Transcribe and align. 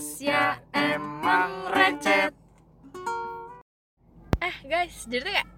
rahasia 0.00 0.56
emang 0.72 1.68
recet 1.68 2.32
Eh 4.40 4.56
guys, 4.64 5.04
jadi 5.04 5.20
tuh 5.20 5.32
kayak 5.36 5.48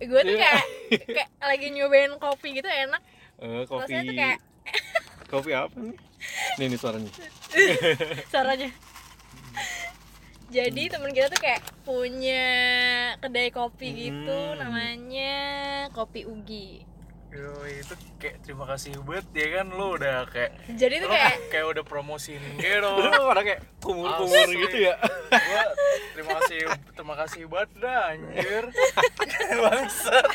gue 0.00 0.20
tuh 0.24 0.32
Iya. 0.32 0.40
kayak 0.40 0.64
kayak 1.12 1.28
lagi 1.38 1.66
nyobain 1.68 2.16
kopi 2.16 2.56
gitu 2.56 2.64
enak. 2.64 2.96
Eh, 3.36 3.68
kopi 3.68 3.84
Rasanya 3.84 4.02
tuh 4.02 4.16
kayak 4.16 4.38
kopi 5.28 5.50
apa 5.52 5.76
nih 5.76 5.96
nih 6.56 6.66
nih 6.66 6.78
suaranya 6.80 7.12
suaranya. 8.32 8.70
Jadi 10.48 10.82
temen 10.88 11.12
kita 11.12 11.28
tuh 11.28 11.40
kayak 11.44 11.60
punya 11.84 12.48
kedai 13.20 13.52
kopi 13.52 13.88
gitu 14.00 14.32
Hmm. 14.32 14.56
namanya 14.56 15.36
Kopi 15.92 16.24
Ugi. 16.24 16.88
Yo 17.30 17.54
itu 17.62 17.94
kayak 18.18 18.42
terima 18.42 18.66
kasih 18.66 18.98
buat 19.06 19.22
ya 19.30 19.62
kan 19.62 19.70
lo 19.70 19.94
udah 19.94 20.26
kayak 20.26 20.50
Jadi 20.74 20.94
tuh 20.98 21.06
lo 21.06 21.14
kayak 21.14 21.36
kayak 21.54 21.66
udah 21.70 21.84
promosiin 21.86 22.42
gitu. 22.58 22.90
Lo 22.90 23.30
pada 23.30 23.42
kayak 23.46 23.60
kumur-kumur 23.78 24.46
Asli. 24.50 24.58
gitu 24.66 24.76
ya. 24.90 24.94
Gua 25.30 25.64
terima 26.12 26.32
kasih 26.42 26.58
terima 26.98 27.14
kasih 27.14 27.42
banget 27.46 27.70
dah 27.78 28.00
anjir. 28.10 28.64
Bangsat. 29.62 30.26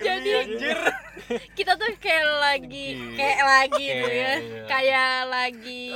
Jadi 0.00 0.30
anjir. 0.36 0.78
kita 1.56 1.72
tuh 1.80 1.88
kayak 1.96 2.26
lagi 2.44 2.86
kayak 3.16 3.40
lagi 3.40 3.86
tuh 3.88 3.96
ya. 3.96 4.04
Kayak, 4.04 4.36
iya. 4.36 4.62
Kayak 4.68 5.16
lagi 5.28 5.88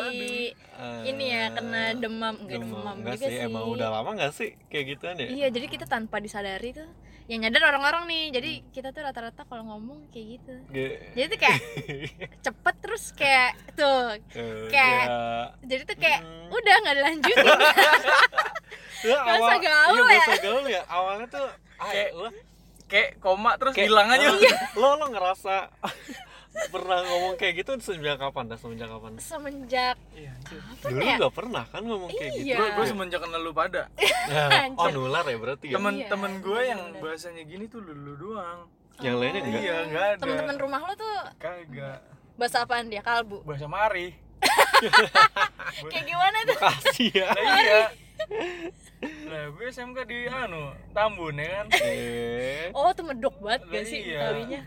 Eh, 0.74 1.06
ini 1.06 1.30
ya 1.30 1.54
kena 1.54 1.94
demam. 1.94 2.34
Enggak 2.34 2.66
demam, 2.66 2.94
enggak 2.98 3.14
juga 3.14 3.26
sih 3.30 3.46
emang 3.46 3.64
udah 3.70 3.88
lama 3.94 4.10
enggak 4.18 4.32
sih 4.34 4.58
kayak 4.66 4.84
gituan 4.90 5.22
ya? 5.22 5.28
Iya, 5.30 5.46
jadi 5.54 5.66
kita 5.70 5.86
tanpa 5.86 6.18
disadari 6.18 6.74
tuh 6.74 6.88
yang 7.26 7.40
nyadar 7.40 7.62
orang-orang 7.66 8.04
nih. 8.04 8.24
Jadi 8.32 8.50
Hmm. 8.54 8.66
kita 8.70 8.88
tuh 8.90 9.02
rata-rata 9.02 9.42
kalau 9.42 9.64
ngomong 9.66 10.08
kayak 10.08 10.26
gitu. 10.36 10.54
Ge- 10.68 10.98
Jadi 11.12 11.26
tuh 11.26 11.38
kayak 11.38 11.58
cepet 12.44 12.74
terus 12.78 13.04
kayak 13.12 13.52
tuh. 13.72 14.20
eh, 14.30 14.68
Kayak- 14.68 15.08
ya. 15.08 15.18
Jadi 15.64 15.82
tuh 15.84 15.96
kayak 15.96 16.20
Hmm. 16.20 16.48
udah 16.50 16.74
nggak 16.78 16.96
dilanjutin. 16.96 17.46
Ya, 19.04 19.20
Nggak 19.20 19.36
usah 19.36 19.58
gaul 19.60 19.96
iya, 20.02 20.16
ya. 20.16 20.36
gaul 20.40 20.64
ya 20.66 20.82
awalnya 20.86 21.26
tuh 21.28 21.44
Kayak- 21.76 22.12
lo 22.14 22.28
kayak 22.86 23.10
koma 23.18 23.52
terus 23.54 23.76
kayak- 23.76 23.92
hilang 23.92 24.08
aja 24.08 24.26
Iya. 24.40 24.56
lo 24.74 24.96
lo 24.96 25.06
ngerasa 25.10 25.54
pernah 26.70 26.98
ngomong 27.02 27.34
kayak 27.34 27.54
gitu 27.62 27.70
semenjak 27.82 28.16
kapan? 28.18 28.44
Dah 28.46 28.58
semenjak 28.58 28.88
kapan? 28.90 29.12
Semenjak 29.18 29.96
iya 30.14 30.32
apa 30.54 30.86
dulu 30.90 31.02
ya? 31.02 31.28
pernah 31.30 31.64
kan 31.66 31.82
ngomong 31.82 32.10
kayak 32.14 32.32
gitu. 32.38 32.46
Iya. 32.54 32.74
Gue 32.78 32.84
semenjak 32.86 33.20
kenal 33.22 33.40
lu 33.42 33.52
pada. 33.52 33.82
Ya, 34.24 34.72
oh 34.80 34.88
nular 34.88 35.20
ya 35.28 35.36
berarti 35.36 35.68
ya? 35.68 35.76
Temen-temen 35.76 36.32
Iya, 36.32 36.40
gue 36.40 36.60
yang 36.64 36.80
bahasanya 36.96 37.42
gini 37.44 37.68
tuh 37.68 37.84
lu, 37.84 37.92
lu 37.92 38.12
doang. 38.16 38.64
Yang 39.04 39.14
lainnya 39.20 39.40
enggak 39.44 39.60
iya 39.60 39.74
enggak 39.84 40.04
ada. 40.16 40.20
Temen-temen 40.24 40.56
rumah 40.56 40.80
lo 40.80 40.92
tuh 40.96 41.16
kagak. 41.36 41.98
bahasa 42.40 42.56
apaan 42.64 42.88
dia? 42.88 43.04
Kalbu. 43.04 43.42
bahasa 43.48 43.68
mari. 43.68 44.16
Kayak 45.92 46.04
gimana 46.08 46.38
tuh? 46.48 46.56
kasih 46.56 47.08
ya? 47.12 47.28
Nah, 47.36 47.58
iya. 47.60 47.82
Nah 49.04 49.42
gue 49.52 49.66
SMK 49.68 49.98
di 50.08 50.18
anu 50.24 50.72
Tambun 50.96 51.36
ya 51.36 51.48
kan? 51.60 51.66
Eh. 51.84 52.72
Oh, 52.72 52.88
tuh 52.96 53.04
medok 53.04 53.36
banget 53.44 53.60
gak 53.68 53.84
sih 53.84 54.00
iya. 54.08 54.32
Betawinya? 54.32 54.60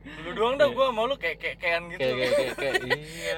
Lu 0.00 0.30
doang 0.32 0.54
dah 0.56 0.66
gue 0.66 0.86
mau 0.90 1.04
lu 1.04 1.16
kayak 1.16 1.36
kayak 1.38 1.56
kayak 1.58 1.80
gitu. 1.90 2.08
Kayak 2.08 2.32
kayak 2.32 2.54
kayak, 2.56 2.74
iya. 3.20 3.34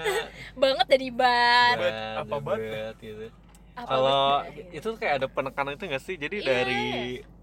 Banget. 0.55 0.87
Bat, 1.13 1.77
Bat, 1.77 1.95
apa 2.21 2.37
bat 2.39 2.95
gitu. 2.99 3.25
Kalau 3.73 4.45
itu 4.69 4.89
kayak 4.97 5.15
ada 5.19 5.27
penekanan 5.27 5.75
itu 5.75 5.85
nggak 5.87 6.03
sih? 6.03 6.15
Jadi 6.15 6.37
Iya. 6.41 6.47
dari 6.47 6.85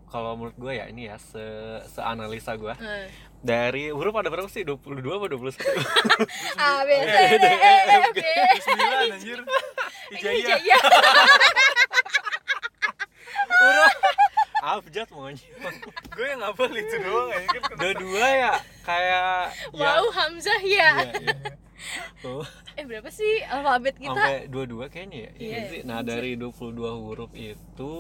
kalau 0.08 0.34
menurut 0.34 0.56
gue 0.56 0.73
ya 0.73 0.86
ini 0.86 1.06
ya 1.06 1.17
se 1.17 1.42
seanalisa 1.88 2.53
gue 2.53 2.73
Eh. 2.73 3.06
dari 3.39 3.89
huruf 3.89 4.14
ada 4.14 4.30
berapa 4.30 4.45
sih? 4.45 4.61
22 4.61 4.81
apa 5.06 5.26
21 5.28 5.58
A 6.59 6.72
B 6.81 6.89
C 6.98 7.17
D 7.36 7.45
E 7.45 7.73
F 7.88 8.04
G. 8.14 8.22
Sembilan 8.59 9.00
anjir. 9.11 9.39
Ijaya. 10.11 10.56
Iya. 10.58 10.80
huruf 13.50 13.94
abjad 14.71 15.07
maunya 15.09 15.41
gue 16.15 16.25
yang 16.27 16.39
ngapal 16.39 16.69
itu 16.69 16.95
doang 16.99 17.30
aja 17.31 17.47
kan 17.55 17.61
dua 17.73 17.93
dua 17.95 18.25
ya 18.27 18.53
kayak 18.81 19.33
Wow, 19.71 20.05
Hamzah 20.11 20.61
ya. 20.61 20.89
iya, 20.99 21.13
iya. 21.15 21.35
Tuh, 22.19 22.43
Eh 22.75 22.83
berapa 22.83 23.07
sih 23.07 23.39
alfabet 23.41 23.95
kita 23.95 24.11
sampai 24.11 24.52
dua-dua 24.52 24.91
kayaknya 24.91 25.17
ya. 25.17 25.31
Iya 25.31 25.47
Iya, 25.47 25.59
sih. 25.65 25.80
Nah, 25.81 26.03
dari 26.03 26.35
22 26.35 26.75
huruf 26.75 27.31
itu 27.31 27.95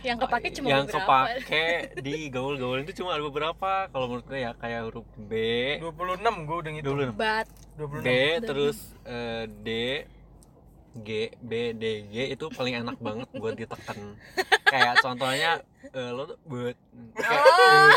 yang 0.00 0.20
kepake 0.20 0.52
cuma 0.52 0.68
yang 0.68 0.84
beberapa. 0.84 1.32
kepake 1.32 1.64
di 2.04 2.28
gaul-gaul 2.28 2.84
itu 2.84 3.00
cuma 3.00 3.16
ada 3.16 3.24
beberapa. 3.24 3.88
Kalau 3.88 4.06
menurut 4.06 4.28
gue 4.28 4.38
ya 4.38 4.52
kayak 4.52 4.80
huruf 4.84 5.08
B, 5.16 5.32
26 5.80 6.20
gue 6.20 6.56
udah 6.58 6.70
ngitung 6.76 6.92
dulu 6.94 7.12
Bat. 7.16 7.46
26 7.80 8.04
B 8.04 8.08
terus 8.44 8.76
eh, 9.02 9.44
D 9.48 9.68
G 10.96 11.08
B 11.36 11.52
D 11.72 11.84
G 12.06 12.14
itu 12.30 12.46
paling 12.48 12.74
enak 12.76 12.96
banget 12.96 13.28
buat 13.32 13.52
ditekan. 13.52 13.98
kayak 14.64 14.98
contohnya 14.98 15.58
eh, 15.86 16.10
lo 16.10 16.26
tuh 16.26 16.38
buat 16.44 16.74
kayak, 17.12 17.42
Oh. 17.44 17.90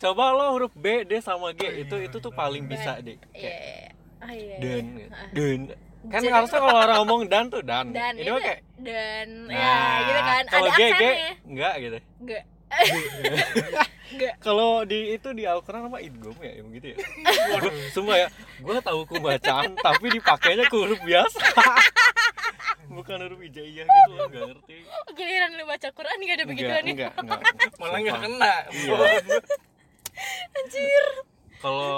coba 0.00 0.24
lo 0.32 0.44
huruf 0.52 0.74
B 0.74 1.02
D 1.02 1.18
sama 1.18 1.50
G 1.52 1.62
itu 1.78 1.96
itu 2.00 2.16
tuh 2.16 2.30
paling 2.30 2.66
bisa 2.66 2.98
deh. 2.98 3.14
Iya. 3.30 3.30
Kayak 3.32 3.62
iya. 3.62 3.86
Ah, 4.18 4.32
iya. 4.32 4.56
dan 4.58 4.84
Ah. 5.08 5.26
dan 5.32 5.58
kan 6.04 6.18
Jadi- 6.18 6.30
harusnya 6.32 6.58
kalau 6.60 6.76
orang 6.76 6.96
ngomong 7.00 7.20
dan 7.26 7.44
tuh 7.46 7.62
dan, 7.62 7.86
Dan 7.90 8.12
ini 8.12 8.22
itu 8.22 8.32
mah 8.32 8.40
kayak 8.40 8.60
dan 8.76 9.28
nah, 9.46 9.54
ya 9.54 9.74
gitu 10.00 10.20
kan. 10.20 10.44
kalau 10.48 10.66
Ada 10.66 10.74
G 10.74 10.80
G 10.80 10.90
aksennya. 10.92 11.30
enggak 11.44 11.74
gitu 11.76 11.98
Enggak. 12.18 12.44
Enggak. 12.72 14.34
kalau 14.44 14.82
di 14.82 15.12
itu 15.12 15.28
di 15.30 15.44
Al-Quran 15.44 15.88
apa 15.88 15.98
idgham 15.98 16.36
ya 16.38 16.52
yang 16.58 16.66
begitu 16.66 16.86
ya 16.92 16.96
waduh 17.50 17.72
semua 17.90 18.14
ya 18.16 18.28
gue 18.58 18.76
tahu 18.80 19.00
ku 19.04 19.16
bacaan 19.18 19.72
tapi 19.74 20.06
dipakainya 20.10 20.64
ke 20.66 20.74
huruf 20.74 21.00
biasa 21.00 21.38
bukan 22.92 23.16
huruf 23.18 23.40
hijaiyah 23.40 23.84
gitu 23.84 24.10
loh 24.10 24.26
nggak 24.26 24.44
ngerti 24.46 24.76
Giliran 25.12 25.50
lu 25.52 25.64
baca 25.64 25.88
Quran 25.90 26.16
enggak 26.18 26.36
ada 26.36 26.44
begituan 26.44 26.82
ya. 26.82 26.92
enggak 26.92 27.12
enggak 27.16 27.40
malah 27.80 27.98
nggak 27.98 28.18
kena 28.20 28.54
Iya. 28.70 28.96
Anjir. 30.54 31.04
kalau 31.58 31.94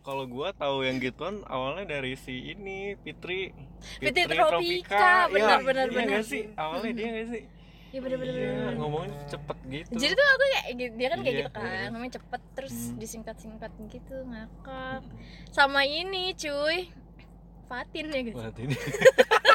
kalau 0.00 0.24
gue 0.24 0.48
tahu 0.54 0.76
yang 0.82 0.96
gituan 0.98 1.40
awalnya 1.46 1.88
dari 1.90 2.12
si 2.14 2.52
ini 2.52 2.92
Fitri 2.98 3.50
Fitri 3.96 4.28
Tropika, 4.28 5.26
benar, 5.28 5.58
Iya, 5.58 5.64
benar, 5.64 5.84
iya 5.84 5.92
benar. 5.92 6.08
nggak 6.12 6.24
sih 6.24 6.42
awalnya 6.54 6.92
dia 6.94 7.08
nggak 7.10 7.28
sih 7.30 7.44
Iya 7.88 8.04
bener 8.04 8.16
bener. 8.20 8.34
Iya, 8.36 8.52
ngomongnya 8.76 9.16
cepet 9.26 9.58
gitu 9.66 9.90
Jadi 9.96 10.12
tuh 10.12 10.26
aku 10.28 10.44
kayak 10.46 10.66
gitu- 10.76 10.94
dia 10.94 11.08
kan 11.08 11.18
kayak 11.18 11.32
Iya, 11.32 11.40
gitu 11.40 11.50
kan, 11.54 11.64
iya. 11.64 11.86
ngomongnya 11.88 12.14
cepet 12.14 12.42
terus 12.52 12.76
Hmm. 12.76 12.96
disingkat-singkat 13.00 13.72
gitu 13.88 14.16
ngakak. 14.28 15.02
Sama 15.48 15.80
ini 15.82 16.24
cuy. 16.34 16.78
Fatin 17.68 18.06
ya 18.08 18.20
guys. 18.24 18.36
Ini 18.58 18.76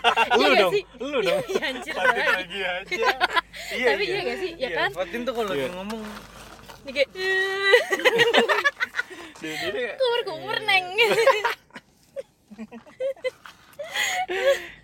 Iya 0.03 0.35
lu 0.35 0.43
nggak 0.43 0.59
dong 0.59 0.73
sih? 0.73 0.83
lu 0.99 1.17
dong 1.17 1.41
Iya 1.47 1.63
anjir 1.65 1.93
Fatin 1.93 2.25
lagi 2.29 2.59
aja 2.61 3.07
iya 3.77 3.87
Tapi 3.89 4.03
iya 4.03 4.19
gak 4.21 4.37
sih? 4.37 4.51
Ya 4.55 4.69
kan? 4.71 4.89
Fatin 4.93 5.19
tuh 5.23 5.33
kalau 5.33 5.49
Iya. 5.49 5.63
lagi 5.63 5.73
ngomong 5.73 6.01
Dia 6.83 6.91
kayak 6.93 7.09
kayak 9.65 9.95
kumur-kumur 9.95 10.57
neng. 10.61 10.85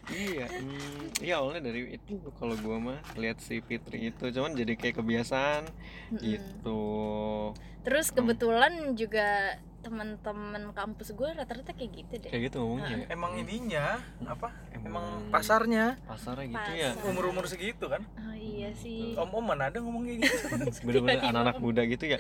iya 0.10 0.46
hmm, 0.50 1.22
iya 1.22 1.34
awalnya 1.38 1.62
dari 1.62 1.94
itu 1.94 2.12
kalau 2.34 2.58
gua 2.58 2.78
mah 2.82 3.00
lihat 3.14 3.40
si 3.40 3.62
Fitri 3.62 4.10
itu 4.10 4.26
cuman 4.28 4.52
jadi 4.54 4.74
kayak 4.74 4.98
kebiasaan 4.98 5.64
gitu 6.18 6.82
Terus 7.80 8.10
kebetulan 8.10 8.74
juga 8.94 9.56
teman-teman 9.80 10.64
kampus 10.72 11.12
gue 11.12 11.30
rata-rata 11.30 11.72
kayak 11.72 11.92
gitu 11.94 12.14
deh. 12.18 12.30
kayak 12.30 12.44
gitu 12.48 12.58
ngomongnya 12.60 12.98
ya. 13.00 13.08
emang 13.10 13.32
ininya 13.34 13.86
apa 14.24 14.52
Emang- 14.72 14.86
emang 14.86 15.06
pasarnya 15.30 15.96
pasarnya 16.04 16.46
gitu 16.50 16.72
ya 16.74 16.90
Pasar. 16.92 17.08
umur 17.08 17.24
umur 17.28 17.46
segitu 17.46 17.86
kan 17.86 18.04
Oh 18.20 18.36
iya 18.36 18.70
sih. 18.74 19.16
om 19.16 19.30
om 19.30 19.42
mana 19.42 19.68
ada 19.68 19.78
ngomong 19.78 20.04
kayak 20.04 20.20
gitu 20.22 20.36
bener-bener 20.86 21.20
anak-anak 21.22 21.56
muda 21.58 21.82
gitu 21.84 22.06
ya 22.08 22.20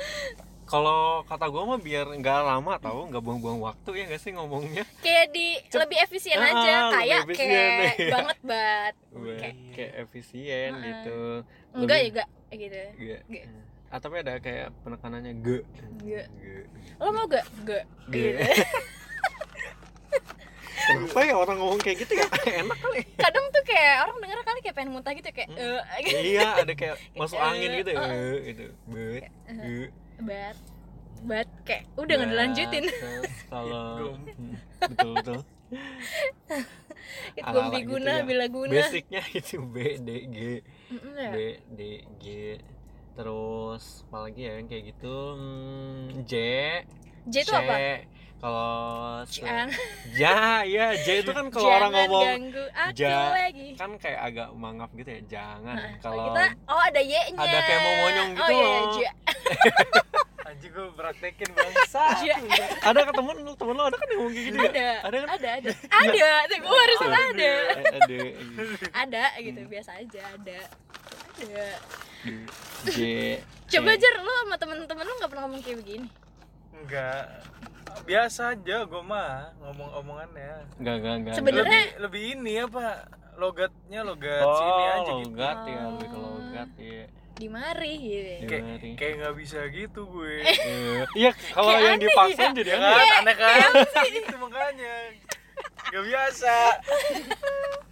kalau 0.63 1.25
kata 1.25 1.45
gua 1.45 1.65
mah 1.67 1.79
biar 1.79 2.05
nggak 2.07 2.39
lama 2.43 2.77
tahu 2.77 3.09
nggak 3.09 3.19
buang-buang 3.19 3.57
waktu 3.59 3.89
ya 3.91 4.03
nggak 4.05 4.21
sih 4.21 4.31
ngomongnya 4.31 4.85
Kayak 5.01 5.25
di 5.29 5.47
lebih 5.57 5.97
efisien 5.99 6.37
Ah, 6.37 6.45
aja, 6.47 6.73
kayak 6.91 7.19
efisien, 7.23 7.49
kayak 7.49 7.93
iya. 7.97 8.09
banget 8.11 8.37
banget. 8.43 8.93
Buat 9.09 9.35
Kayak 9.35 9.55
kayak 9.73 9.91
efisien 9.99 10.71
Ah, 10.71 10.83
gitu 10.83 11.19
enggak 11.71 11.97
ya 11.97 12.05
Lebih- 12.05 12.13
enggak 12.13 12.27
gitu. 12.55 12.81
Gak. 12.99 13.21
Gak. 13.27 13.45
Ah, 13.89 13.97
tapi 13.97 14.21
ada 14.21 14.37
kayak 14.37 14.69
penekanannya 14.79 15.33
ge. 15.39 15.65
Ge. 15.97 16.21
Ge. 16.35 16.55
Lo 16.95 17.09
mau 17.09 17.25
gak? 17.25 17.41
Gak. 17.63 17.83
Ge. 18.07 18.37
Gitu. 18.37 18.39
Kenapa 20.79 21.21
ya 21.21 21.35
orang 21.35 21.57
ngomong 21.57 21.77
kayak 21.77 21.97
gitu 22.01 22.13
ya? 22.13 22.25
Enak 22.61 22.77
kali. 22.77 23.01
Kadang 23.13 23.45
tuh 23.49 23.61
kayak 23.61 23.95
orang 24.03 24.17
denger 24.19 24.39
kali 24.41 24.59
kayak 24.59 24.75
pengen 24.75 24.91
muntah 24.91 25.13
gitu 25.13 25.29
kayak 25.29 25.49
Hmm. 25.49 26.01
gitu. 26.01 26.17
iya, 26.17 26.47
ada 26.55 26.73
kayak 26.73 26.95
masuk 27.19 27.37
angin 27.37 27.69
gitu. 27.77 27.91
eh. 27.93 27.99
Eh, 27.99 28.37
gitu. 28.47 28.63
Bet. 28.87 29.23
Ge. 29.45 29.81
Bat. 30.19 30.57
Bat 31.19 31.49
kayak 31.61 31.83
udah 31.93 32.13
nggak 32.15 32.29
dilanjutin. 32.31 32.85
Kalau. 33.49 34.15
Hmm, 34.17 34.55
betul 34.81 35.11
betul. 35.13 35.39
Itu 37.35 37.45
gombi 37.45 37.79
gitu 37.79 37.89
guna 37.91 38.11
ya. 38.11 38.23
bila 38.23 38.45
guna. 38.47 38.73
Basicnya 38.79 39.21
itu 39.29 39.55
B 39.61 39.75
D 39.99 40.09
G 40.25 40.37
ya. 41.13 41.29
B 41.29 41.37
D 41.69 41.79
G 42.17 42.25
terus 43.19 44.07
apalagi 44.07 44.47
ya 44.47 44.51
yang 44.63 44.67
kayak 44.71 44.95
gitu 44.95 45.15
hmm, 45.35 46.23
J 46.23 46.33
J 47.27 47.35
itu 47.43 47.51
apa? 47.51 47.75
kalau 48.39 49.27
ja 50.15 50.63
ya 50.71 50.95
ja 50.95 51.13
itu 51.19 51.31
kan 51.35 51.51
kalau 51.51 51.67
orang 51.67 51.91
ngomong 51.91 52.23
ganggu 52.31 52.63
aku 52.71 52.95
ja, 52.95 53.35
lagi. 53.35 53.75
kan 53.75 53.91
kayak 53.99 54.19
agak 54.31 54.47
mangap 54.55 54.87
gitu 54.95 55.09
ya 55.11 55.21
jangan 55.27 55.75
Nah, 55.75 55.91
kalau 55.99 56.31
kita 56.31 56.43
oh 56.71 56.79
ada 56.79 57.01
y-nya. 57.03 57.21
ada 57.35 57.57
kayak 57.67 57.79
mau 57.83 57.95
monyong 58.07 58.29
gitu 58.31 58.43
oh, 58.47 58.55
iya, 58.55 58.63
loh. 58.63 58.95
ja. 59.03 59.11
Anjing 60.49 60.71
gue 60.73 60.87
praktekin 60.97 61.49
bangsa. 61.53 62.03
Ja. 62.25 62.37
ada 62.81 62.99
ke 63.05 63.11
temen 63.13 63.35
lu 63.43 63.51
temen 63.53 63.73
lu 63.75 63.83
ada 63.85 63.97
kan 63.99 64.07
yang 64.07 64.19
ngomong 64.23 64.33
kayak 64.33 64.47
gitu 64.47 64.57
ya 64.63 64.71
ada 64.71 64.87
ada 65.03 65.17
kan 65.19 65.29
ada 65.35 65.49
ada 65.91 66.25
ada 66.47 66.55
gue 66.55 66.77
harus 66.79 66.99
ada 67.03 67.19
Eh, 67.19 67.83
ada 67.99 68.19
ada 68.95 69.23
gitu 69.43 69.59
biasa 69.67 69.91
aja 69.99 70.21
ada 70.39 70.59
ada 71.41 71.67
J 72.85 72.97
coba 73.69 73.91
J. 73.91 73.97
jar 73.97 74.15
lu 74.17 74.33
sama 74.37 74.55
temen-temen 74.55 75.03
lu 75.03 75.13
nggak 75.15 75.29
pernah 75.29 75.43
ngomong 75.45 75.61
kayak 75.61 75.79
begini 75.79 76.07
Enggak. 76.71 77.43
Biasa 78.01 78.55
aja 78.55 78.77
gue 78.81 79.03
mah 79.03 79.51
ngomong 79.59 79.89
omongannya. 79.99 80.63
enggak 80.79 80.95
enggak 80.95 81.13
enggak 81.17 81.33
Sebenarnya- 81.35 81.85
Lebih, 81.91 81.99
lebih 81.99 82.23
ini 82.33 82.53
apa? 82.57 82.85
Logatnya 83.35 83.99
logat 84.01 84.41
oh 84.41 84.53
sini 84.53 84.83
aja 84.85 85.11
gitu. 85.13 85.27
logat 85.27 85.57
ya 85.61 85.75
Oh. 85.77 85.89
lebih 85.91 86.07
ke 86.07 86.17
logat 86.17 86.69
ya 86.77 87.03
di 87.35 87.47
mari 87.47 87.93
gitu 87.97 88.31
Kayak 88.45 88.63
kayak 88.95 89.13
nggak 89.17 89.35
bisa 89.37 89.59
gitu 89.69 90.01
gue. 90.05 90.33
Iya. 90.43 91.03
iya 91.17 91.31
kalau 91.49 91.71
yang 91.73 91.95
aneh 91.95 92.03
dipaksain 92.05 92.51
ya. 92.51 92.57
jadi 92.57 92.71
aneh 92.73 92.91
kan, 92.91 93.15
aneh 93.17 93.35
kan? 93.35 93.71
Itu 94.05 94.35
makanya. 94.37 94.93
Gak 95.85 96.03
biasa. 96.05 96.55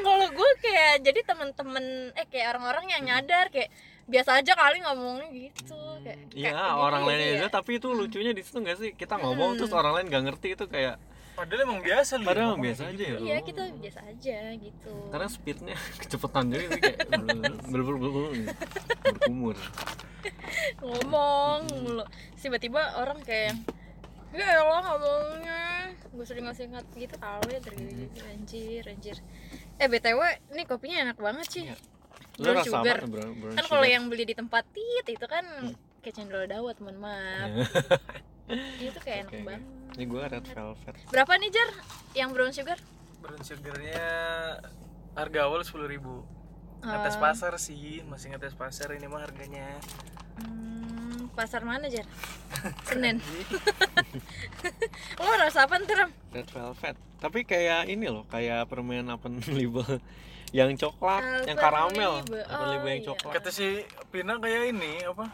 kalau 0.00 0.26
gue 0.28 0.50
kayak 0.58 0.94
jadi 1.00 1.20
temen-temen 1.24 1.84
eh 2.12 2.26
kayak 2.26 2.46
orang-orang 2.52 2.86
yang 2.88 3.02
nyadar 3.04 3.48
kayak 3.48 3.68
biasa 4.04 4.38
aja 4.38 4.52
kali 4.52 4.78
ngomongnya 4.80 5.28
gitu 5.30 5.74
kayak 6.02 6.18
Iya, 6.32 6.52
orang 6.74 7.02
aja 7.02 7.08
lain 7.08 7.20
ya. 7.20 7.34
aja, 7.38 7.48
tapi 7.52 7.76
itu 7.76 7.88
lucunya 7.88 8.30
di 8.30 8.42
situ 8.42 8.58
nggak 8.58 8.76
sih? 8.76 8.90
Kita 8.92 9.14
ngomong 9.16 9.54
terus 9.56 9.70
orang 9.70 9.94
lain 9.94 10.06
nggak 10.08 10.24
ngerti 10.28 10.48
itu 10.52 10.66
kayak 10.66 10.98
Padahal 11.32 11.64
emang 11.64 11.80
biasa 11.80 12.12
lu. 12.14 12.28
padahal 12.28 12.46
ngomong 12.52 12.60
biasa 12.62 12.82
aja 12.88 13.04
ya. 13.06 13.16
iya 13.18 13.36
lu. 13.36 13.46
kita 13.46 13.62
biasa 13.72 14.00
aja 14.04 14.36
gitu 14.52 14.94
Karena 15.08 15.26
speednya 15.26 15.76
kecepatan 16.02 16.44
jadi 16.48 16.64
sih 16.66 16.78
kayak 16.78 16.98
ber 17.64 17.80
ber 17.80 17.96
ber 17.96 18.12
berkumur. 19.08 19.56
ngomong 20.78 21.60
mulu 21.72 22.04
tiba-tiba 22.36 22.82
orang 22.96 23.18
kayak 23.22 23.54
ya 24.32 24.60
Allah 24.60 24.80
ngomongnya 24.84 25.60
gue 26.12 26.24
sering 26.24 26.44
ngasih 26.44 26.64
ingat 26.66 26.84
gitu 26.92 27.16
kali 27.16 27.56
dari 27.58 27.76
gitu 28.04 28.20
anjir 28.22 28.82
anjir 28.84 29.16
eh 29.74 29.86
btw 29.86 30.20
ini 30.50 30.62
kopinya 30.62 30.96
enak 31.02 31.18
banget 31.18 31.46
sih 31.48 31.64
Iya. 31.64 31.76
Lu 32.38 32.48
rasa 32.50 32.64
sugar. 32.66 32.96
apa 32.98 33.52
kan 33.54 33.64
kalau 33.66 33.84
yang 33.84 34.06
beli 34.06 34.24
di 34.24 34.32
tempat 34.32 34.64
tit 34.70 35.06
itu 35.06 35.26
kan 35.26 35.44
kayak 35.98 36.14
cendol 36.14 36.44
dawet 36.44 36.76
mohon 36.78 36.96
maaf 36.98 37.48
itu 38.80 38.98
kayak 38.98 39.24
enak 39.24 39.28
Oke, 39.28 39.36
oke. 39.36 39.46
banget 39.46 39.62
Ini 39.92 40.04
gue 40.06 40.22
red 40.26 40.44
velvet. 40.46 40.94
berapa 41.08 41.32
nih 41.34 41.50
jar 41.50 41.70
yang 42.14 42.30
brown 42.30 42.48
sugar 42.50 42.80
Brown 43.18 43.40
sugarnya 43.40 44.02
harga 45.12 45.40
awal 45.42 45.60
sepuluh 45.60 45.86
ribu. 45.86 46.24
Ngetes 46.80 47.14
Ah. 47.14 47.20
pasar 47.22 47.54
sih, 47.56 48.02
masih 48.02 48.32
ngetes 48.32 48.50
pasar 48.52 48.90
ini 48.90 49.06
mah 49.06 49.22
harganya. 49.22 49.78
Hmm, 50.34 50.91
pasar 51.32 51.62
mana 51.62 51.86
jar 51.86 52.04
Senen 52.82 53.18
lo 55.16 55.32
rasa 55.42 55.64
apa 55.64 55.76
ntar? 55.78 56.08
Red 56.30 56.48
velvet. 56.48 56.96
Tapi 57.16 57.42
kayak 57.42 57.86
ini 57.86 58.06
loh, 58.06 58.26
kayak 58.26 58.66
permen 58.66 59.06
apa 59.06 59.26
label 59.50 59.86
yang 60.50 60.74
coklat, 60.74 61.44
yang 61.44 61.56
karamel, 61.56 62.20
apa 62.20 62.64
label 62.68 62.88
yang 62.90 63.00
Oh, 63.00 63.04
iya. 63.04 63.08
coklat. 63.08 63.32
Kata 63.34 63.48
si 63.48 63.66
Pina 64.08 64.36
kayak 64.36 64.70
ini 64.70 65.00
apa? 65.02 65.30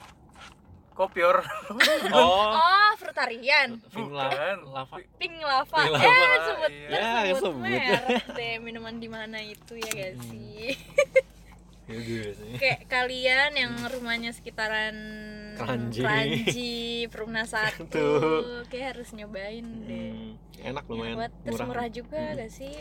Kopior. 0.90 1.42
Oh, 2.10 2.50
oh 2.52 2.90
frutarian 2.96 3.78
Bukan. 3.88 4.56
lava. 4.66 4.96
pink 5.14 5.38
lava 5.38 5.78
Pink 5.78 5.94
eh 5.94 6.02
lava, 6.02 6.38
sebut 6.44 6.70
iya. 6.72 6.88
Ya, 6.90 7.10
sebut 7.28 7.42
sebut. 7.44 7.60
merek 7.60 8.24
deh 8.32 8.54
minuman 8.58 8.94
di 8.96 9.06
mana 9.06 9.38
itu 9.38 9.74
ya 9.76 9.90
gak 9.92 10.12
Hmm. 10.14 10.24
sih 10.24 10.74
Ya 11.86 11.98
sih. 12.34 12.52
kayak 12.58 12.84
kalian 12.86 13.50
yang 13.54 13.72
rumahnya 13.88 14.28
sekitaran 14.30 14.92
Kranji. 15.58 16.00
Kranji, 16.00 16.76
Perumna 17.06 17.42
satu. 17.44 18.06
Kayak 18.70 18.86
harus 18.94 19.08
nyobain 19.12 19.66
deh. 19.82 20.36
Hmm, 20.54 20.68
enak 20.68 20.84
lumayan 20.86 21.14
buat 21.16 21.32
terus 21.42 21.56
murah. 21.56 21.66
murah 21.68 21.88
juga 21.88 22.20
Hmm. 22.20 22.36
gak 22.36 22.50
sih? 22.50 22.74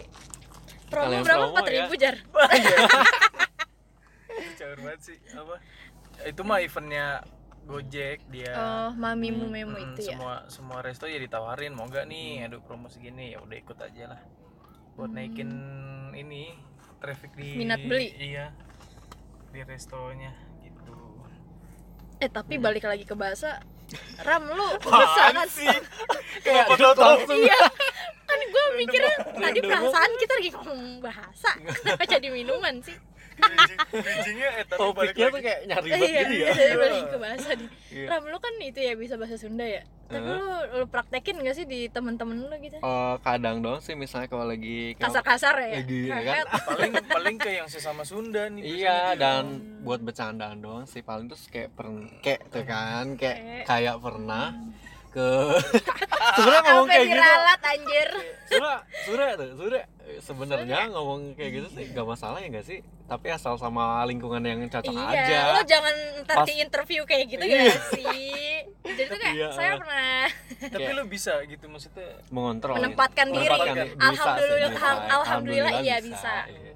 Promo 0.88 1.04
Kalian 1.06 1.22
berapa? 1.22 1.38
promo 1.38 1.52
empat 1.52 1.68
ribu 1.70 1.94
jar? 1.96 2.16
Caur 4.58 4.78
banget 4.80 5.02
sih 5.04 5.18
apa? 5.32 5.56
Itu 6.24 6.42
mah 6.42 6.60
eventnya 6.60 7.22
Gojek 7.64 8.24
dia. 8.28 8.56
oh 8.56 8.90
mamimu 8.96 9.44
memo 9.46 9.76
Mm, 9.76 9.84
itu 9.92 10.02
ya? 10.02 10.16
semua 10.16 10.36
semua 10.48 10.80
resto 10.80 11.04
ya 11.04 11.20
ditawarin 11.20 11.76
mau 11.76 11.84
nggak 11.84 12.08
nih 12.08 12.48
aduh 12.48 12.64
promo 12.64 12.88
segini 12.88 13.36
ya 13.36 13.44
udah 13.44 13.58
ikut 13.58 13.76
aja 13.78 14.16
lah. 14.16 14.22
Buat 14.96 15.12
naikin 15.12 15.52
ini 16.14 16.56
traffic 16.98 17.36
di 17.36 17.54
Minat 17.54 17.84
beli. 17.84 18.16
iya 18.16 18.56
di 19.48 19.60
restonya 19.62 20.32
eh 22.18 22.30
tapi 22.30 22.58
balik 22.58 22.90
lagi 22.90 23.06
ke 23.06 23.14
bahasa 23.14 23.62
Ram 24.26 24.44
lu 24.52 24.68
kan 24.84 25.48
sih? 25.48 25.70
Kayak 26.46 26.76
langsung? 26.76 27.40
Iya. 27.40 27.62
Kan 28.28 28.40
gue 28.44 28.66
mikirnya 28.76 29.16
tadi 29.32 29.60
perasaan 29.64 30.12
kita 30.20 30.34
lagi 30.36 30.52
ngomong 30.52 31.00
bahasa. 31.00 31.52
Kenapa 31.80 32.04
jadi 32.04 32.28
minuman 32.28 32.84
sih 32.84 32.98
bridgingnya 33.90 34.50
eh 34.54 34.66
tapi 34.66 34.80
balik 34.90 35.14
Topiknya 35.14 35.28
tuh 35.30 35.42
kayak 35.42 35.60
nyari 35.66 35.88
iya 35.88 35.96
banget 35.96 36.12
gitu 36.20 36.34
ya. 36.36 36.52
jadi 36.52 36.76
balik 36.78 37.04
ke 37.06 37.18
bahasa 37.18 37.50
nih 37.54 37.70
Iya. 37.88 38.08
Ram 38.10 38.24
lu 38.26 38.38
kan 38.38 38.54
itu 38.60 38.80
ya 38.80 38.94
bisa 38.94 39.16
bahasa 39.16 39.36
Sunda 39.36 39.64
ya 39.64 39.82
tapi 40.06 40.22
Heeh. 40.22 40.38
lu, 40.38 40.48
lu 40.74 40.86
praktekin 40.86 41.36
gak 41.38 41.52
sih 41.54 41.66
di 41.66 41.80
temen-temen 41.88 42.38
lu 42.42 42.56
gitu 42.58 42.78
Eh, 42.78 43.16
kadang 43.20 43.60
doang 43.60 43.80
sih 43.80 43.94
misalnya 43.94 44.28
kalau 44.28 44.46
lagi 44.46 44.94
kayak- 44.94 45.04
kasar-kasar 45.04 45.56
ya 45.62 45.72
Lagi, 45.78 46.00
ya 46.06 46.20
kan? 46.22 46.46
Paling 46.70 46.92
paling 47.04 47.36
ke 47.38 47.50
yang 47.54 47.68
sesama 47.68 48.04
Sunda 48.04 48.48
nih 48.48 48.62
Iya 48.78 49.14
biasanya. 49.14 49.18
dan 49.18 49.44
buat 49.82 50.00
bercandaan 50.00 50.58
doang 50.58 50.86
sih 50.86 51.02
paling 51.02 51.26
terus 51.26 51.48
kayak 51.48 51.72
per 51.72 51.88
kayak 52.20 52.42
tuh 52.48 52.64
kan 52.64 53.16
kayak 53.16 53.38
kayak 53.64 53.96
pernah 53.98 54.54
ke 55.08 55.28
sebenarnya 56.36 56.62
ngomong 56.68 56.88
kayak 56.88 57.02
gitu 57.02 57.14
diralat 57.14 57.62
anjir 57.66 58.10
Surya 59.04 59.30
tuh 59.34 59.50
Surya 59.56 59.82
eh, 59.82 59.88
sebenarnya 60.18 60.88
ngomong 60.88 61.34
kayak 61.34 61.52
gitu 61.54 61.68
sih 61.72 61.86
gak 61.90 62.04
masalah 62.04 62.38
ya 62.38 62.48
gak 62.50 62.64
sih 62.64 62.80
tapi 63.04 63.28
asal 63.28 63.56
sama 63.56 64.04
lingkungan 64.04 64.40
yang 64.40 64.60
cocok 64.66 64.90
iya 64.90 65.08
aja 65.14 65.40
lo 65.52 65.62
jangan 65.64 65.96
ntar 66.22 66.36
Pas- 66.38 66.48
di 66.48 66.54
interview 66.58 67.02
kayak 67.04 67.26
gitu 67.30 67.44
Iya. 67.44 67.60
ya 67.66 67.76
sih 67.90 68.52
jadi 68.84 69.02
tuh 69.06 69.18
kayak 69.18 69.36
Iya. 69.36 69.48
saya 69.52 69.72
pernah 69.76 70.26
tapi 70.74 70.90
lu 70.92 71.04
bisa 71.06 71.34
gitu 71.44 71.66
maksudnya 71.66 72.08
mengontrol 72.30 72.76
Menempatkan 72.76 73.26
gitu. 73.30 73.38
diri. 73.38 73.50
Menempatkan. 73.50 73.76
Bisa 73.88 74.06
Alhamdulillah- 74.08 74.72
bisa. 74.72 74.88
al- 74.88 75.06
alhamdulillah 75.14 75.74
iya 75.82 75.98
bisa. 76.00 76.34
iya. 76.48 76.67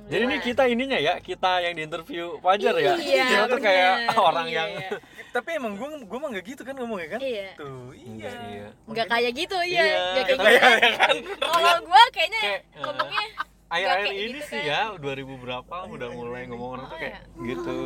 Alhamdulillah. 0.00 0.08
Jadi 0.08 0.22
ini 0.24 0.36
kita 0.40 0.62
ininya 0.64 0.98
ya, 0.98 1.14
kita 1.18 1.50
yang 1.60 1.74
di 1.74 1.82
interview 1.82 2.24
Fajar 2.38 2.74
ya. 2.74 2.92
Iya, 2.94 3.24
Kita 3.26 3.44
tuh 3.46 3.60
kayak 3.60 3.92
orang 4.28 4.46
Iya, 4.46 4.56
yang 4.56 4.70
iya. 4.78 4.90
tapi 5.28 5.48
emang 5.54 5.72
gua 5.74 5.88
gua 6.02 6.18
mah 6.20 6.28
nggak 6.30 6.44
gitu 6.46 6.62
kan 6.62 6.74
ngomongnya 6.74 7.08
kan 7.10 7.20
Iya. 7.20 7.48
tuh 7.54 7.92
iya 7.92 8.08
Enggak, 8.08 8.34
iya. 8.48 8.68
nggak 8.86 9.06
kayak 9.08 9.32
gitu 9.34 9.58
ya 9.60 9.68
Iya, 9.68 9.84
nggak 9.84 10.24
kayak 10.24 10.38
kayak- 10.38 10.80
gitu 10.80 10.94
kan 10.96 11.16
kalau 11.44 11.76
gue 11.84 12.02
kayaknya 12.10 12.40
Kayak, 12.40 12.60
eh, 12.64 12.80
ngomongnya 12.80 13.24
Akhir-akhir 13.68 14.12
ini 14.14 14.24
gitu 14.32 14.48
sih 14.48 14.60
kan. 14.64 14.64
ya, 14.64 14.80
2000 14.96 15.36
berapa 15.38 15.76
udah 15.86 16.08
mulai 16.10 16.42
ngomong 16.48 16.68
orang 16.72 16.86
tuh 16.86 16.96
Oh, 16.96 16.98
kayak 16.98 17.20
gitu. 17.38 17.76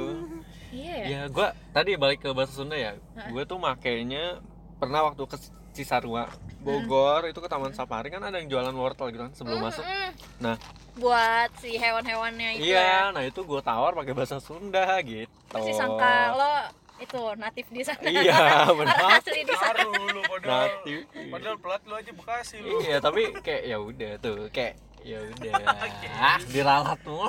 iya 0.70 0.94
ya 0.94 1.06
Ya, 1.10 1.20
gua 1.26 1.46
tadi 1.70 1.90
balik 1.96 2.20
ke 2.20 2.30
bahasa 2.30 2.54
Sunda 2.54 2.76
ya. 2.76 2.94
Gue 3.26 3.42
tuh 3.42 3.58
makainya 3.58 4.38
pernah 4.78 5.00
waktu 5.04 5.22
ke 5.24 5.36
Cisarua, 5.72 6.28
Bogor 6.60 7.24
itu 7.24 7.36
ke 7.36 7.48
Taman 7.48 7.72
Safari 7.72 8.08
kan 8.08 8.20
ada 8.20 8.36
yang 8.36 8.46
jualan 8.46 8.72
wortel 8.72 9.08
gitu 9.08 9.22
kan 9.22 9.32
sebelum 9.32 9.58
masuk. 9.58 9.80
Mm-mm. 9.80 10.10
Nah, 10.38 10.56
buat 10.92 11.48
si 11.56 11.74
hewan-hewannya 11.74 12.60
itu 12.60 12.68
iya, 12.68 13.08
ya 13.08 13.10
nah 13.10 13.22
itu 13.22 13.40
gue 13.40 13.60
tawar 13.60 13.92
pakai 13.92 14.12
bahasa 14.12 14.36
Sunda 14.36 14.84
gitu. 15.00 15.24
pasti 15.48 15.72
sangka 15.72 16.14
lo 16.32 16.54
itu 17.00 17.20
natif 17.34 17.66
di 17.66 17.80
sana 17.80 18.04
Iya, 18.04 18.40
benar. 18.78 19.16
asli 19.16 19.40
di 19.40 19.56
sana 19.56 19.80
Baru 19.80 20.06
lu 20.06 20.20
padahal 20.22 20.68
Natif. 20.68 21.00
padahal 21.32 21.56
pelat 21.56 21.82
lu 21.82 21.94
aja 21.96 22.12
Bekasi 22.12 22.56
lu 22.60 22.76
Iya, 22.78 23.00
tapi 23.00 23.32
kayak 23.40 23.62
ya 23.64 23.76
udah 23.80 24.12
tuh, 24.20 24.36
kayak 24.52 24.76
ya 25.00 25.18
udah. 25.18 25.52
Ah, 26.22 26.38
diralat 26.46 27.00
mulu. 27.02 27.26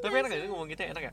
tapi 0.00 0.14
enak 0.16 0.28
gak 0.32 0.40
sih 0.40 0.48
ngomong 0.48 0.68
gitu 0.68 0.82
enak 0.82 1.02
ya? 1.04 1.12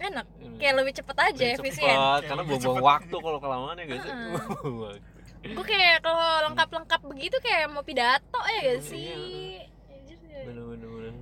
Enak. 0.00 0.26
Kayak 0.56 0.74
lebih 0.80 0.92
cepet 0.96 1.16
aja 1.16 1.44
efisien. 1.56 1.96
Cepat, 1.96 2.20
karena 2.24 2.42
buang-buang 2.44 2.84
waktu 2.84 3.16
kalau 3.16 3.38
kelamaan 3.38 3.76
ya 3.76 3.84
waktu. 3.86 4.92
gue 5.40 5.64
kayak 5.64 6.04
kalau 6.04 6.52
lengkap-lengkap 6.52 7.00
begitu 7.08 7.36
kayak 7.40 7.72
mau 7.72 7.80
pidato 7.80 8.40
ya 8.44 8.60
gak 8.60 8.80
sih? 8.84 9.08
Iya. 9.08 9.64
Anjir, 9.88 10.18
ya. 10.28 10.40
Bener-bener. 10.48 10.88
bener. 10.88 11.14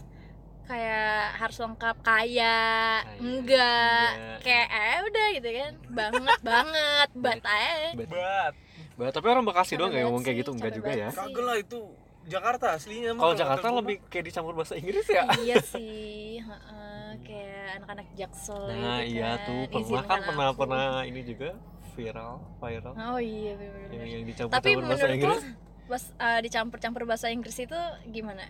kayak 0.68 1.22
harus 1.40 1.56
lengkap 1.64 1.96
kaya, 2.04 2.58
Kaya, 3.00 3.18
enggak. 3.24 4.08
enggak. 4.12 4.38
kayak 4.44 4.68
eh 4.68 4.98
udah 5.00 5.26
gitu 5.38 5.48
kan. 5.48 5.72
Banget 5.88 6.40
banget. 6.44 7.08
Bat 7.14 7.40
aja. 7.46 7.88
Bat. 8.04 8.52
Bah, 8.98 9.14
tapi 9.14 9.26
orang 9.30 9.46
Bekasi 9.46 9.78
doang 9.78 9.94
kayak 9.94 10.10
ngomong 10.10 10.22
kayak 10.26 10.42
gitu 10.42 10.50
enggak 10.50 10.74
juga 10.74 10.90
ya? 10.90 11.08
kagak 11.14 11.44
lah 11.46 11.56
itu 11.56 11.80
Jakarta 12.28 12.66
aslinya 12.72 13.10
mah 13.12 13.22
Kalau 13.22 13.34
Jakarta 13.34 13.66
lebih 13.74 13.96
kayak 14.06 14.24
dicampur 14.26 14.52
bahasa 14.52 14.76
Inggris 14.76 15.06
ya? 15.06 15.24
iya 15.40 15.56
sih 15.72 16.38
heeh, 16.38 17.06
kayak 17.20 17.80
anak-anak 17.80 18.06
jaksel 18.14 18.62
Nah 18.68 19.00
gitu 19.00 19.10
iya 19.10 19.30
kan. 19.34 19.46
tuh 19.46 19.60
pernah 19.66 19.80
Izinkan 19.82 20.06
kan 20.06 20.20
pernah 20.22 20.46
aku. 20.46 20.58
pernah 20.60 20.84
ini 21.02 21.20
juga 21.22 21.50
viral 21.92 22.32
viral 22.58 22.94
oh 22.94 23.18
iya 23.18 23.52
bener 23.54 23.74
yang, 23.74 23.90
bener 23.90 24.06
yang 24.06 24.24
dicampur 24.24 24.54
tapi 24.54 24.68
campur 24.70 24.84
bahasa 24.84 24.94
menurut 25.00 25.10
lo 25.10 25.16
Inggris 25.18 25.42
bas, 25.88 26.04
uh, 26.14 26.38
dicampur-campur 26.38 27.02
bahasa 27.04 27.26
Inggris 27.28 27.56
itu 27.58 27.80
gimana 28.06 28.44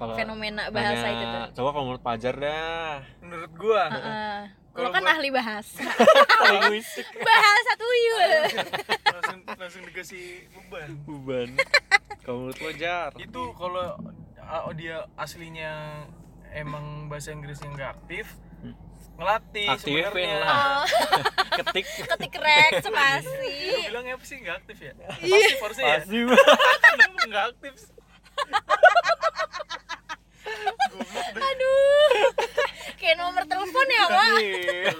kalau 0.00 0.14
fenomena 0.14 0.62
bahasa 0.70 0.96
nanya- 1.04 1.12
itu 1.12 1.26
tuh. 1.28 1.44
Coba 1.54 1.68
kalau 1.70 1.84
menurut 1.84 2.00
Pajar 2.02 2.34
dah. 2.34 3.04
Menurut 3.20 3.52
gua. 3.54 3.82
Heeh. 3.86 4.38
lo 4.70 4.76
Kalau 4.78 4.90
kan 4.90 5.02
buat- 5.02 5.12
ahli 5.12 5.28
bahasa. 5.30 5.82
Linguistik 6.48 7.04
bahasa 7.12 7.70
tuyul. 7.76 8.32
Langsung 9.04 9.38
langsung 9.52 9.82
dikasih 9.84 10.24
beban. 10.48 10.88
Beban. 11.02 11.48
Kalau 12.20 12.36
menurut 12.40 12.58
lo 12.58 12.70
Jar? 12.72 13.10
Itu 13.14 13.42
kalau 13.52 13.98
ah, 14.40 14.72
dia 14.72 14.96
aslinya 15.14 16.06
emang 16.50 16.84
bahasa 17.06 17.30
Inggrisnya 17.30 17.68
nggak 17.68 17.90
aktif 17.94 18.26
Hmm. 18.58 18.76
ngelatih 19.16 19.68
Aktifin 19.70 20.04
sebenarnya. 20.06 20.36
lah. 20.38 20.48
oh, 20.50 20.84
ketik. 21.60 21.86
Ketik 22.06 22.34
rek 22.36 22.72
Lu 22.74 22.80
spasi 22.86 23.52
bilang 23.84 24.04
apa 24.06 24.22
sih 24.22 24.36
nggak 24.38 24.56
aktif 24.58 24.76
ya? 24.80 24.92
Iya. 25.18 25.38
pasif 25.46 25.60
harusnya 25.60 25.84
ya? 25.84 25.96
Pasti 25.98 26.16
nggak 27.28 27.44
aktif 27.50 27.74
aduh 31.32 32.10
kayak 32.96 33.16
nomor 33.16 33.42
telepon 33.44 33.86
ya 34.40 34.92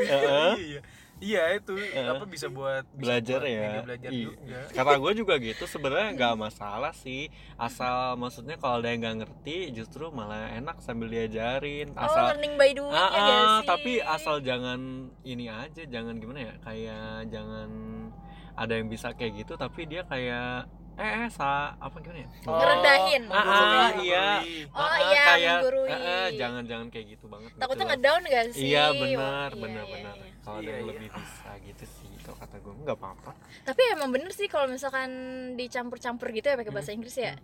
Heeh. 0.00 0.52
iya 0.58 0.80
iya 1.20 1.42
itu 1.52 1.76
apa 2.00 2.24
bisa 2.24 2.48
buat 2.48 2.80
bisa 2.90 3.20
belajar 3.20 3.40
buat 3.40 3.52
ya. 3.52 3.72
belajar 3.84 4.08
Iya. 4.10 4.24
juga. 4.24 4.58
Kata 4.72 4.92
gue 4.96 5.12
juga 5.14 5.34
gitu 5.36 5.64
sebenarnya 5.66 6.16
nggak 6.16 6.34
masalah 6.34 6.92
sih. 6.96 7.28
Asal 7.54 8.16
maksudnya 8.16 8.56
kalau 8.56 8.80
ada 8.80 8.88
yang 8.88 9.04
nggak 9.04 9.16
ngerti 9.20 9.68
justru 9.70 10.08
malah 10.08 10.48
enak 10.50 10.80
sambil 10.80 11.06
diajarin. 11.06 11.92
Oh 11.92 12.02
asal 12.02 12.24
learning 12.32 12.56
by 12.56 12.72
doing 12.72 12.88
Ah, 12.90 13.10
ya 13.12 13.20
ah, 13.20 13.30
sih? 13.60 13.68
tapi 13.68 13.92
asal 14.00 14.40
jangan 14.40 14.80
ini 15.22 15.46
aja 15.46 15.82
jangan 15.84 16.16
gimana 16.16 16.40
ya 16.40 16.54
kayak 16.58 17.28
jangan 17.28 17.68
ada 18.56 18.72
yang 18.74 18.88
bisa 18.88 19.12
kayak 19.12 19.44
gitu 19.44 19.54
tapi 19.54 19.84
dia 19.84 20.02
kayak 20.02 20.72
eh, 21.00 21.12
eh 21.18 21.28
sa 21.28 21.48
apa 21.74 21.96
gimana 21.98 22.20
ya 22.20 22.28
Oh, 22.42 22.54
Ngerendahin. 22.54 23.22
Ah, 23.26 23.40
ah, 23.40 23.88
iya. 23.98 24.26
Oh, 24.68 24.76
Ah, 24.76 24.86
ah, 24.86 24.98
iya, 25.02 25.22
kayak 25.26 25.54
menggurui. 25.56 25.88
eh, 25.88 25.98
eh, 25.98 26.26
jangan 26.36 26.62
jangan 26.62 26.86
kayak 26.88 27.06
gitu 27.10 27.24
banget 27.26 27.50
takutnya 27.54 27.72
gitu 27.80 27.90
ngedown 27.90 28.22
gak 28.26 28.44
sih 28.50 28.62
iya 28.66 28.84
benar 28.90 29.48
iya, 29.48 29.58
benar 29.58 29.82
iya, 29.82 29.92
benar 29.94 30.14
iya. 30.16 30.32
kalau 30.40 30.56
ada 30.56 30.62
Iya, 30.62 30.70
yang 30.70 30.78
iya. 30.78 30.90
lebih 30.92 31.08
bisa 31.10 31.50
gitu 31.62 31.84
sih 31.86 32.10
kalau 32.20 32.36
kata 32.38 32.56
gue 32.56 32.72
nggak 32.78 32.96
apa-apa 32.96 33.30
tapi 33.62 33.82
emang 33.90 34.10
bener 34.10 34.30
sih 34.30 34.46
kalau 34.46 34.66
misalkan 34.66 35.10
dicampur-campur 35.54 36.28
gitu 36.30 36.46
ya 36.46 36.56
pakai 36.56 36.70
bahasa 36.70 36.90
Inggris 36.90 37.16
ya 37.16 37.34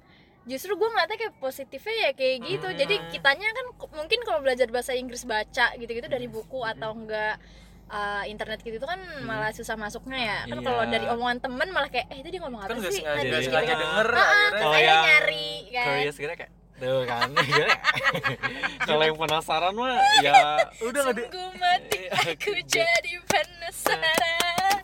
justru 0.44 0.72
gue 0.72 0.86
ngeliatnya 0.86 1.18
kayak 1.18 1.34
positifnya 1.36 1.94
ya 1.98 2.10
kayak 2.12 2.36
gitu 2.44 2.66
Hmm. 2.66 2.78
jadi 2.78 2.94
kitanya 3.10 3.48
kan 3.50 3.66
mungkin 3.92 4.20
kalau 4.22 4.40
belajar 4.40 4.68
bahasa 4.68 4.92
Inggris 4.92 5.24
baca 5.24 5.74
gitu-gitu 5.74 6.06
dari 6.06 6.26
buku 6.26 6.62
atau 6.62 6.94
enggak 6.94 7.40
uh, 7.88 8.24
internet 8.24 8.58
gitu 8.60 8.76
itu 8.76 8.86
kan 8.86 8.98
malah 9.22 9.50
susah 9.50 9.74
masuknya 9.74 10.18
ya 10.18 10.38
kan 10.44 10.56
Iya. 10.56 10.64
kalau 10.64 10.82
dari 10.86 11.06
omongan 11.06 11.38
temen 11.40 11.68
malah 11.70 11.86
kayak 11.86 12.06
eh 12.08 12.18
itu 12.18 12.28
dia 12.28 12.40
ngomong 12.40 12.60
apa 12.60 12.72
kan 12.72 12.78
sih 12.84 13.00
sengaja 13.00 13.16
tadi 13.16 13.26
nggak 13.26 13.38
Iya. 13.38 13.46
sengaja 13.46 13.66
gitu. 13.68 13.82
denger 13.82 14.08
Ah, 14.08 14.18
ah, 14.18 14.26
akhirnya 14.26 14.58
Kalau 14.58 14.78
yang 14.78 15.00
nyari 15.02 15.48
kan 15.68 15.84
curious 15.86 16.16
gitu 16.16 16.32
kayak 16.32 16.50
tuh 16.76 17.00
kan 17.04 17.28
kalau 18.88 19.02
yang 19.02 19.16
penasaran 19.16 19.72
mah 19.72 19.96
ya 20.26 20.34
udah 20.80 21.00
nggak 21.02 21.14
di 21.14 21.22
Sungguh 21.24 21.50
mati 21.56 22.00
aku 22.10 22.50
jadi 22.66 23.12
penasaran 23.24 24.82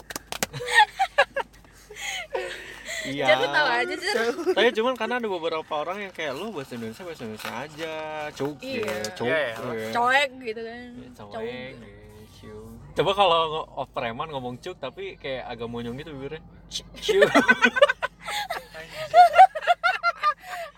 iya 3.04 3.34
lu 3.34 3.46
tahu 3.46 3.66
aja 3.68 3.94
Jar 3.94 4.26
tapi 4.48 4.68
cuman 4.72 4.94
karena 4.94 5.14
ada 5.18 5.28
beberapa 5.28 5.72
orang 5.74 5.98
yang 6.00 6.12
kayak 6.12 6.32
lu 6.32 6.48
bahasa 6.48 6.72
Indonesia 6.72 7.02
bahasa 7.02 7.22
Indonesia 7.24 7.52
aja 7.52 7.94
cuk 8.32 8.56
Iya. 8.62 8.80
ya, 8.80 8.96
cuk 9.12 9.26
Iya, 9.26 9.38
iya. 9.42 9.52
ya. 9.52 9.90
coek 9.92 10.30
gitu 10.40 10.60
kan 10.62 10.88
Ya, 10.94 11.08
coek 11.12 11.42
ya, 11.42 11.98
cium. 12.32 12.71
Coba 12.92 13.10
kalau 13.16 13.64
oh, 13.64 13.88
preman 13.88 14.28
ngomong 14.28 14.60
cuk 14.60 14.76
tapi 14.76 15.16
kayak 15.16 15.48
agak 15.48 15.68
monyong 15.68 15.96
gitu 16.00 16.12
bibirnya. 16.12 16.42
Cuk. 16.72 17.28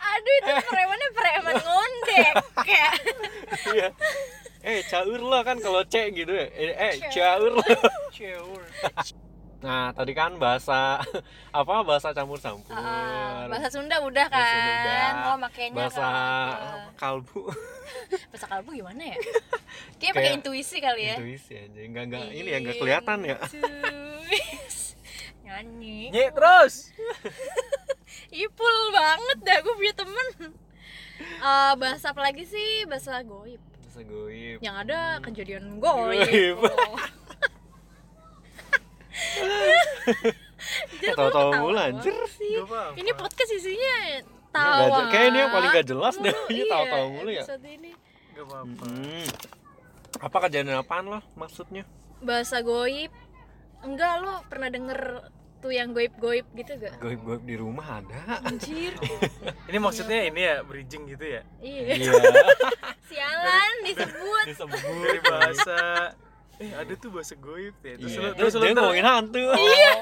Aduh 0.05 0.35
itu 0.39 0.53
premannya 0.71 1.09
preman 1.15 1.55
ngondek 1.59 2.35
kayak. 2.63 2.95
Iya. 3.75 3.89
Eh 4.65 4.81
caur 4.89 5.21
lah 5.21 5.43
kan 5.45 5.61
kalau 5.61 5.85
c 5.85 6.09
gitu 6.15 6.33
ya. 6.33 6.47
Eh, 6.55 6.73
eh 6.73 6.95
caur. 7.13 7.61
lah. 7.61 7.67
Cewek 8.15 8.63
Ah, 8.97 9.05
nah 9.65 9.97
tadi 9.97 10.13
kan 10.13 10.37
bahasa 10.37 11.01
apa 11.59 11.75
bahasa 11.81 12.13
campur-campur. 12.13 12.69
Ah, 12.77 13.49
bahasa 13.49 13.73
Sunda 13.73 13.97
udah 14.05 14.29
kan? 14.29 14.37
Bahasa 14.37 14.53
Sunda. 14.61 14.77
Udah. 14.77 15.09
oh 15.25 15.37
makainya 15.41 15.73
bahasa 15.73 16.05
kan. 16.05 16.93
kalbu. 17.01 17.43
Bahasa 18.31 18.47
kalbu 18.49 18.71
gimana 18.77 19.03
ya? 19.09 19.17
Kayak 19.97 20.13
pakai 20.21 20.33
intuisi 20.37 20.77
kali 20.85 21.03
ya. 21.09 21.17
intuisi 21.17 21.53
aja 21.57 21.81
enggak 21.81 22.05
enggak 22.13 22.25
ini 22.37 22.49
ya 22.53 22.59
enggak 22.61 22.77
kelihatan 22.77 23.19
ya. 23.25 23.37
Nyanyi. 25.45 26.01
Nye 26.13 26.29
terus. 26.33 26.93
Ipul 28.29 28.77
banget 28.93 29.39
dah 29.45 29.59
gue 29.65 29.75
punya 29.81 29.95
temen. 29.97 30.29
Eh, 31.21 31.73
bahasa 31.81 32.13
apa 32.13 32.21
lagi 32.21 32.45
sih? 32.45 32.85
Bahasa 32.85 33.21
goib. 33.25 33.61
Bahasa 33.61 34.01
goib. 34.05 34.59
Yang 34.61 34.77
ada 34.89 35.01
kejadian 35.25 35.81
goib. 35.81 36.21
Goib. 36.29 36.59
Oh. 36.61 37.24
Jadi 40.97 41.13
Tahu-tahu 41.13 41.51
mulu, 41.61 41.77
anjir. 41.77 42.15
sih? 42.31 42.57
Ini 42.95 43.11
podcast 43.13 43.51
isinya 43.53 43.95
tawa. 44.49 44.87
je- 44.89 45.11
kayak 45.11 45.27
ini 45.29 45.39
yang 45.41 45.51
paling 45.51 45.71
gak 45.73 45.87
jelas 45.87 46.15
deh 46.17 46.31
ini 46.49 46.55
iya, 46.57 46.65
tahu-tahu 46.69 47.07
mulu 47.11 47.31
ya 47.33 47.43
ini. 47.65 47.91
gak 48.31 48.45
apa-apa 48.45 48.85
Hmm. 48.85 49.27
apa 50.21 50.37
kejadian 50.41 50.79
apaan 50.79 51.05
loh 51.09 51.23
maksudnya 51.35 51.83
Bahasa 52.19 52.59
goib. 52.61 53.11
Enggak 53.81 54.13
lo 54.19 54.41
pernah 54.47 54.69
denger 54.69 55.29
tuh 55.59 55.71
yang 55.71 55.91
goib-goib 55.91 56.47
gitu 56.53 56.73
gak? 56.77 56.97
goib-goib 56.99 57.43
di 57.43 57.55
rumah 57.55 57.99
ada 57.99 58.39
Anjir. 58.43 58.95
ini 59.69 59.79
maksudnya 59.79 60.25
ini 60.25 60.41
ya 60.41 60.57
bridging 60.61 61.09
gitu 61.09 61.25
ya 61.27 61.43
iya. 61.59 61.99
iya 61.99 62.13
Sialan 63.05 63.75
disebut. 63.83 64.45
disebut 64.47 64.81
dari 64.81 65.21
bahasa 65.21 65.79
eh 66.57 66.71
ada 66.73 66.93
tuh 66.95 67.11
bahasa 67.11 67.35
goib 67.35 67.75
ya 67.79 67.95
terus 67.97 68.13
Iya. 68.13 68.21
lu 68.21 68.31
terus 68.35 68.53
lu 68.55 68.63
dia 68.63 68.75
ngomongin 68.75 69.05
hantu 69.05 69.43
iya 69.55 69.93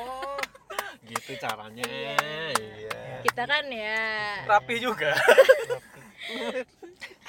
gitu 1.05 1.33
caranya 1.37 1.85
iya 1.87 2.99
Kita 3.23 3.43
kan 3.45 3.65
ya. 3.67 4.03
rapi 4.45 4.75
juga 4.79 5.15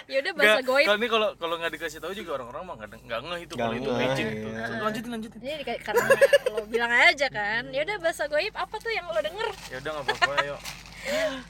Ya 0.03 0.19
udah 0.19 0.33
bahasa 0.35 0.51
Nggak, 0.53 0.67
goib. 0.67 0.85
kalau 0.85 0.97
ini 0.97 1.07
kalau 1.07 1.29
kalau 1.35 1.55
nggak 1.55 1.71
dikasih 1.71 1.97
tahu 1.97 2.13
juga 2.13 2.29
orang-orang 2.35 2.61
mah 2.63 2.75
nggak 2.75 2.89
nggak 2.99 3.19
ngeh 3.23 3.39
itu 3.41 3.53
kalau 3.55 3.73
itu 3.73 3.81
ngeh, 3.83 3.97
bridging 3.97 4.27
itu 4.29 4.47
iya. 4.51 4.65
lanjutin 4.77 5.09
lanjutin 5.09 5.39
Jadi 5.39 5.55
dika- 5.63 5.81
karena 5.81 6.03
lo 6.45 6.61
bilang 6.67 6.91
aja 6.91 7.27
kan. 7.31 7.63
Ya 7.69 7.81
udah 7.81 7.97
bahasa 7.97 8.23
goib 8.27 8.53
apa 8.53 8.75
tuh 8.77 8.91
yang 8.91 9.05
lo 9.07 9.17
denger? 9.17 9.47
ya 9.71 9.77
udah 9.79 9.91
nggak 9.91 10.05
apa-apa 10.05 10.33
yuk 10.43 10.59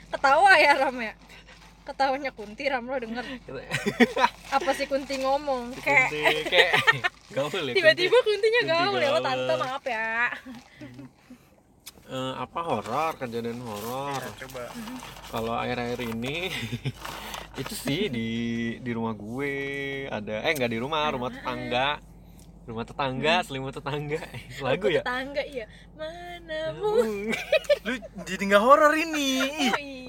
Ketawa 0.08 0.52
ya 0.56 0.72
Ram 0.78 0.98
ya. 0.98 1.14
Ketawanya 1.84 2.32
Kunti 2.32 2.64
Ram 2.72 2.88
lo 2.88 2.96
denger. 2.96 3.26
Apa 4.56 4.72
sih 4.72 4.88
Kunti 4.88 5.20
ngomong? 5.20 5.76
Kayak 5.84 6.10
Kunti 6.12 6.44
kayak 6.48 6.74
gaul 7.34 7.64
ya 7.66 7.74
tiba-tiba 7.76 8.18
kuntinya 8.24 8.62
Kunti 8.64 8.72
gaul 8.72 9.00
ya 9.04 9.10
lo 9.12 9.20
tante 9.20 9.54
maaf 9.60 9.84
ya. 9.84 10.32
Eh, 12.14 12.34
apa 12.36 12.60
horor? 12.62 13.12
Kejadian 13.18 13.64
horor. 13.64 14.22
Ya, 14.22 14.32
coba. 14.46 14.64
Kalau 15.34 15.54
akhir-akhir 15.58 16.00
ini 16.14 16.52
itu 17.62 17.74
sih 17.74 18.12
di 18.12 18.30
di 18.82 18.92
rumah 18.92 19.16
gue 19.16 19.54
ada 20.10 20.44
eh 20.44 20.52
nggak 20.54 20.72
di 20.72 20.80
rumah 20.80 21.10
rumah 21.16 21.32
tetangga. 21.32 21.98
Rumah 22.64 22.86
tetangga 22.88 23.44
selimut 23.44 23.76
tetangga. 23.76 24.24
Lagu 24.66 24.88
ya? 24.88 25.02
tetangga 25.04 25.44
iya. 25.44 25.66
Hmm. 26.00 27.32
lu 27.88 27.94
jadi 28.24 28.44
nggak 28.52 28.64
horor 28.64 28.94
ini. 28.96 29.32
Oh 29.74 29.80
iya. 29.80 30.03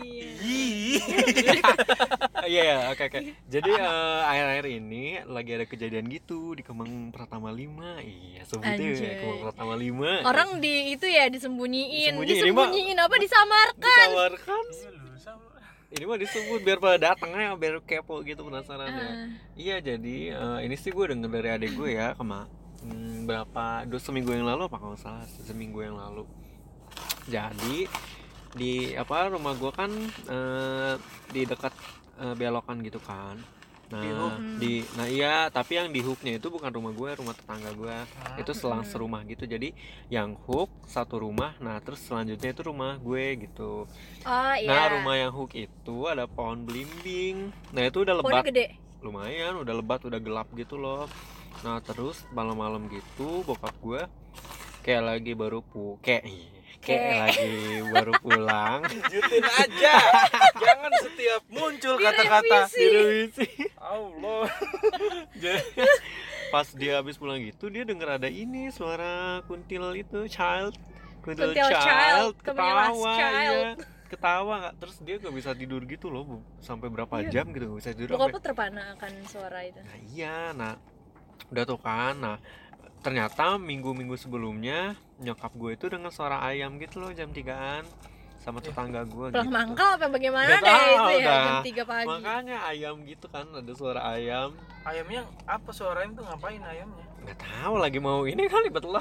Iya 2.44 2.62
ya, 2.62 2.78
oke 2.92 3.02
oke. 3.08 3.18
Jadi 3.48 3.70
eh, 3.72 4.20
akhir-akhir 4.28 4.66
ini 4.68 5.04
lagi 5.24 5.50
ada 5.56 5.64
kejadian 5.64 6.06
gitu 6.12 6.52
di 6.52 6.60
Kemang 6.60 7.08
Pratama 7.08 7.48
5. 7.48 8.04
Iya, 8.04 8.42
sebutnya 8.44 8.88
ya. 8.92 9.12
Kemang 9.24 9.40
Pratama 9.48 9.74
5. 9.80 10.28
orang 10.28 10.48
di 10.60 10.92
itu 10.92 11.06
ya 11.08 11.32
disembunyiin 11.32 12.20
Disembunyiin, 12.20 12.96
apa 13.00 13.16
disamarkan. 13.16 14.06
Iya, 14.12 14.28
sama 15.16 15.56
Ini 15.94 16.04
mah 16.10 16.18
disebut 16.18 16.60
biar 16.66 16.78
pada 16.82 16.98
datangnya 16.98 17.54
biar 17.54 17.78
kepo 17.80 18.20
gitu 18.26 18.44
penasaran 18.44 18.90
ya. 18.92 18.98
Ah, 18.98 19.14
Iya, 19.54 19.76
jadi 19.94 20.16
eh, 20.34 20.58
ini 20.68 20.76
sih 20.76 20.90
gue 20.92 21.04
denger 21.06 21.30
dari 21.30 21.48
adik 21.54 21.72
gue 21.78 21.96
ya, 21.96 22.12
kema 22.18 22.50
hmm, 22.82 23.24
berapa 23.24 23.86
dua 23.88 24.00
seminggu 24.02 24.34
yang 24.34 24.44
lalu 24.44 24.66
apa 24.68 24.76
kalau 24.76 24.98
salah 24.98 25.24
seminggu 25.46 25.80
yang 25.80 25.96
lalu. 25.96 26.26
Jadi 27.24 27.88
di 28.54 28.94
apa 28.94 29.28
rumah 29.28 29.52
gue 29.58 29.72
kan 29.74 29.90
eh, 30.30 30.94
di 31.34 31.42
dekat 31.44 31.74
eh, 32.22 32.34
belokan 32.34 32.80
gitu 32.80 33.02
kan. 33.02 33.36
Nah, 33.84 34.00
Di 34.00 34.10
hook. 34.16 34.34
di 34.58 34.72
nah 34.96 35.06
iya, 35.06 35.34
tapi 35.52 35.76
yang 35.76 35.92
di 35.92 36.00
hooknya 36.00 36.40
itu 36.40 36.48
bukan 36.48 36.72
rumah 36.72 36.90
gue, 36.96 37.10
rumah 37.20 37.36
tetangga 37.36 37.68
gue. 37.76 37.96
Itu 38.40 38.56
selang 38.56 38.80
serumah 38.82 39.22
gitu. 39.28 39.44
Jadi 39.44 39.76
yang 40.08 40.34
hook 40.48 40.72
satu 40.88 41.20
rumah, 41.20 41.52
nah 41.60 41.78
terus 41.84 42.00
selanjutnya 42.00 42.56
itu 42.56 42.62
rumah 42.64 42.96
gue 42.96 43.44
gitu. 43.44 43.84
oh 44.24 44.54
iya 44.56 44.68
Nah, 44.72 44.86
rumah 44.98 45.14
yang 45.20 45.30
hook 45.36 45.52
itu 45.52 45.96
ada 46.08 46.24
pohon 46.24 46.64
belimbing. 46.64 47.52
Nah, 47.76 47.84
itu 47.84 48.02
udah 48.02 48.16
Pohonnya 48.18 48.40
lebat 48.40 48.50
gede 48.50 48.66
lumayan 49.04 49.60
udah 49.60 49.74
lebat 49.76 50.00
udah 50.08 50.16
gelap 50.16 50.48
gitu 50.56 50.80
loh 50.80 51.04
nah 51.60 51.76
terus 51.84 52.24
malam-malam 52.32 52.88
gitu 52.88 53.44
bokap 53.44 53.76
gue 53.84 54.02
kayak 54.80 55.04
lagi 55.04 55.32
baru 55.36 55.60
pu 55.60 56.00
Kayak. 56.86 57.14
lagi 57.24 57.50
baru 57.86 58.12
pulang. 58.18 58.80
Lanjutin 58.84 59.42
aja. 59.42 59.94
Jangan 60.54 60.92
setiap 61.00 61.42
muncul 61.48 61.94
kata-kata. 61.96 62.68
Direvisi. 62.68 63.48
Allah. 63.76 64.44
Pas 66.50 66.66
dia 66.70 66.96
habis 66.96 67.16
pulang 67.16 67.40
gitu 67.40 67.66
dia 67.66 67.82
denger 67.82 68.14
ada 68.14 68.28
ini 68.28 68.70
suara 68.70 69.40
kuntil 69.44 69.90
itu 69.94 70.28
child. 70.28 70.76
Kuntil, 71.18 71.50
Kuntil 71.50 71.68
child, 71.72 72.32
Kemilas 72.38 72.92
ketawa 72.92 73.12
child. 73.16 73.56
iya 73.56 73.70
ketawa 74.06 74.52
nggak? 74.60 74.74
Terus 74.76 74.94
dia 75.00 75.14
gak 75.18 75.34
bisa 75.34 75.50
tidur 75.50 75.80
gitu 75.82 76.06
loh 76.06 76.22
Bu. 76.22 76.36
sampai 76.60 76.86
berapa 76.86 77.10
Iya. 77.18 77.28
jam 77.34 77.44
gitu 77.50 77.64
gak 77.66 77.76
bisa 77.80 77.90
tidur 77.90 78.14
bokap 78.14 78.30
lu 78.30 78.40
terpana 78.40 78.82
akan 78.94 79.10
suara 79.26 79.58
itu. 79.64 79.80
Nah 79.80 79.96
iya 80.06 80.36
nah. 80.52 80.76
Udah 81.48 81.64
tuh 81.64 81.76
kan 81.76 82.14
nah. 82.14 82.36
Ternyata 83.00 83.56
minggu-minggu 83.56 84.14
sebelumnya 84.14 84.94
nyokap 85.16 85.52
gue 85.52 85.70
itu 85.72 85.86
denger 85.86 86.10
suara 86.10 86.42
ayam 86.42 86.76
gitu 86.76 86.98
loh 86.98 87.10
jam 87.10 87.30
3an 87.30 87.86
sama 88.36 88.60
Ya. 88.60 88.68
tetangga 88.68 89.02
gue 89.04 89.26
pulang 89.30 89.40
gitu. 89.40 89.48
mangkal 89.48 89.90
apa 89.96 90.06
bagaimana 90.06 90.48
Nggak 90.52 90.60
deh 90.60 90.68
tahu 90.68 90.92
itu 90.92 91.12
ya 91.14 91.24
dah. 91.24 91.40
jam 91.40 91.56
3 91.64 91.84
pagi 91.86 92.08
makanya 92.10 92.56
ayam 92.66 92.94
gitu 93.02 93.26
kan 93.26 93.46
ada 93.48 93.72
suara 93.72 94.00
ayam 94.10 94.50
ayamnya 94.84 95.22
apa 95.46 95.70
suaranya 95.70 96.12
tuh 96.12 96.24
ngapain 96.26 96.60
ayamnya 96.60 97.04
nggak 97.24 97.38
tahu 97.40 97.74
lagi 97.78 97.98
mau 97.98 98.20
ini 98.24 98.44
kali 98.44 98.68
betul 98.68 99.00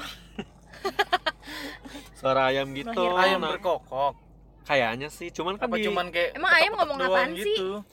suara 2.18 2.48
ayam 2.48 2.72
gitu 2.72 3.04
ayam 3.14 3.38
nah, 3.38 3.52
berkokok 3.52 4.16
kayaknya 4.64 5.12
sih 5.12 5.28
cuman 5.28 5.60
kan 5.60 5.68
apa 5.68 5.76
di, 5.76 5.84
cuman 5.84 6.06
kayak 6.08 6.30
Emang 6.32 6.52
ayam 6.56 6.72
ngomong 6.72 6.98
apaan 6.98 7.30
sih? 7.36 7.44
gitu 7.44 7.84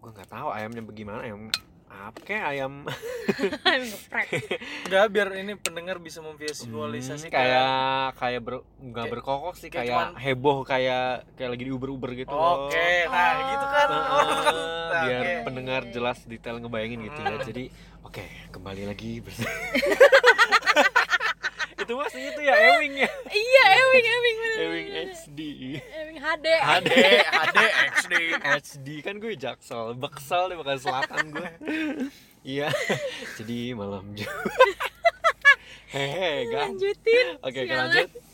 gue 0.00 0.10
nggak 0.10 0.26
tahu 0.26 0.48
ayamnya 0.50 0.82
bagaimana 0.82 1.20
ayam 1.22 1.46
apa 1.90 2.18
kayak 2.22 2.44
ayam 2.48 2.86
Enggak 4.86 5.06
biar 5.10 5.28
ini 5.36 5.52
pendengar 5.54 5.98
bisa 5.98 6.18
memvisualisasikan 6.20 7.28
Hmm, 7.28 7.34
kayak 7.36 7.70
kayak 8.16 8.40
ber, 8.40 8.54
nggak 8.78 8.94
Kayak- 8.96 9.12
berkokok 9.12 9.54
sih 9.54 9.68
kayak 9.68 9.84
kayak, 9.84 9.98
cuman- 10.06 10.16
heboh 10.16 10.58
kayak 10.62 11.04
kayak 11.34 11.50
lagi 11.50 11.64
diuber-uber 11.64 12.10
gitu 12.16 12.30
loh. 12.30 12.66
Oke, 12.66 12.88
nah 13.06 13.26
Oh. 13.28 13.42
gitu 13.44 13.66
kan. 13.66 13.86
Nah, 13.86 14.02
Nah, 14.90 15.02
biar 15.04 15.24
pendengar 15.42 15.82
jelas 15.88 16.18
detail 16.24 16.56
ngebayangin 16.58 17.00
gitu 17.04 17.18
ya. 17.18 17.30
Hmm. 17.32 17.42
Jadi 17.44 17.64
oke 18.00 18.24
kembali 18.50 18.82
lagi 18.84 19.10
bersama. 19.18 19.50
itu 21.80 21.92
masih 21.96 22.20
itu 22.28 22.40
ya 22.44 22.54
Ewing 22.76 22.94
ya. 23.00 23.10
Iya 23.32 23.64
ewing 23.80 24.06
ewing 24.06 24.36
bener 24.36 24.58
Ewing 24.60 24.88
HD 24.92 25.38
ewing 25.80 26.18
HD 26.20 26.46
HD 26.60 26.92
HD 27.44 27.58
XD. 27.90 28.14
HD 28.40 28.88
kan 29.00 29.14
gue 29.16 29.32
jaksel 29.34 29.96
baksal 29.96 30.52
di 30.52 30.54
Bekasi 30.60 30.80
Selatan 30.84 31.24
gue. 31.32 31.48
Iya. 32.44 32.68
Jadi 33.40 33.72
malam 33.76 34.12
Jumat 34.16 34.48
hehe 35.94 36.46
gan 36.54 36.70
lanjutin 36.70 37.26
Oke, 37.42 37.66
lanjut. 37.66 38.29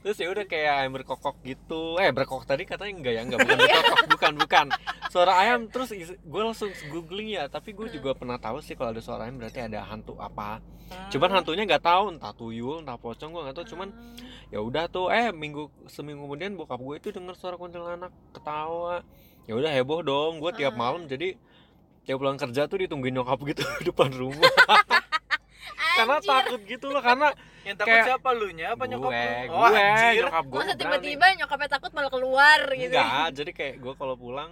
Terus 0.00 0.16
ya 0.16 0.32
udah 0.32 0.44
kayak 0.48 0.72
ayam 0.80 0.92
berkokok 0.96 1.36
gitu. 1.44 2.00
Eh, 2.00 2.08
berkokok 2.08 2.48
tadi 2.48 2.64
katanya 2.64 2.92
enggak 2.96 3.12
ya? 3.12 3.22
Enggak, 3.22 3.38
bukan 3.44 3.56
berkokok, 3.60 3.98
bukan, 4.16 4.32
bukan. 4.40 4.66
Suara 5.12 5.32
ayam 5.44 5.68
terus 5.68 5.92
gue 5.92 6.42
langsung 6.42 6.72
googling 6.88 7.36
ya, 7.36 7.52
tapi 7.52 7.76
gue 7.76 7.92
juga 7.92 8.16
pernah 8.16 8.40
tahu 8.40 8.64
sih 8.64 8.72
kalau 8.72 8.96
ada 8.96 9.02
suara 9.04 9.28
ayam 9.28 9.36
berarti 9.36 9.60
ada 9.60 9.84
hantu 9.84 10.16
apa. 10.16 10.64
Cuman 11.12 11.30
hantunya 11.30 11.68
nggak 11.68 11.84
tahu, 11.84 12.16
entah 12.16 12.32
tuyul, 12.32 12.80
entah 12.80 12.96
pocong 12.96 13.28
gue 13.28 13.42
nggak 13.44 13.56
tahu. 13.60 13.66
Cuman 13.76 13.88
ya 14.48 14.58
udah 14.64 14.88
tuh, 14.88 15.12
eh 15.12 15.30
minggu 15.30 15.68
seminggu 15.86 16.24
kemudian 16.24 16.56
bokap 16.56 16.80
gue 16.80 16.94
itu 16.96 17.08
denger 17.12 17.36
suara 17.36 17.60
kuntilanak 17.60 18.10
ketawa. 18.32 19.04
Ya 19.44 19.52
udah 19.52 19.68
heboh 19.68 20.00
dong, 20.00 20.40
gue 20.40 20.50
tiap 20.56 20.74
Ah. 20.74 20.80
malam 20.80 21.04
jadi 21.04 21.36
tiap 22.08 22.16
pulang 22.16 22.40
kerja 22.40 22.64
tuh 22.64 22.80
ditungguin 22.80 23.12
nyokap 23.12 23.36
gitu 23.44 23.60
di 23.84 23.92
depan 23.92 24.08
rumah. 24.16 24.48
Karena 25.94 26.16
takut 26.18 26.60
gitu 26.62 26.86
loh, 26.88 27.00
karena 27.00 27.28
Yang 27.60 27.76
takut 27.76 27.92
Kayak- 27.92 28.06
siapa 28.08 28.28
lu 28.32 28.48
nya 28.50 28.66
apa 28.72 28.84
nyokap 28.84 29.04
gue, 29.06 29.20
lu? 29.20 29.36
gue, 29.44 29.52
Oh, 29.52 29.68
anjir. 29.68 30.24
nyokap 30.24 30.44
gue 30.46 30.58
masa 30.58 30.74
tiba-tiba 30.74 31.26
nyokapnya 31.36 31.68
takut 31.70 31.90
malah 31.92 32.08
keluar 32.08 32.60
gitu 32.72 32.88
Enggak, 32.90 33.28
jadi 33.36 33.50
kayak 33.52 33.74
gue 33.78 33.92
kalau 33.94 34.16
pulang 34.16 34.50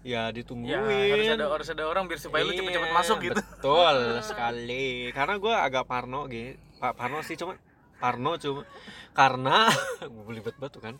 ya 0.00 0.30
ditungguin. 0.30 0.70
Ya, 0.70 0.84
harus 1.10 1.28
ada 1.30 1.44
harus 1.48 1.68
ada 1.68 1.82
orang 1.82 2.04
biar 2.04 2.20
supaya 2.20 2.44
lu 2.44 2.52
cepet-cepet 2.52 2.86
Iya, 2.86 2.94
masuk 2.94 3.18
gitu. 3.20 3.34
Betul 3.34 3.96
sekali. 4.28 5.10
Karena 5.10 5.34
gue 5.34 5.50
agak 5.50 5.84
parno 5.84 6.28
gitu. 6.28 6.54
Pak 6.76 6.92
Parno 6.94 7.18
sih 7.20 7.34
cuma 7.34 7.56
Parno 7.96 8.36
cuma 8.36 8.62
karena 9.10 9.66
gue 10.12 10.22
belibet 10.22 10.54
batu 10.54 10.78
kan. 10.78 10.94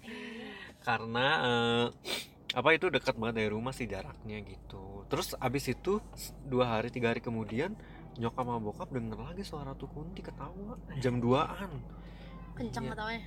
Karena 0.80 1.26
eh, 1.40 1.86
apa 2.50 2.68
itu 2.70 2.86
dekat 2.88 3.14
banget 3.14 3.34
dari 3.40 3.50
rumah 3.50 3.70
sih 3.70 3.84
jaraknya 3.84 4.40
gitu. 4.40 5.04
Terus 5.06 5.36
abis 5.36 5.70
itu 5.70 6.00
dua 6.42 6.72
hari 6.72 6.88
tiga 6.88 7.10
hari 7.10 7.20
kemudian 7.20 7.78
nyokap 8.16 8.42
sama 8.42 8.58
bokap 8.58 8.88
denger 8.88 9.18
lagi 9.20 9.42
suara 9.42 9.70
tuh 9.72 9.88
kunti 9.88 10.20
ketawa 10.20 10.74
jam 10.96 11.18
2an 11.18 11.70
kenceng 12.54 12.86
Iya. 12.86 12.92
ketawanya 12.94 13.20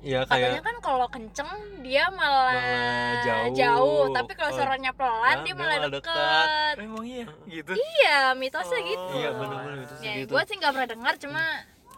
ya 0.00 0.18
katanya 0.24 0.48
kayak 0.50 0.64
kan 0.64 0.76
kalau 0.80 1.06
kenceng 1.06 1.50
dia 1.84 2.08
malah, 2.08 2.56
Malah 2.56 3.52
jauh. 3.52 4.08
tapi 4.08 4.32
kalau 4.32 4.50
Oh, 4.50 4.56
suaranya 4.56 4.92
pelan 4.92 5.20
nah, 5.30 5.44
dia 5.44 5.52
malah 5.52 5.76
malah 5.76 5.92
deket, 5.92 6.74
Emang 6.80 7.04
iya 7.04 7.26
gitu. 7.46 7.72
iya 7.76 8.32
mitosnya 8.32 8.80
Oh. 8.80 8.88
gitu 8.88 9.04
iya 9.14 9.30
bener-bener 9.30 9.78
itu 9.82 9.94
sih 9.94 10.06
ya 10.06 10.12
gitu 10.18 10.32
gue 10.32 10.42
sih 10.42 10.56
nggak 10.56 10.72
pernah 10.72 10.88
dengar 10.88 11.14
cuma 11.20 11.42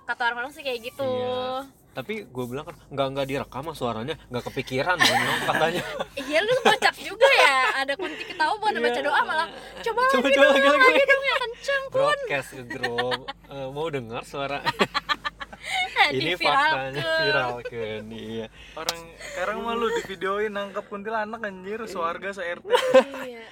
kata 0.02 0.20
orang-orang 0.24 0.50
sih 0.50 0.62
kayak 0.62 0.80
gitu 0.84 1.06
Iya. 1.06 1.81
Tapi 1.92 2.24
gue 2.24 2.44
bilang 2.46 2.64
kan 2.64 2.76
nggak 2.88 3.06
nggak 3.10 3.26
direkam 3.26 3.64
suaranya 3.70 4.16
nggak 4.26 4.44
kepikiran 4.44 4.96
dong 4.96 5.20
katanya 5.44 5.82
iya 6.22 6.38
lu 6.40 6.54
kocak 6.58 6.96
juga 6.96 7.28
ya 7.38 7.56
ada 7.78 7.92
kunti 7.94 8.24
ketawa 8.24 8.56
bukan 8.56 8.76
baca 8.78 8.92
Iya. 8.94 9.04
doa 9.04 9.20
malah 9.22 9.48
coba 9.78 10.00
coba 10.08 10.24
lagi 10.24 10.32
coba 10.32 10.42
dong 10.42 10.52
lagi 10.54 10.68
lagi, 10.68 10.88
lagi. 10.88 11.04
dong 11.04 11.22
yang 11.22 11.38
kenceng 11.38 11.82
kun 11.84 11.92
broadcast 11.94 12.48
ke 12.50 12.62
grup 12.66 13.20
Eh, 13.52 13.68
mau 13.68 13.86
dengar 13.86 14.22
suara 14.24 14.64
ini 16.10 16.32
Diviralkan. 16.32 16.96
faktanya 16.96 17.02
viral 17.20 17.52
kan 17.62 18.04
iya 18.08 18.46
Orang 18.74 19.00
sekarang 19.22 19.56
mah 19.60 19.74
lu 19.74 19.86
di 19.90 20.02
videoin 20.06 20.50
nangkap 20.50 20.84
kuntilanak 20.86 21.40
anjir 21.40 21.78
sewarga 21.84 22.32
se 22.32 22.42
RT. 22.42 22.64
iya 23.22 23.44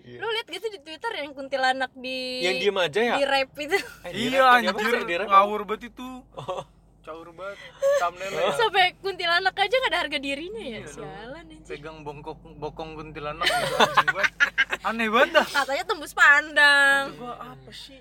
Iya. 0.00 0.16
lu 0.16 0.26
lihat 0.26 0.48
gitu 0.48 0.66
di 0.66 0.80
twitter 0.80 1.12
yang 1.14 1.30
kuntilanak 1.30 1.92
di 1.92 2.40
yang 2.40 2.56
diem 2.56 2.78
aja 2.78 3.00
ya 3.04 3.14
di 3.14 3.24
rap 3.26 3.52
itu 3.54 3.76
Eh, 4.00 4.10
di 4.10 4.22
Iya 4.24 4.40
rap, 4.40 4.56
anjir, 4.56 4.74
sih? 4.88 5.02
Di 5.04 5.14
rap. 5.14 5.28
ngawur 5.28 5.60
banget 5.64 5.92
itu. 5.92 6.08
Oh. 6.32 6.64
Caur 7.10 7.28
banget. 7.34 7.58
Thumbnailnya 7.98 8.38
ya. 8.40 8.52
sampai 8.54 8.84
kuntilanak 8.96 9.50
aja 9.52 9.74
nggak 9.74 9.90
ada 9.90 9.98
harga 9.98 10.18
dirinya 10.18 10.62
ya 10.62 10.70
Iya 10.70 10.80
dong. 10.80 10.94
sialan 10.94 11.44
anjir 11.44 11.66
pegang 11.68 11.98
bongkok 12.00 12.38
bokong 12.56 12.90
kuntilanak 12.94 13.42
gitu 13.44 13.74
anjing 13.76 14.08
banget. 14.14 14.32
Aneh 14.80 15.08
banget 15.10 15.30
dah. 15.34 15.46
katanya 15.50 15.84
tembus 15.84 16.12
pandang 16.14 17.04
Gua 17.18 17.34
apa 17.36 17.70
sih? 17.70 17.98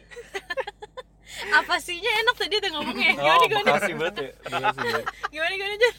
apa 1.60 1.76
sihnya 1.78 2.10
enak 2.22 2.36
tadi 2.36 2.58
udah 2.58 2.72
ngomongnya 2.74 3.12
oh 3.14 3.22
gimana 3.22 3.46
gimana 3.46 3.68
makasih 3.70 3.96
banget 3.96 4.16
ya 4.18 4.30
banget. 4.50 5.04
gimana 5.30 5.54
gimana 5.54 5.74
aja 5.74 5.90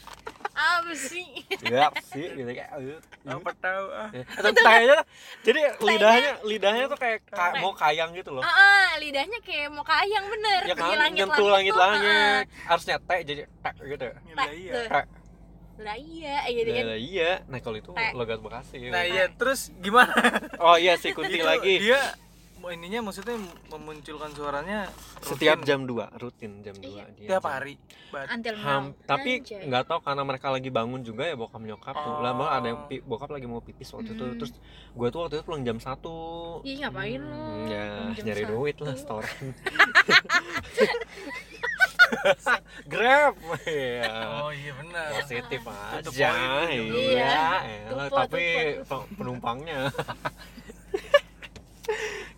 apa 0.61 0.91
sih 0.93 1.27
ya 1.65 1.87
sih 2.05 2.25
gitu 2.31 2.49
kayak 2.49 2.69
eh, 2.75 2.99
Apa 3.23 3.49
tahu 3.55 3.85
ah. 3.91 4.09
eh. 4.11 4.25
Atau 4.31 4.51
kayaknya 4.51 4.99
jadi 5.41 5.59
lidahnya 5.77 6.31
lidahnya 6.41 6.85
tuh 6.85 6.95
kayak 6.95 7.19
ka- 7.25 7.57
mau 7.57 7.73
kayang 7.73 8.13
gitu 8.13 8.29
loh 8.31 8.41
ah 8.41 8.49
ah, 8.49 8.87
lidahnya 8.97 9.39
kayak 9.41 9.69
mau 9.69 9.81
kayang 9.81 10.25
bener 10.27 10.61
ya 10.63 10.73
kan 10.73 10.93
langit 10.95 11.17
nyentuh 11.19 11.47
langit 11.47 11.73
langit 11.73 12.45
harusnya 12.63 12.95
teh 12.99 13.19
jadi 13.23 13.41
tek 13.59 13.75
gitu 13.79 14.03
ya 14.03 14.13
Tak, 14.31 14.49
iya. 14.51 14.73
Tek. 14.87 15.05
lah 15.79 15.97
iya 15.97 16.35
gitu 16.47 16.69
kan 16.69 16.83
Nah, 16.85 16.99
iya 16.99 17.31
nah 17.47 17.57
kalau 17.57 17.77
itu 17.77 17.91
Tek. 17.91 18.13
logat 18.13 18.37
bekasi 18.37 18.77
Nah 18.87 19.01
iya 19.03 19.25
terus 19.31 19.73
gimana? 19.77 20.13
oh 20.59 20.77
iya 20.77 20.93
si 20.95 21.09
kunti 21.09 21.41
lagi 21.41 21.81
Dia 21.81 22.01
ininya 22.67 23.01
maksudnya 23.01 23.33
memunculkan 23.67 24.29
suaranya 24.29 24.85
setiap 25.19 25.57
rutin, 25.57 25.65
jam 25.65 25.79
2 25.83 26.13
rutin 26.15 26.51
jam 26.59 26.75
2 26.75 26.85
Iya. 26.85 27.03
dia 27.09 27.27
tiap 27.27 27.41
jam- 27.41 27.51
hari. 27.51 27.73
Until 28.11 28.53
now 28.53 28.65
Ham, 28.67 28.83
tapi 29.01 29.31
nggak 29.41 29.83
tahu 29.83 29.99
karena 30.01 30.21
mereka 30.21 30.47
lagi 30.47 30.69
bangun 30.69 31.01
juga 31.01 31.23
ya 31.23 31.33
bokap 31.33 31.57
nyokap 31.59 31.95
tuh 31.95 32.15
lah 32.19 32.31
malah 32.31 32.51
ada 32.53 32.67
yang 32.67 32.77
Oh. 32.77 32.85
pi- 32.85 33.01
bokap 33.01 33.31
lagi 33.31 33.45
mau 33.45 33.59
pipis 33.59 33.89
waktu 33.89 34.11
itu 34.11 34.21
Hmm. 34.21 34.37
terus 34.37 34.51
gue 34.91 35.07
tuh 35.09 35.19
waktu 35.21 35.33
itu 35.33 35.43
pulang 35.43 35.63
jam 35.63 35.77
satu 35.77 36.13
Ih 36.61 36.77
ngapain 36.77 37.17
lu? 37.17 37.31
Hmm, 37.31 37.65
ya 37.65 37.85
Pulang 37.87 38.13
jam 38.13 38.25
nyari 38.27 38.43
satu. 38.43 38.51
duit 38.53 38.75
lah 38.77 38.93
setoran 38.93 39.31
grab 42.85 43.35
ya 43.65 44.11
Oh 44.37 44.51
iya 44.51 44.71
benar. 44.75 45.07
positif 45.17 45.61
aja 45.63 45.97
tutup 45.97 46.13
iya 46.13 46.31
Iya. 46.69 47.39
elah, 47.87 48.07
tapi 48.07 48.43
penumpangnya 49.15 49.87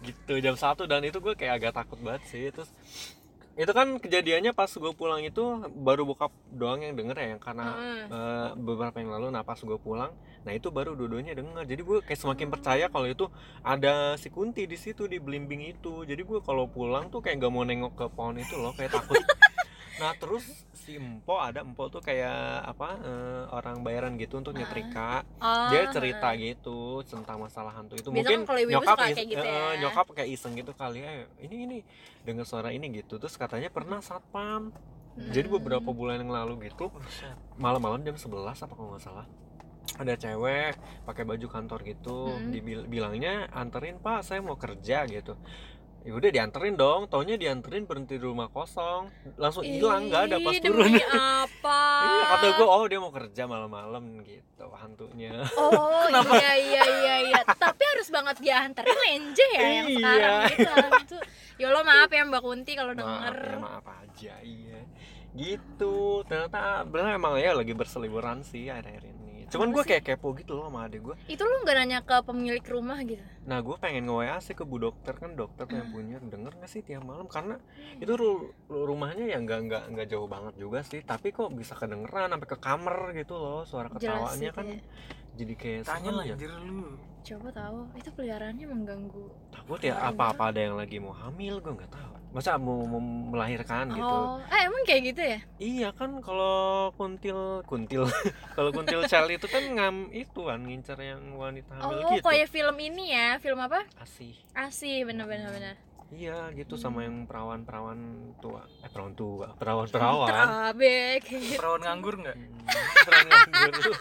gitu 0.04 0.34
jam 0.40 0.56
satu. 0.60 0.84
Dan 0.86 1.02
itu 1.08 1.18
gue 1.18 1.34
kayak 1.34 1.64
agak 1.64 1.74
takut 1.80 2.00
banget 2.04 2.24
sih. 2.28 2.52
Terus 2.52 2.70
itu 3.54 3.70
kan 3.70 4.02
kejadiannya 4.02 4.50
pas 4.58 4.66
gue 4.66 4.94
pulang 4.98 5.22
itu 5.22 5.44
baru 5.78 6.10
bokap 6.10 6.34
doang 6.50 6.82
yang 6.82 6.98
denger 6.98 7.14
ya 7.14 7.28
yang 7.38 7.42
karena 7.42 7.78
Heeh. 7.78 8.06
eh, 8.10 8.50
beberapa 8.58 8.98
yang 8.98 9.14
lalu. 9.14 9.30
Nah 9.30 9.46
pas 9.46 9.58
gue 9.58 9.78
pulang 9.78 10.10
nah 10.44 10.52
itu 10.52 10.68
baru 10.74 10.92
dua-duanya 10.98 11.38
denger. 11.38 11.64
Jadi 11.64 11.82
gue 11.86 11.98
kayak 12.04 12.20
semakin 12.20 12.48
percaya 12.52 12.86
kalau 12.90 13.08
itu 13.08 13.30
ada 13.64 14.20
si 14.20 14.28
kunti 14.28 14.66
di 14.66 14.76
situ 14.76 15.06
di 15.08 15.22
belimbing 15.22 15.72
itu. 15.72 16.04
Jadi 16.04 16.20
gue 16.20 16.40
kalau 16.42 16.66
pulang 16.68 17.08
tuh 17.08 17.24
kayak 17.24 17.40
gak 17.40 17.54
mau 17.54 17.64
nengok 17.64 17.94
ke 17.96 18.06
pohon 18.12 18.36
itu 18.36 18.58
loh 18.60 18.74
kayak 18.76 18.92
takut 18.92 19.16
nah 19.96 20.12
terus 20.14 20.42
si 20.74 20.96
empo 20.96 21.38
ada 21.38 21.62
empo 21.62 21.86
tuh 21.86 22.00
kayak 22.00 22.34
apa 22.66 22.98
eh, 22.98 23.44
orang 23.48 23.82
bayaran 23.82 24.14
gitu 24.16 24.36
untuk 24.36 24.52
nyetrika 24.52 25.22
Oh, 25.38 25.70
dia 25.70 25.86
cerita 25.88 26.34
gitu 26.34 26.80
tentang 27.04 27.38
masalah 27.38 27.72
hantu 27.72 27.96
itu. 27.96 28.08
Biasa 28.08 28.18
mungkin 28.18 28.40
kan 28.42 28.56
nyokap 28.66 28.98
is- 29.02 29.16
kayak 29.16 29.28
gitu 29.30 29.44
eh, 29.44 29.54
ya. 29.54 29.80
nyokap 29.80 30.06
kayak 30.12 30.30
iseng 30.30 30.54
gitu 30.54 30.72
kali 30.72 31.00
ya. 31.00 31.12
Ini 31.38 31.56
ini 31.64 31.78
dengar 32.22 32.44
suara 32.44 32.70
ini 32.70 32.90
gitu. 32.92 33.16
Terus 33.16 33.36
katanya 33.36 33.70
pernah 33.70 34.00
satpam. 34.00 34.74
Jadi 35.14 35.46
Hmm. 35.46 35.56
beberapa 35.56 35.90
bulan 35.90 36.18
yang 36.18 36.32
lalu 36.32 36.68
gitu 36.68 36.90
malam-malam 37.56 38.02
jam 38.02 38.16
11 38.16 38.34
apa 38.58 38.74
kalau 38.74 38.92
nggak 38.92 39.04
salah 39.04 39.28
ada 39.94 40.14
cewek 40.16 40.74
pakai 41.04 41.24
baju 41.24 41.48
kantor 41.48 41.80
gitu. 41.86 42.34
Hmm. 42.34 42.50
dibil- 42.50 42.88
bilangnya 42.88 43.46
anterin 43.52 44.00
pak 44.00 44.26
saya 44.26 44.40
mau 44.40 44.56
kerja 44.56 45.06
gitu 45.06 45.38
ya 46.04 46.12
udah 46.12 46.30
dianterin 46.30 46.76
dong 46.76 47.08
taunya 47.08 47.36
dianterin 47.36 47.84
berhenti 47.84 48.16
di 48.16 48.24
rumah 48.24 48.48
kosong 48.48 49.08
langsung 49.36 49.64
hilang 49.64 50.08
nggak 50.08 50.22
ada 50.28 50.38
pas 50.38 50.56
turun 50.58 50.94
apa 51.00 51.82
iya 52.06 52.24
kata 52.30 52.46
gue 52.54 52.68
oh 52.68 52.86
dia 52.86 53.00
mau 53.00 53.08
kerja 53.10 53.44
malam-malam 53.46 54.04
gitu 54.22 54.68
hantunya 54.74 55.32
Oh 55.56 56.04
iya 56.36 56.54
iya 56.56 56.84
iya 56.84 57.16
iya. 57.26 57.40
Tapi 57.46 57.82
harus 57.86 58.08
banget 58.10 58.36
diantarin 58.40 58.96
lenje 58.98 59.48
ya 59.50 59.68
yang 59.74 59.88
Iya. 59.88 59.96
sekarang 59.96 60.42
gitu. 60.52 60.74
Itu. 61.00 61.18
Ya 61.56 61.66
Allah 61.72 61.84
maaf 61.84 62.10
ya 62.10 62.24
Mbak 62.24 62.42
Kunti 62.42 62.72
kalau 62.74 62.92
maaf 62.92 63.00
denger. 63.00 63.36
ya 63.40 63.58
maaf 63.58 63.86
aja 63.88 64.34
iya 64.44 64.80
gitu 65.34 66.22
ternyata 66.24 66.84
benar 66.84 67.16
emang 67.16 67.34
ya 67.38 67.52
lagi 67.54 67.72
berseliweran 67.72 68.44
sih 68.44 68.70
akhir-akhir 68.70 69.04
ini 69.08 69.23
cuman 69.54 69.70
Apa 69.70 69.76
gue 69.76 69.84
kayak 69.86 70.04
kepo 70.04 70.34
gitu 70.34 70.52
loh 70.54 70.66
sama 70.68 70.90
adek 70.90 71.02
gue 71.04 71.16
Itu 71.30 71.44
lu 71.44 71.62
nggak 71.62 71.76
nanya 71.78 72.00
ke 72.02 72.18
pemilik 72.22 72.66
rumah 72.66 72.98
gitu? 73.02 73.22
nah 73.44 73.60
gue 73.60 73.76
pengen 73.76 74.04
nge 74.04 74.16
WA 74.18 74.38
sih 74.40 74.52
ke 74.52 74.64
bu 74.64 74.80
dokter. 74.80 75.14
Kan 75.14 75.36
dokter 75.36 75.64
tuh 75.64 75.76
yang 75.76 75.92
punya. 75.92 76.18
Denger 76.18 76.56
gak 76.56 76.68
sih 76.68 76.80
tiap 76.80 77.04
malam? 77.04 77.28
Karena 77.28 77.60
itu 77.98 78.14
ru- 78.14 78.56
ru- 78.66 78.86
rumahnya 78.88 79.28
yang 79.28 79.44
nggak 79.44 79.60
nggak 79.68 79.84
nggak 79.92 80.08
jauh 80.08 80.26
banget 80.26 80.56
juga 80.56 80.80
sih. 80.82 81.04
Tapi 81.04 81.30
kok 81.30 81.52
bisa 81.52 81.76
kedengeran 81.76 82.32
sampai 82.32 82.48
ke 82.48 82.58
kamar 82.58 83.12
gitu 83.12 83.36
loh 83.36 83.62
suara 83.64 83.92
ketawanya 83.92 84.32
gitu 84.42 84.56
kan 84.56 84.66
ya. 84.66 84.80
jadi 85.34 85.54
kayak 85.54 85.82
tanya 85.84 86.12
lah 86.14 86.24
ya. 86.24 86.34
anjir 86.34 86.52
lu. 86.58 86.96
Coba 87.22 87.50
tahu 87.52 87.78
itu 87.94 88.10
peliharaannya 88.12 88.66
mengganggu. 88.66 89.26
takut 89.50 89.80
ya 89.80 89.94
Keluarin 89.94 90.12
apa-apa 90.12 90.44
ada 90.50 90.60
yang 90.60 90.76
lagi 90.76 90.98
mau 90.98 91.12
hamil 91.14 91.60
gue 91.60 91.74
nggak 91.74 91.92
tahu 91.92 92.14
masa 92.34 92.58
mau, 92.58 92.82
mau 92.82 92.98
melahirkan 93.00 93.88
gitu 93.90 94.02
Oh, 94.02 94.42
eh 94.44 94.66
emang 94.66 94.82
kayak 94.84 95.02
gitu 95.08 95.22
ya? 95.22 95.40
Iya 95.56 95.90
kan 95.94 96.18
kalau 96.20 96.90
kuntil 96.94 97.62
kuntil 97.64 98.10
kalau 98.58 98.70
kuntil 98.70 99.06
child 99.06 99.30
itu 99.30 99.46
kan 99.46 99.62
ngam 99.70 100.10
itu 100.10 100.40
kan 100.42 100.60
ngincer 100.60 100.98
yang 100.98 101.22
wanita 101.34 101.78
hamil 101.78 102.02
Oh, 102.02 102.10
gitu. 102.12 102.26
kayak 102.26 102.50
film 102.50 102.74
ini 102.76 103.14
ya, 103.14 103.38
film 103.38 103.58
apa? 103.58 103.86
Asih. 103.96 104.34
Asih, 104.52 105.06
bener-bener 105.06 105.48
bener. 105.48 105.76
Iya 106.10 106.50
gitu 106.54 106.74
Hmm. 106.74 106.82
sama 106.84 107.00
yang 107.02 107.26
perawan-perawan 107.26 107.98
tua. 108.38 108.66
Eh 108.82 108.90
perawan 108.90 109.14
tua, 109.14 109.54
perawan-perawan. 109.54 110.30
Terabek. 110.30 111.22
perawan 111.62 111.82
nganggur 111.82 112.18
nggak 112.18 112.38
Hmm, 112.38 112.66
perawan 113.02 113.26
nganggur. 113.30 113.74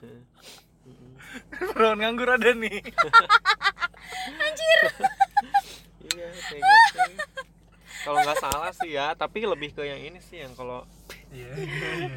Hmm, 0.00 1.12
perawan 1.70 1.98
nganggur 2.00 2.28
ada 2.30 2.50
nih 2.52 2.80
Iya 6.00 6.26
kayak 6.42 6.62
gitu. 6.64 7.29
Kalau 8.00 8.18
nggak 8.18 8.38
salah 8.38 8.72
sih 8.72 8.90
ya, 8.90 9.12
tapi 9.12 9.44
lebih 9.44 9.70
ke 9.70 9.82
yang 9.82 10.00
ini 10.00 10.18
sih 10.20 10.40
yang 10.40 10.52
kalau 10.52 10.84
iya 11.28 11.46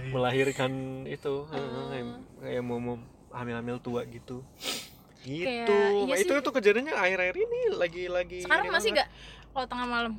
melahirkan 0.10 0.72
itu 1.06 1.44
Oh. 1.44 1.90
kayak- 1.90 2.62
mau, 2.62 2.78
mau 2.78 2.96
hamil-hamil 3.32 3.78
tua 3.78 4.04
gitu 4.06 4.42
gitu 5.20 5.48
Kayak- 5.48 6.06
iya 6.06 6.16
itu 6.18 6.30
sih. 6.30 6.42
itu 6.42 6.50
kejadiannya 6.52 6.94
akhir-akhir 6.94 7.36
ini 7.38 7.60
lagi 7.74 8.04
lagi 8.08 8.40
Sekarang 8.42 8.68
masih 8.70 8.92
nggak? 8.92 9.08
Kalau 9.50 9.66
tengah 9.66 9.88
malam. 9.88 10.14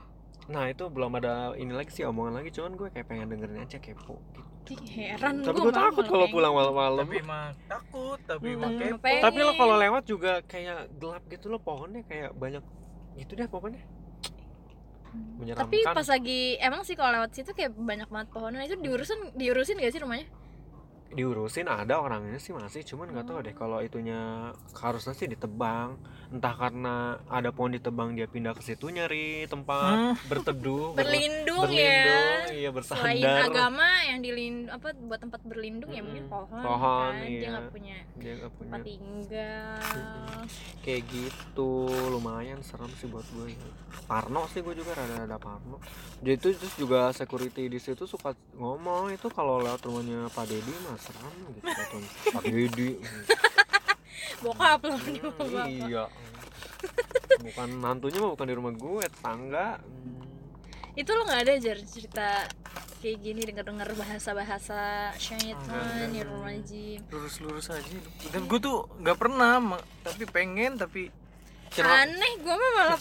nah 0.44 0.64
itu 0.66 0.85
belum 0.87 1.09
ada 1.14 1.33
ini 1.55 1.72
lagi 1.72 1.88
sih 1.90 2.05
omongan 2.05 2.37
lagi 2.37 2.50
cuman 2.50 2.72
gue 2.74 2.88
kayak 2.90 3.07
pengen 3.07 3.29
dengerin 3.31 3.59
aja 3.59 3.79
kepo 3.79 4.20
gitu. 4.31 4.77
Heran 4.87 5.40
tapi 5.40 5.57
gua 5.57 5.64
gue 5.64 5.74
takut 5.74 6.05
kalau 6.05 6.27
pulang 6.27 6.53
malam-malam 6.53 7.00
tapi 7.03 7.16
emang 7.18 7.53
takut 7.64 8.18
tapi 8.22 8.46
Hmm, 8.46 8.57
emang 8.59 8.72
kepo 8.77 9.09
tapi 9.20 9.38
lo 9.38 9.53
kalau 9.55 9.77
lewat 9.79 10.03
juga 10.05 10.33
kayak 10.42 10.92
gelap 10.94 11.24
gitu 11.27 11.48
loh 11.48 11.57
pohonnya 11.59 12.00
kayak 12.03 12.33
banyak 12.35 12.61
gitu 13.14 13.33
deh 13.35 13.44
pokoknya 13.46 13.81
menyeramkan. 15.38 15.70
Tapi 15.70 15.79
pas 15.87 16.07
lagi 16.07 16.57
emang 16.59 16.83
sih 16.83 16.94
kalau 16.98 17.20
lewat 17.20 17.31
situ 17.35 17.50
kayak 17.55 17.74
banyak 17.74 18.09
banget 18.11 18.29
pohonan 18.33 18.64
itu 18.64 18.77
diurusin 18.79 19.35
diurusin 19.35 19.79
gak 19.79 19.94
sih 19.94 20.03
rumahnya? 20.03 20.29
diurusin 21.14 21.70
ada 21.70 22.03
orangnya 22.03 22.42
sih 22.42 22.50
masih. 22.50 22.83
Cuman 22.83 23.14
nggak 23.14 23.27
tahu 23.31 23.38
deh 23.46 23.55
kalau 23.55 23.79
itunya 23.81 24.50
harusnya 24.74 25.14
sih 25.14 25.31
ditebang 25.31 25.96
entah 26.28 26.54
karena 26.54 26.94
ada 27.26 27.48
pohon 27.48 27.72
ditebang 27.72 28.12
dia 28.12 28.24
pindah 28.24 28.52
ke 28.52 28.62
situ 28.62 28.88
nyari 28.88 29.44
tempat 29.44 29.94
Hmm. 29.94 30.14
berteduh 30.26 30.92
ber- 30.96 31.04
Berlindung, 31.04 31.64
berlindung 31.64 32.34
iya 32.50 32.62
ya. 32.62 32.70
bersandar 32.70 33.04
Selain 33.04 33.44
agama 33.44 33.88
yang 34.02 34.18
dilin 34.20 34.54
apa 34.66 34.92
buat 34.94 35.18
tempat 35.18 35.40
berlindung 35.42 35.88
ya 35.88 36.00
mungkin 36.00 36.24
Mm-mm. 36.24 36.32
pohon, 36.32 36.60
Pohon, 36.60 37.12
kan. 37.12 37.22
Dia 37.22 37.30
iya. 37.30 37.48
nggak 37.50 37.68
punya 37.70 37.96
dia 38.14 38.32
nggak 38.37 38.52
punya 38.52 38.64
tempat 38.66 38.80
tinggal. 38.84 39.76
kayak 40.84 41.02
gitu 41.06 41.70
lumayan 42.08 42.60
serem 42.60 42.92
sih 42.94 43.06
buat 43.06 43.24
gue 43.30 43.56
Parno 44.04 44.44
sih 44.46 44.60
gue 44.60 44.74
juga 44.74 44.92
rada-rada 44.94 45.37
Parno 45.37 45.80
jadi 46.18 46.37
itu 46.37 46.52
terus 46.54 46.74
juga 46.74 47.08
security 47.10 47.66
di 47.66 47.78
situ 47.78 48.04
suka 48.04 48.32
ngomong 48.52 49.08
itu 49.10 49.26
kalau 49.28 49.58
lewat 49.58 49.80
rumahnya 49.82 50.28
Pak 50.28 50.44
Dedi 50.44 50.74
mah 50.82 50.96
serem 50.96 51.34
gitu 51.54 51.68
Pak 52.30 52.42
Dedi 52.44 53.00
Bokap 54.44 54.80
loh 54.83 55.00
di 55.00 55.18
rumah 55.18 55.46
bapak. 55.46 55.66
iya 55.83 56.04
bukan 57.40 57.68
nantunya 57.76 58.18
mah 58.18 58.30
bukan 58.30 58.46
di 58.46 58.54
rumah 58.54 58.72
gue 58.72 59.04
tetangga 59.04 59.68
Hmm. 59.80 60.20
Itu 60.94 61.11
lo 61.11 61.24
nggak 61.24 61.42
ada 61.42 61.54
jar 61.57 61.78
cerita 61.80 62.28
kayak 63.00 63.18
gini 63.18 63.40
dengar-dengar 63.42 63.90
bahasa-bahasa 63.92 65.11
Enggak, 65.11 65.18
syaitan 65.18 66.09
ya 66.09 66.22
rumah 66.22 66.54
Jim. 66.62 67.02
lurus-lurus 67.07 67.68
aja 67.68 67.98
dan 68.26 68.42
gue 68.44 68.59
tuh 68.59 68.87
nggak 68.96 69.18
pernah 69.18 69.59
tapi 70.00 70.24
pengen 70.26 70.76
tapi 70.76 71.11
Kira- 71.68 72.07
Aneh, 72.07 72.38
gua 72.38 72.54
mah 72.54 72.70
malah 72.72 73.00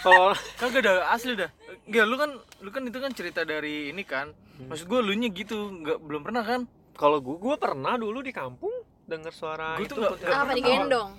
kalau 0.00 0.32
kagak 0.58 0.80
ada 0.82 0.92
asli 1.08 1.36
dah 1.36 1.50
Enggak, 1.84 2.04
lu 2.04 2.16
kan 2.16 2.30
lu 2.58 2.70
kan 2.70 2.82
itu 2.82 2.98
kan 2.98 3.12
cerita 3.12 3.40
dari 3.42 3.90
ini 3.90 4.02
kan 4.02 4.32
Hmm. 4.54 4.70
maksud 4.70 4.86
gue 4.86 5.00
lu 5.00 5.12
nya 5.12 5.28
gitu 5.28 5.54
nggak 5.74 5.98
belum 6.00 6.22
pernah 6.22 6.42
kan 6.42 6.60
kalau 6.94 7.18
gue 7.18 7.36
gue 7.36 7.54
pernah 7.56 7.94
dulu 7.94 8.18
di 8.20 8.30
kampung 8.30 8.70
dengar 9.04 9.30
suara 9.30 9.74
Gua 9.74 9.82
itu 9.82 9.92
tuh 9.92 10.02
kuntilanak. 10.10 10.40
apa 10.40 10.52
digendong. 10.54 11.10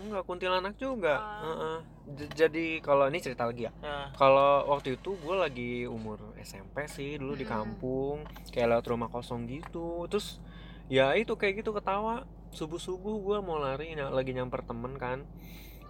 enggak 0.00 0.22
kuntilanak 0.24 0.74
juga. 0.76 1.14
Heeh. 1.40 1.76
J- 2.10 2.32
jadi 2.34 2.66
kalau 2.80 3.06
ini 3.06 3.18
cerita 3.18 3.44
lagi 3.44 3.64
ya 3.64 3.72
nah, 3.78 4.10
kalau 4.12 4.66
waktu 4.66 4.96
itu 4.96 5.14
gue 5.14 5.36
lagi 5.36 5.72
umur 5.86 6.18
SMP 6.36 6.84
sih 6.86 7.14
dulu 7.14 7.32
di 7.32 7.44
Hmm. 7.44 7.54
kampung 7.62 8.16
kayak 8.48 8.66
lewat 8.72 8.86
rumah 8.86 9.06
kosong 9.06 9.44
gitu 9.44 10.06
terus 10.06 10.40
ya 10.88 11.14
itu 11.14 11.30
kayak 11.32 11.60
gitu 11.60 11.70
ketawa 11.70 12.24
subuh 12.50 12.76
subuh 12.76 13.14
gue 13.14 13.38
mau 13.38 13.56
lari 13.56 13.92
lagi 13.94 14.32
nyamper 14.32 14.64
temen 14.64 14.96
kan 14.96 15.22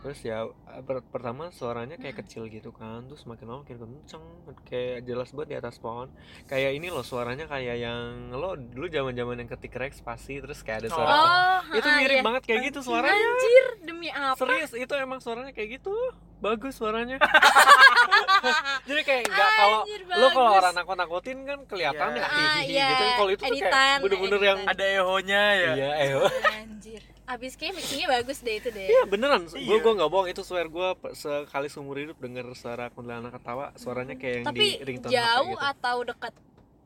terus 0.01 0.17
ya 0.21 0.49
per- 0.81 1.05
pertama 1.05 1.49
suaranya 1.51 1.95
kayak 1.95 2.25
kecil 2.25 2.49
gitu 2.49 2.73
kan 2.73 3.05
terus 3.05 3.23
makin 3.23 3.45
lama 3.45 3.61
makin 3.61 3.77
kenceng 3.77 4.25
kayak 4.65 5.05
jelas 5.05 5.29
banget 5.31 5.49
di 5.49 5.57
atas 5.59 5.77
pohon. 5.77 6.09
Kayak 6.47 6.73
ini 6.73 6.89
loh 6.89 7.03
suaranya 7.03 7.45
kayak 7.45 7.77
yang 7.77 8.01
lo 8.31 8.57
dulu 8.57 8.89
zaman 8.89 9.13
zaman 9.13 9.37
yang 9.37 9.49
ketik 9.49 9.73
rek 9.73 9.93
spasi 9.93 10.41
terus 10.41 10.61
kayak 10.61 10.83
ada 10.83 10.89
suara 10.89 11.11
Oh, 11.11 11.29
Oh, 11.63 11.77
itu 11.77 11.89
mirip 11.93 12.17
iya. 12.17 12.25
banget 12.25 12.43
kayak 12.43 12.61
gitu 12.67 12.81
suaranya. 12.81 13.13
Anjir, 13.13 13.67
demi 13.83 14.09
apa? 14.09 14.35
serius 14.35 14.73
itu 14.73 14.95
emang 14.95 15.21
suaranya 15.21 15.53
kayak 15.53 15.77
gitu. 15.77 15.93
Bagus 16.41 16.73
suaranya. 16.75 17.21
Jadi 18.89 19.03
kayak 19.05 19.23
nggak 19.29 19.51
kalau 19.55 19.81
lo 20.17 20.27
kalau 20.31 20.53
orang 20.57 20.73
nakut 20.73 20.97
nakutin 20.97 21.39
kan 21.45 21.59
kelihatannya 21.69 22.17
Iya. 22.17 22.25
Ah, 22.27 22.37
hihihi 22.57 22.73
iya, 22.73 22.87
gitu 22.89 23.05
kalau 23.15 23.31
itu 23.31 23.43
tuh 23.43 23.53
kayak 23.61 23.99
bener-bener 24.01 24.41
yang 24.43 24.61
ada 24.65 24.85
ehonya 24.89 25.43
ya. 25.53 25.73
Iya 25.77 25.91
eh 25.95 26.11
Anjir. 26.57 27.03
Abis 27.31 27.55
kayak 27.55 27.73
mixingnya 27.73 28.09
bagus 28.11 28.39
deh 28.41 28.57
itu 28.57 28.69
deh. 28.69 28.85
iya 28.85 29.03
beneran 29.05 29.47
gue 29.47 29.55
Iya. 29.55 29.79
gue 29.79 29.93
nggak 29.95 30.11
bohong 30.11 30.29
itu 30.29 30.43
swear 30.43 30.67
gue 30.67 30.89
sekali 31.15 31.67
seumur 31.67 31.97
hidup 31.97 32.19
denger 32.19 32.43
suara 32.53 32.89
kuntilanak 32.89 33.31
ketawa 33.33 33.71
suaranya 33.75 34.15
kayak 34.15 34.35
yang 34.37 34.47
Tapi 34.47 34.59
di 34.59 34.71
ringtone 34.85 35.13
jauh 35.13 35.49
gitu 35.49 35.63
atau 35.65 35.97
dekat? 36.03 36.35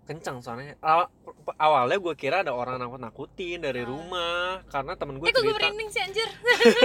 kencang 0.04 0.36
suaranya 0.38 0.76
Awal- 0.78 1.08
awalnya 1.56 1.96
gue 1.96 2.12
kira 2.14 2.36
ada 2.38 2.52
orang 2.52 2.76
nakut 2.76 3.00
nakutin 3.00 3.56
dari 3.58 3.80
Ah. 3.80 3.88
rumah 3.88 4.60
karena 4.68 4.92
temen 4.94 5.16
gue 5.16 5.24
Eh 5.24 5.32
kok 5.32 5.40
gue 5.40 5.48
cerita 5.48 5.64
merinding 5.64 5.88
sih 5.88 6.02
anjir? 6.02 6.28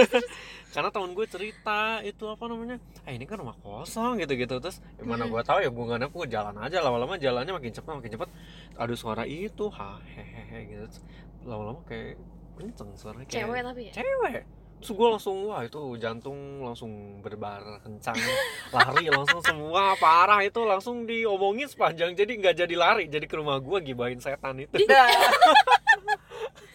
karena 0.70 0.88
temen 0.88 1.12
gue 1.12 1.26
cerita 1.26 1.80
itu 2.00 2.24
apa 2.24 2.44
namanya 2.46 2.76
eh 3.02 3.12
ini 3.12 3.24
kan 3.24 3.36
rumah 3.36 3.58
kosong 3.58 4.16
gitu 4.16 4.32
gitu 4.34 4.56
terus 4.56 4.80
ya 4.94 5.04
mana 5.04 5.26
Hmm. 5.26 5.32
gue 5.32 5.42
tahu 5.42 5.58
ya 5.58 5.68
gue 5.68 5.84
gue 6.08 6.26
jalan 6.28 6.56
aja 6.56 6.80
lama-lama 6.80 7.14
jalannya 7.16 7.52
makin 7.52 7.68
cepet 7.70 7.92
makin 7.92 8.10
cepet 8.10 8.28
ada 8.74 8.94
suara 8.94 9.24
itu 9.24 9.68
ha 9.68 10.00
hehehe 10.06 10.58
gitu 10.70 10.84
Terus 10.88 11.04
lama-lama 11.42 11.84
kayak 11.84 12.16
kenceng 12.62 12.90
suaranya 12.94 13.24
kayak 13.24 13.34
Cewek 13.40 13.60
tapi 13.62 13.80
ya. 13.82 13.92
cewek. 13.94 14.42
Terus 14.80 14.90
gue 14.90 15.08
langsung 15.10 15.36
wah 15.44 15.60
itu 15.60 15.76
jantung 15.96 16.38
langsung 16.62 16.90
berdebar 17.20 17.60
kencang. 17.80 18.16
Lari 18.72 19.06
langsung 19.08 19.40
semua 19.42 19.92
parah. 19.94 20.40
Itu 20.40 20.64
langsung 20.64 21.04
diomongin 21.04 21.66
sepanjang. 21.66 22.14
Jadi 22.14 22.32
nggak 22.36 22.56
jadi 22.58 22.74
lari. 22.74 23.04
Jadi 23.06 23.24
ke 23.24 23.36
rumah 23.36 23.58
gue 23.58 23.76
gibahin 23.82 24.16
setan 24.18 24.56
itu. 24.58 24.72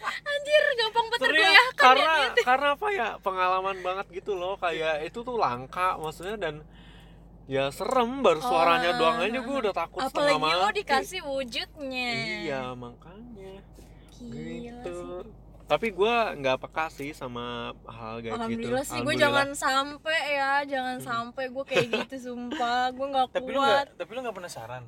Anjir, 0.06 0.62
gampang 0.76 1.06
banget 1.08 1.20
Serius, 1.20 1.42
tergoyahkan 1.42 1.74
karena 1.76 2.12
ya. 2.14 2.30
karena 2.44 2.68
apa 2.72 2.88
ya? 2.90 3.08
Pengalaman 3.18 3.76
banget 3.82 4.06
gitu 4.12 4.32
loh. 4.32 4.54
Kayak 4.56 5.02
itu 5.02 5.18
tuh 5.20 5.34
langka 5.34 5.98
maksudnya. 5.98 6.36
Dan 6.36 6.54
ya 7.46 7.70
serem 7.70 8.22
baru 8.22 8.38
suaranya 8.38 8.90
Oh, 8.92 8.98
doang 8.98 9.18
aja. 9.20 9.38
Gue 9.40 9.56
udah 9.60 9.74
takut 9.74 10.00
apalagi 10.00 10.30
setengah 10.30 10.54
lo 10.54 10.62
mati. 10.62 10.78
dikasih 10.78 11.20
wujudnya. 11.24 12.10
Iya 12.44 12.62
makanya. 12.72 13.54
Gila 14.16 14.54
gitu. 14.62 14.94
sih 14.94 15.34
tapi 15.66 15.90
gue 15.90 16.14
nggak 16.38 16.62
peka 16.62 16.86
sih 16.94 17.10
sama 17.10 17.74
hal 17.90 18.22
kayak 18.22 18.38
gitu. 18.38 18.38
Alhamdulillah 18.38 18.84
sih 18.86 18.98
gue 19.02 19.14
jangan 19.18 19.48
sampai 19.50 20.20
ya 20.38 20.52
jangan 20.62 20.98
sampai 21.02 21.44
gue 21.50 21.64
kayak 21.66 21.86
gitu 21.90 22.16
sumpah. 22.30 22.94
Gue 22.94 23.06
nggak 23.10 23.26
tapi 23.34 23.50
lu 23.50 23.58
kuat. 23.58 23.86
tapi 23.98 24.10
lu 24.14 24.18
nggak 24.22 24.36
penasaran 24.38 24.82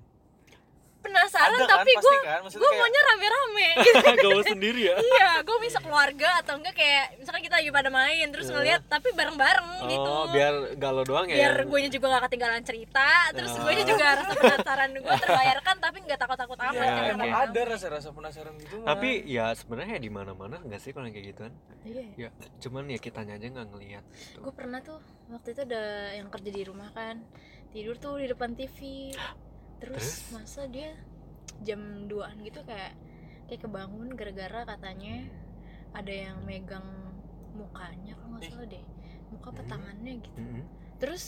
penasaran 0.98 1.54
Ada 1.54 1.62
kan, 1.62 1.78
tapi 1.78 1.92
gue 1.94 2.16
kan? 2.20 2.40
Gue 2.44 2.58
kayak- 2.60 2.76
maunya 2.76 3.00
rame-rame 3.04 3.68
gitu 3.86 4.28
mau 4.28 4.42
sendiri 4.42 4.80
ya 4.84 4.96
iya 4.98 5.30
gue 5.40 5.56
bisa 5.58 5.78
keluarga 5.78 6.28
atau 6.38 6.54
enggak 6.54 6.74
kayak 6.74 7.16
misalkan 7.16 7.40
kita 7.40 7.56
lagi 7.56 7.70
pada 7.70 7.86
main 7.88 8.26
terus 8.28 8.46
Iya. 8.46 8.54
ngeliat 8.54 8.82
tapi 8.86 9.08
bareng-bareng 9.12 9.68
gitu 9.86 10.10
oh 10.10 10.26
biar 10.28 10.52
galau 10.74 11.02
doang 11.02 11.26
ya 11.26 11.36
biar 11.38 11.54
yang- 11.56 11.68
gue 11.68 11.80
juga 11.88 12.06
gak 12.10 12.22
ketinggalan 12.26 12.62
cerita 12.62 13.08
terus 13.30 13.52
Oh. 13.52 13.62
gue 13.62 13.72
juga 13.84 14.06
rasa 14.12 14.32
penasaran 14.32 14.90
gue 14.92 15.14
terbayarkan 15.18 15.74
tapi 15.78 15.98
nggak 16.00 16.18
takut-takut 16.18 16.58
amat 16.58 16.74
Ya, 16.74 16.82
karena 16.84 17.00
oke. 17.00 17.08
emang 17.08 17.20
rame-rame. 17.24 17.46
ada 17.46 17.60
rasa-rasa 17.68 18.08
penasaran 18.10 18.54
gitu 18.56 18.74
mah 18.76 18.86
tapi 18.90 19.08
ya 19.24 19.46
sebenarnya 19.52 19.96
di 19.96 20.10
mana 20.10 20.32
mana 20.32 20.56
nggak 20.58 20.78
sih 20.78 20.90
kalau 20.90 21.06
kayak 21.06 21.26
gituan 21.28 21.52
iya 21.82 22.04
ya 22.18 22.28
cuman 22.58 22.84
ya 22.86 22.98
kitanya 22.98 23.34
aja 23.34 23.46
nggak 23.48 23.68
ngelihat 23.68 24.04
gitu. 24.10 24.38
gue 24.40 24.52
pernah 24.52 24.78
tuh 24.80 24.98
waktu 25.28 25.48
itu 25.48 25.60
ada 25.62 25.82
yang 26.12 26.28
kerja 26.28 26.50
di 26.50 26.62
rumah 26.62 26.90
kan 26.90 27.22
tidur 27.68 27.94
tuh 27.96 28.16
di 28.16 28.26
depan 28.26 28.52
TV 28.52 28.78
terus, 29.78 30.02
Terus? 30.02 30.32
masa 30.34 30.66
dia 30.66 30.94
jam 31.62 31.80
2an 32.06 32.38
gitu 32.42 32.60
kayak 32.62 32.94
kayak 33.46 33.60
kebangun 33.62 34.12
gara-gara 34.14 34.66
katanya 34.66 35.26
ada 35.94 36.12
yang 36.12 36.38
megang 36.44 36.84
mukanya 37.54 38.14
kalau 38.14 38.36
nggak 38.36 38.44
Ih. 38.44 38.50
salah 38.52 38.68
deh 38.68 38.84
muka 39.28 39.48
apa 39.50 39.62
Hmm. 39.64 40.20
gitu 40.22 40.40
Mm-mm. 40.40 40.64
terus 40.98 41.24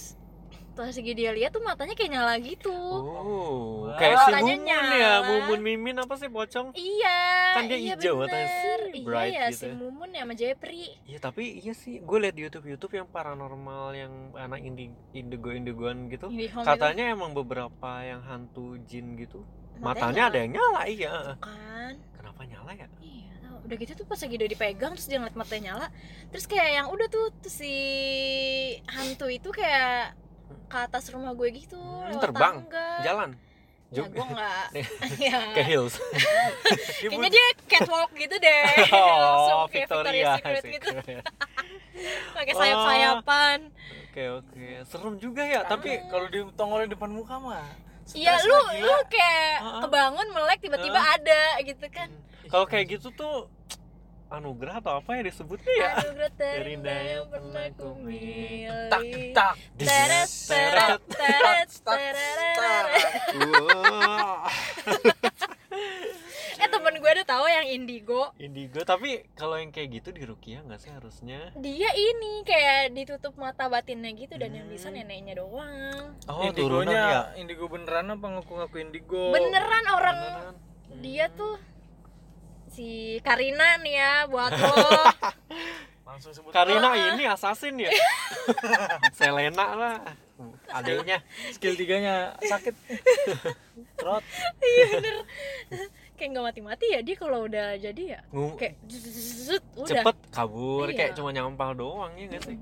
pas 0.75 0.89
lagi 0.97 1.13
dia 1.13 1.31
lihat 1.35 1.51
tuh 1.53 1.61
matanya 1.61 1.93
kayak 1.93 2.11
nyala 2.17 2.35
gitu. 2.41 2.73
Oh 2.73 3.93
kayak 4.01 4.17
si 4.25 4.31
Matanya 4.33 4.79
Mumun 4.81 4.97
ya. 4.97 5.13
Mumun 5.27 5.61
Mimin 5.61 5.97
apa 6.01 6.15
sih 6.17 6.31
pocong? 6.33 6.73
Iya 6.73 7.21
Kan 7.53 7.63
dia 7.69 7.79
iya 7.79 7.95
hijau 7.99 8.15
matanya 8.23 8.49
iya 8.49 9.05
bright 9.05 9.35
ya 9.35 9.47
gitu 9.51 9.59
si 9.59 9.67
ya. 9.67 9.75
Mumun 9.77 10.11
ya 10.15 10.23
sama 10.25 10.35
Jepri. 10.35 10.85
Iya 11.05 11.19
tapi 11.21 11.43
iya 11.61 11.73
sih 11.77 12.01
gue 12.01 12.19
liat 12.23 12.35
di 12.35 12.43
YouTube 12.49 12.67
YouTube 12.71 12.95
yang 12.97 13.09
paranormal 13.11 13.93
yang 13.93 14.13
anak 14.39 14.61
indi 14.65 14.89
indigo 15.13 15.53
indigoan 15.53 16.09
gitu. 16.09 16.33
Indie 16.33 16.49
Home 16.55 16.65
katanya 16.65 17.13
emang 17.13 17.37
beberapa 17.37 17.91
yang 18.01 18.25
hantu 18.25 18.79
jin 18.89 19.19
gitu. 19.21 19.43
Itu, 19.77 19.85
matanya 19.85 20.29
ada 20.33 20.39
yang 20.41 20.53
nyala 20.57 20.83
iya. 20.89 21.15
Kan. 21.41 21.95
Kenapa 22.17 22.41
nyala 22.45 22.73
ya? 22.77 22.87
Iya, 23.01 23.37
udah 23.65 23.77
gitu 23.81 23.93
tuh 23.97 24.07
pas 24.09 24.21
lagi 24.21 24.35
udah 24.37 24.49
dipegang 24.49 24.93
terus 24.93 25.09
dia 25.09 25.19
ngeliat 25.21 25.37
matanya 25.37 25.63
nyala. 25.73 25.87
Terus 26.33 26.45
kayak 26.45 26.71
yang 26.73 26.87
udah 26.93 27.09
tuh, 27.09 27.33
tuh 27.41 27.53
si 27.53 27.75
hantu 28.85 29.33
itu 29.33 29.49
kayak 29.49 30.17
ke 30.67 30.79
atas 30.79 31.05
rumah 31.09 31.33
gue 31.33 31.49
gitu 31.53 31.77
Hmm, 31.77 32.09
lewat 32.09 32.23
terbang? 32.23 32.55
tangga 32.63 32.89
jalan 33.03 33.31
ya 33.33 33.49
Jog 33.93 34.07
gue 34.09 34.23
nggak 34.25 34.67
ya 35.27 35.39
ke 35.51 35.63
hills 35.63 35.95
kayaknya 37.03 37.29
dia 37.29 37.47
catwalk 37.69 38.11
gitu 38.15 38.37
deh 38.37 38.63
langsung 38.87 39.59
oh 39.59 39.67
kayak 39.67 39.87
Victoria 39.89 40.27
Secret 40.37 40.63
Secret. 40.63 40.73
gitu 40.73 40.89
pakai 42.33 42.53
Oh. 42.53 42.59
sayap-sayapan 42.59 43.59
oke 44.07 44.23
oke 44.39 44.65
serem 44.87 45.15
juga 45.19 45.43
ya 45.43 45.61
tapi 45.63 46.01
kalau 46.07 46.27
di 46.27 46.41
tongolnya 46.55 46.89
depan 46.89 47.11
muka 47.11 47.35
mah 47.37 47.67
iya 48.13 48.39
lu 48.41 48.55
gila. 48.71 48.79
lu 48.81 48.95
kayak 49.07 49.55
Ah. 49.59 49.81
kebangun 49.83 50.27
melek 50.31 50.59
tiba-tiba 50.61 50.97
Ah. 50.97 51.15
ada 51.15 51.43
gitu 51.61 51.87
kan 51.89 52.09
kalau 52.47 52.65
kayak 52.65 52.87
gitu 52.91 53.11
tuh 53.13 53.47
anugerah 54.31 54.79
atau 54.79 54.93
apa 54.97 55.11
ya 55.13 55.23
disebutnya 55.27 55.69
ya? 55.69 55.91
Anugerah 55.99 56.33
terindah 56.39 56.95
yang 56.95 57.11
yang 57.11 57.27
pernah 57.29 57.65
ku 57.75 57.89
ku 57.93 58.09
tak 58.89 59.03
tak. 59.35 59.55
Teret, 59.77 60.31
teret, 60.47 61.01
teret, 61.11 61.71
teret. 62.55 63.13
Eh 66.61 66.69
temen 66.69 66.93
gue 66.93 67.11
ada 67.11 67.25
tahu 67.25 67.49
yang 67.49 67.65
indigo. 67.65 68.37
Indigo 68.37 68.85
tapi 68.85 69.25
kalau 69.33 69.57
yang 69.57 69.73
kayak 69.73 69.97
gitu 69.97 70.13
di 70.13 70.23
Rukia 70.23 70.61
nggak 70.61 70.77
sih 70.77 70.93
harusnya? 70.93 71.51
Dia 71.57 71.89
ini 71.91 72.45
kayak 72.45 72.93
ditutup 72.93 73.33
mata 73.35 73.65
batinnya 73.65 74.13
gitu 74.13 74.37
Dan 74.37 74.53
yang 74.53 74.69
bisa 74.69 74.87
Hmm. 74.87 75.01
neneknya 75.01 75.41
doang. 75.41 76.15
Oh 76.29 76.45
turunan 76.53 76.85
indigonya 76.85 77.01
ya? 77.01 77.23
Indigo 77.41 77.65
beneran 77.65 78.13
apa 78.13 78.27
ngaku-ngaku 78.29 78.77
indigo? 78.79 79.33
Beneran 79.33 79.85
orang 79.89 80.17
Beneran. 80.19 80.55
Dia 81.01 81.27
Hmm. 81.27 81.35
tuh 81.35 81.55
Si 82.71 82.89
Karina 83.21 83.77
nih 83.79 83.95
ya 83.95 84.13
buat 84.27 84.53
lo. 84.53 84.75
Langsung 86.09 86.31
sebut 86.31 86.51
Karina 86.51 86.91
ini 86.95 87.23
assassin 87.25 87.75
ya? 87.77 87.91
Selena 89.19 89.67
lah. 89.75 89.97
Adanya 90.71 91.21
skill 91.53 91.77
tiganya 91.77 92.33
sakit. 92.41 92.73
Trot. 93.95 94.23
Iya 94.59 94.85
bener. 94.91 95.17
Kayak 96.17 96.31
gak 96.33 96.45
mati-mati 96.47 96.87
ya 96.91 97.01
dia 97.01 97.17
kalau 97.17 97.49
udah 97.49 97.81
jadi 97.81 98.03
ya 98.13 98.21
Kayak 98.57 98.77
zzzz, 98.87 99.65
udah. 99.73 99.89
Cepet 99.89 100.17
kabur 100.29 100.85
Iya. 100.87 100.97
kayak 100.97 101.13
cuma 101.17 101.33
nyampal 101.33 101.73
doang 101.73 102.13
ya 102.13 102.29
nggak 102.29 102.45
sih 102.45 102.57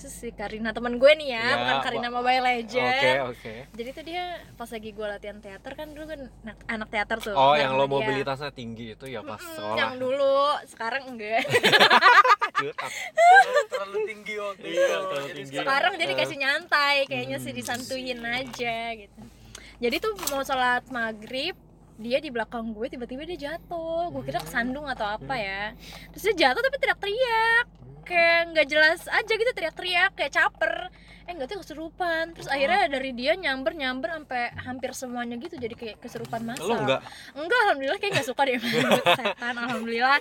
Terus 0.00 0.16
si 0.16 0.28
Karina 0.30 0.72
temen 0.72 0.96
gue 0.96 1.12
nih 1.14 1.28
ya, 1.30 1.44
Ya, 1.44 1.54
Bukan 1.54 1.76
Karina 1.82 2.08
Mobile 2.08 2.40
Legend 2.42 2.88
oke 2.88 3.12
oke. 3.30 3.54
Jadi 3.70 3.88
tuh 3.92 4.00
dia 4.02 4.24
pas 4.54 4.64
lagi 4.66 4.90
gue 4.90 5.06
latihan 5.06 5.38
teater 5.38 5.72
kan 5.74 5.88
dulu 5.90 6.04
kan 6.06 6.20
anak, 6.40 6.56
anak 6.66 6.88
teater 6.88 7.16
tuh 7.20 7.32
oh 7.32 7.52
yang 7.52 7.72
lo 7.74 7.84
sama 7.84 7.92
dia. 7.92 7.96
mobilitasnya 8.00 8.50
tinggi 8.50 8.86
itu 8.90 9.04
ya 9.06 9.20
pas 9.20 9.36
Mm-mm, 9.36 9.52
sekolah. 9.52 9.76
Yang 9.76 9.92
dulu, 9.98 10.40
sekarang 10.66 11.02
enggak. 11.06 11.42
Terlalu 13.70 13.98
tinggi 14.06 14.34
waktu 14.36 14.66
Iya, 14.66 14.72
itu. 14.72 14.88
terlalu 14.88 15.20
Jadi 15.22 15.36
tinggi. 15.38 15.56
sekarang 15.58 15.92
jadi 15.94 16.12
Eh. 16.12 16.18
kasih 16.18 16.38
nyantai 16.38 16.96
kayaknya 17.04 17.36
sih 17.38 17.50
Hmm. 17.50 17.58
disantuin 17.58 18.20
aja 18.22 18.76
gitu. 18.96 19.20
Jadi 19.78 19.96
tuh 19.98 20.12
mau 20.28 20.40
sholat 20.40 20.84
maghrib 20.88 21.56
dia 21.96 22.16
di 22.16 22.28
belakang 22.28 22.72
gue 22.72 22.88
tiba-tiba 22.88 23.24
dia 23.26 23.38
jatuh. 23.50 24.08
Gue 24.10 24.22
kira 24.22 24.40
kesandung 24.40 24.84
atau 24.86 25.06
apa 25.06 25.34
ya. 25.34 25.72
Terus 26.10 26.24
dia 26.30 26.48
jatuh 26.48 26.60
tapi 26.60 26.76
teriak-teriak 26.78 27.66
kayak 28.10 28.40
nggak 28.50 28.66
jelas 28.66 29.00
aja 29.06 29.32
gitu 29.38 29.50
teriak-teriak 29.54 30.12
kayak 30.18 30.34
caper 30.34 30.90
eh 31.30 31.38
nggak 31.38 31.46
tahu 31.46 31.62
kesurupan 31.62 32.34
terus 32.34 32.50
akhirnya 32.50 32.90
dari 32.90 33.14
dia 33.14 33.38
nyamber 33.38 33.78
nyamber 33.78 34.10
sampai 34.10 34.50
hampir 34.66 34.90
semuanya 34.90 35.38
gitu 35.38 35.54
jadi 35.54 35.78
kayak 35.78 35.96
kesurupan 36.02 36.42
masal 36.42 36.66
lo 36.66 36.74
enggak 36.74 37.00
enggak 37.38 37.58
alhamdulillah 37.70 37.98
kayak 38.02 38.12
nggak 38.18 38.26
suka 38.26 38.42
deh. 38.42 38.58
Setan 39.20 39.54
alhamdulillah. 39.54 40.18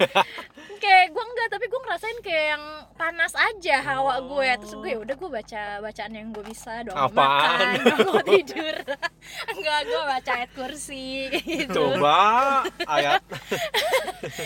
Kayak 0.77 1.05
gue 1.09 1.23
enggak 1.25 1.47
tapi 1.49 1.65
gue 1.65 1.79
ngerasain 1.81 2.19
kayak 2.21 2.45
yang 2.53 2.63
panas 2.93 3.33
aja 3.33 3.75
hawa 3.81 4.21
gue. 4.21 4.49
Terus 4.61 4.73
gue 4.77 4.91
udah 5.01 5.15
gue 5.17 5.29
baca 5.33 5.61
bacaan 5.81 6.13
yang 6.13 6.27
gue 6.29 6.43
bisa 6.45 6.85
doa 6.85 6.93
mau 6.93 7.09
Apaan? 7.09 7.79
makan 7.81 7.97
mau 8.07 8.21
tidur. 8.21 8.75
Enggak 9.57 9.79
gue 9.83 10.01
baca 10.05 10.31
ayat 10.37 10.51
kursi 10.53 11.09
gitu. 11.41 11.73
Coba 11.73 12.19
ayat. 12.85 13.21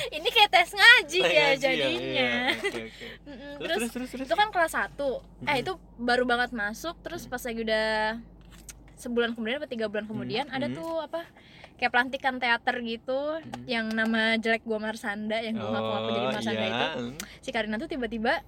Ini 0.10 0.28
kayak 0.30 0.50
tes 0.50 0.70
ngaji 0.72 1.20
ya 1.20 1.28
Ngaji 1.28 1.60
jadinya. 1.60 2.00
iya. 2.00 2.56
Oke, 2.56 2.80
oke. 2.88 3.08
Mm-mm, 3.28 3.52
terus 3.60 3.76
terus 3.76 3.92
terus 3.92 4.10
terus 4.16 4.26
itu 4.30 4.36
kan 4.38 4.48
kelas 4.48 4.74
1 4.74 4.96
eh 5.44 5.58
itu 5.60 5.74
baru 6.00 6.24
banget 6.24 6.53
masuk 6.54 6.96
terus 7.02 7.26
pas 7.26 7.42
lagi 7.42 7.62
udah 7.62 8.22
sebulan 8.96 9.34
kemudian 9.34 9.58
atau 9.58 9.68
tiga 9.68 9.86
bulan 9.86 10.06
kemudian 10.06 10.46
ada 10.48 10.66
Hmm. 10.66 10.76
tuh 10.76 11.02
apa 11.02 11.22
kayak 11.76 11.92
pelantikan 11.92 12.38
teater 12.38 12.80
gitu 12.80 13.20
Hmm. 13.36 13.66
yang 13.66 13.86
nama 13.90 14.38
jelek 14.38 14.64
gua 14.64 14.80
Marsanda 14.80 15.36
yang 15.38 15.58
gua 15.58 15.70
ngaku-ngaku 15.70 16.10
jadi 16.10 16.24
Oh, 16.24 16.32
Marsanda 16.32 16.62
iya. 16.62 16.70
itu 16.70 16.88
si 17.42 17.50
Karina 17.50 17.76
tuh 17.76 17.90
tiba-tiba 17.90 18.40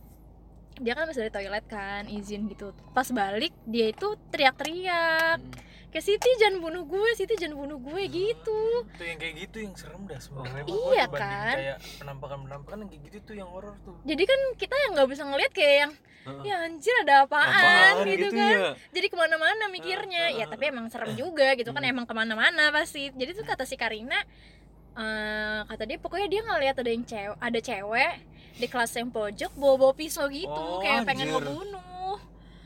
dia 0.75 0.91
kan 0.91 1.07
habis 1.07 1.15
dari 1.15 1.29
toilet 1.29 1.65
kan 1.65 2.03
izin 2.05 2.47
gitu. 2.47 2.75
Pas 2.91 3.07
balik 3.07 3.55
dia 3.63 3.89
itu 3.89 4.07
teriak-teriak. 4.29 5.39
Hmm. 5.39 5.63
kayak 5.87 6.11
Siti 6.11 6.27
jangan 6.35 6.59
bunuh 6.59 6.83
gue 6.83 7.09
Siti 7.15 7.39
jangan 7.39 7.55
bunuh 7.55 7.79
gue 7.79 8.01
gitu. 8.11 8.61
Itu 8.83 9.03
yang 9.07 9.15
kayak 9.15 9.33
gitu 9.47 9.57
yang 9.63 9.73
serem 9.73 10.03
dah 10.03 10.19
sebenarnya. 10.19 10.67
Iya 10.67 11.05
kan? 11.07 11.55
kayak 11.55 11.77
penampakan 12.03 12.37
penampakan 12.43 12.77
yang 12.83 12.89
kayak 12.91 13.03
gitu 13.07 13.17
tuh 13.23 13.35
yang 13.39 13.47
horor 13.47 13.79
tuh. 13.87 13.95
Jadi 14.03 14.23
kan 14.27 14.39
kita 14.59 14.75
yang 14.75 14.91
nggak 14.93 15.07
bisa 15.07 15.23
ngeliat 15.23 15.51
kayak 15.55 15.75
yang 15.79 15.91
ya 16.41 16.55
anjir 16.65 16.91
ada 17.05 17.23
apaan, 17.23 17.47
Apaan 17.47 17.95
gitu, 18.09 18.27
gitu 18.27 18.27
kan? 18.33 18.49
ya? 18.51 18.69
jadi 18.91 19.07
ke 19.07 19.15
mana-mana 19.15 19.63
mikirnya. 19.71 20.23
Ya 20.35 20.45
tapi 20.51 20.67
emang 20.67 20.91
serem 20.91 21.15
juga 21.15 21.55
gitu 21.55 21.71
kan 21.71 21.79
Hmm. 21.79 21.93
emang 21.95 22.03
ke 22.03 22.11
mana-mana 22.11 22.75
pasti. 22.75 23.15
Jadi 23.15 23.31
tuh 23.31 23.47
kata 23.47 23.63
si 23.63 23.79
Karina 23.79 24.19
eh, 24.95 25.59
kata 25.63 25.83
dia 25.83 25.95
pokoknya 25.95 26.27
dia 26.27 26.41
ngeliat 26.43 26.75
ada 26.75 26.91
yang 26.91 27.03
cewek 27.03 27.35
ada 27.37 27.59
cewek 27.61 28.13
di 28.55 28.65
kelas 28.65 28.91
yang 28.93 29.09
pojok 29.09 29.51
bawa 29.53 29.75
bawa 29.77 29.93
pisau 29.93 30.25
gitu 30.27 30.47
Oh, 30.49 30.79
kayak 30.79 31.03
pengen 31.03 31.27
anjir. 31.27 31.43
ngebunuh 31.43 32.17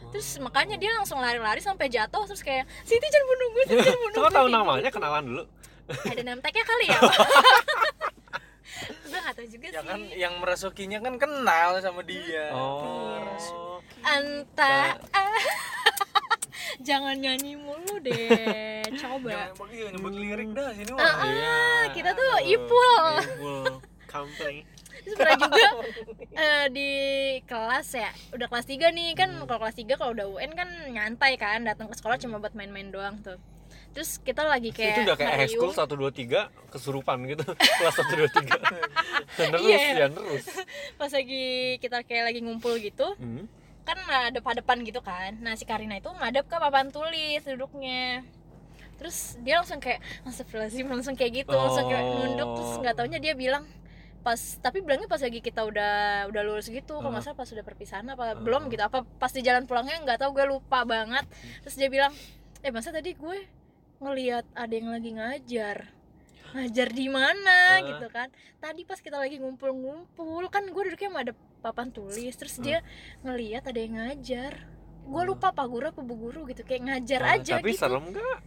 terus 0.10 0.38
makanya 0.38 0.74
dia 0.74 0.90
langsung 0.92 1.18
lari-lari 1.18 1.60
sampai 1.60 1.86
jatuh 1.86 2.26
terus 2.26 2.42
kayak 2.42 2.66
Siti 2.82 3.04
jangan 3.04 3.28
bunuh 3.28 3.48
gue 3.48 3.64
Siti 3.68 3.78
jangan 3.84 4.00
bunuh 4.06 4.16
gue 4.16 4.32
tahu 4.32 4.48
Kayak 4.48 4.56
namanya 4.56 4.82
gitu. 4.84 4.96
kenalan 4.96 5.24
dulu 5.24 5.44
ada 5.90 6.22
name 6.24 6.40
tag-nya 6.40 6.64
kali 6.64 6.86
ya 6.88 7.00
gue 9.04 9.20
gak 9.20 9.34
tau 9.34 9.46
juga 9.46 9.66
ya 9.68 9.74
sih 9.76 9.86
kan 9.86 10.00
yang 10.16 10.34
merasukinya 10.38 10.98
kan 11.00 11.14
kenal 11.18 11.70
sama 11.80 12.02
dia 12.02 12.54
oh 12.54 13.82
entah 14.00 14.94
ah. 15.18 15.42
jangan 16.80 17.18
nyanyi 17.18 17.54
mulu 17.54 17.98
deh 18.00 18.86
jangan 18.86 19.20
coba 19.20 19.52
bagi 19.58 19.90
nyebut 19.90 20.14
lirik 20.14 20.50
dah 20.54 20.70
sini 20.72 20.90
Ah, 20.92 20.96
mah 20.96 21.06
ah, 21.12 21.26
Iya. 21.26 21.58
kita 21.92 22.10
tuh 22.12 22.32
ipul. 22.44 22.94
ipul. 23.20 23.64
Kampret. 24.06 24.66
Terus 25.02 25.16
pernah 25.16 25.38
juga 25.38 25.68
eh, 26.44 26.66
di 26.70 26.90
kelas 27.44 27.88
ya 27.94 28.10
udah 28.32 28.48
kelas 28.48 28.66
3 28.66 28.90
nih 28.90 29.10
kan 29.14 29.30
Hmm. 29.32 29.46
kalau 29.46 29.60
kelas 29.62 29.78
3 29.78 29.96
kalau 29.96 30.12
udah 30.12 30.28
UN 30.30 30.52
kan 30.52 30.68
nyantai 30.88 31.34
kan 31.36 31.62
datang 31.62 31.88
ke 31.88 31.96
sekolah 31.96 32.18
cuma 32.18 32.38
buat 32.38 32.52
main-main 32.52 32.90
doang 32.90 33.20
tuh 33.20 33.38
terus 33.90 34.18
kita 34.18 34.44
lagi 34.44 34.70
kayak 34.70 34.96
itu 34.96 35.02
udah 35.04 35.16
kayak 35.16 35.34
high 35.36 35.50
school 35.50 35.72
satu 35.72 35.94
dua 35.94 36.10
tiga 36.10 36.42
kesurupan 36.70 37.26
gitu 37.26 37.42
kelas 37.78 37.96
satu 37.96 38.14
dua 38.16 38.30
tiga 38.30 38.54
terus 39.40 39.62
Iya. 39.64 39.80
ya 39.96 40.08
terus 40.08 40.46
pas 40.96 41.10
lagi 41.10 41.46
kita 41.78 42.04
kayak 42.04 42.24
lagi 42.28 42.40
ngumpul 42.40 42.78
gitu 42.78 43.18
Hmm. 43.18 43.50
kan 43.82 43.98
ada 44.06 44.30
depan 44.32 44.84
gitu 44.84 45.02
kan 45.02 45.38
nah 45.40 45.54
si 45.54 45.66
Karina 45.66 45.98
itu 45.98 46.06
ngadep 46.08 46.46
ke 46.46 46.56
papan 46.56 46.90
tulis 46.90 47.42
duduknya 47.42 48.22
terus 48.96 49.40
dia 49.40 49.58
langsung 49.58 49.80
kayak 49.80 49.98
astagfirullahaladzim 50.24 50.86
langsung 50.86 51.16
kayak 51.16 51.42
gitu 51.42 51.50
langsung 51.52 51.88
kayak 51.88 52.04
Oh. 52.04 52.14
nunduk 52.20 52.50
terus 52.54 52.74
nggak 52.78 52.94
taunya 52.94 53.18
dia 53.18 53.34
bilang 53.34 53.66
pas 54.20 54.36
tapi 54.60 54.80
bilangnya 54.80 55.08
pas 55.08 55.18
lagi 55.18 55.40
kita 55.40 55.64
udah 55.64 55.94
udah 56.28 56.42
lulus 56.44 56.68
gitu 56.68 56.98
kalau 56.98 57.10
nggak 57.10 57.24
salah 57.24 57.36
pas 57.36 57.48
udah 57.48 57.64
perpisahan 57.64 58.06
apa 58.06 58.36
belum 58.36 58.68
gitu 58.68 58.82
apa 58.82 59.08
pas 59.16 59.30
di 59.30 59.40
jalan 59.40 59.64
pulangnya 59.64 59.96
nggak 60.00 60.20
tahu 60.20 60.32
gue 60.34 60.46
lupa 60.46 60.84
banget. 60.84 61.24
Terus 61.62 61.76
dia 61.76 61.88
bilang 61.88 62.12
eh 62.60 62.70
masa 62.70 62.90
tadi 62.90 63.14
gue 63.14 63.38
ngelihat 64.00 64.46
ada 64.54 64.72
yang 64.72 64.90
lagi 64.90 65.12
ngajar. 65.12 65.78
Ngajar 66.50 66.88
di 66.90 67.08
mana? 67.08 67.78
Ah. 67.78 67.86
gitu 67.86 68.08
kan. 68.10 68.28
Tadi 68.58 68.82
pas 68.82 68.98
kita 68.98 69.16
lagi 69.16 69.38
ngumpul-ngumpul 69.38 70.50
kan 70.50 70.66
gue 70.66 70.82
duduknya 70.84 71.10
sama 71.10 71.22
ada 71.22 71.34
papan 71.60 71.88
tulis 71.90 72.34
terus 72.34 72.58
Hmm. 72.58 72.64
dia 72.64 72.78
ngelihat 73.22 73.64
ada 73.64 73.80
yang 73.80 73.96
ngajar. 73.96 74.54
Gue 75.06 75.24
lupa 75.24 75.50
pak 75.50 75.66
guru 75.66 75.86
apa 75.88 76.02
bu 76.02 76.16
guru 76.16 76.46
gitu 76.46 76.62
kayak 76.62 76.86
ngajar 76.86 77.22
Ah, 77.22 77.36
aja 77.36 77.58
tapi 77.58 77.72
gitu. 77.72 77.82
serem 77.82 78.10
gak 78.10 78.40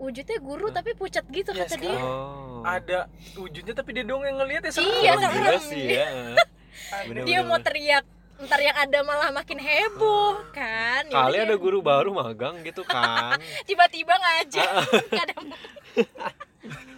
wujudnya 0.00 0.38
guru 0.40 0.66
tapi 0.72 0.96
pucat 0.96 1.24
gitu 1.28 1.52
Ya, 1.52 1.68
kata 1.68 1.76
dia. 1.76 1.92
oh. 1.94 2.64
Ada 2.64 3.06
wujudnya 3.36 3.72
tapi 3.72 3.90
dia 3.92 4.04
dong 4.04 4.24
yang 4.24 4.36
ngeliat 4.36 4.64
ya 4.64 4.72
serem. 4.72 4.88
Iya, 4.98 5.12
Serem 5.14 5.30
juga 5.30 5.50
serem. 5.52 5.62
sih 5.68 5.84
ya. 5.86 6.08
Bener, 7.06 7.22
dia 7.28 7.38
bener, 7.38 7.46
mau 7.46 7.58
bener. 7.60 7.66
teriak 7.68 8.04
ntar 8.40 8.56
yang 8.56 8.72
ada 8.72 8.98
malah 9.04 9.28
makin 9.30 9.60
heboh 9.60 10.40
kan? 10.50 11.04
Ya 11.06 11.28
kali 11.28 11.36
ada 11.36 11.52
dia 11.52 11.60
guru 11.60 11.84
baru 11.84 12.08
magang 12.10 12.64
gitu 12.64 12.80
kan. 12.82 13.36
Tiba-tiba 13.68 14.16
ngajar 14.16 14.80
Nggak 15.12 15.24
ada 15.28 15.34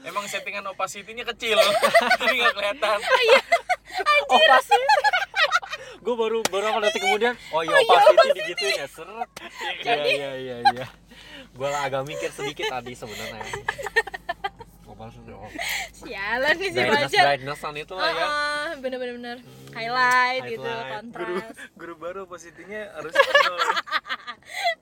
Emang 0.02 0.26
settingan 0.26 0.66
opacity-nya 0.70 1.26
kecil. 1.34 1.58
Jadi 2.18 2.34
nggak 2.36 2.54
kelihatan. 2.54 2.98
oh 4.30 4.40
pasti 4.48 4.78
gue 6.02 6.14
baru 6.18 6.42
baru 6.50 6.64
apa 6.66 6.78
detik 6.82 6.98
kemudian 6.98 7.34
oh 7.54 7.62
iya 7.62 7.78
opacity 7.78 8.28
digituin 8.34 8.74
ya 8.74 8.88
seret. 8.90 9.30
Iya 9.78 9.94
iya 10.02 10.30
iya 10.34 10.56
iya 10.74 10.86
gue 11.52 11.68
agak 11.68 12.02
mikir 12.08 12.30
sedikit 12.32 12.72
tadi 12.72 12.96
sebenarnya 12.96 13.44
sialan 15.98 16.54
nih 16.54 16.70
si 16.70 16.80
Fajar. 16.80 17.24
brightnessan 17.26 17.74
itu 17.76 17.92
lah 17.92 18.10
ya. 18.10 18.24
Ah, 18.24 18.68
bener-bener 18.76 19.14
bener 19.14 19.38
highlight 19.70 20.42
gitu 20.48 20.62
Highlight. 20.62 21.08
Guru 21.08 21.32
kontras. 21.34 21.54
guru 21.74 21.94
baru 21.96 22.18
opacity-nya 22.24 22.82
harus 22.94 23.12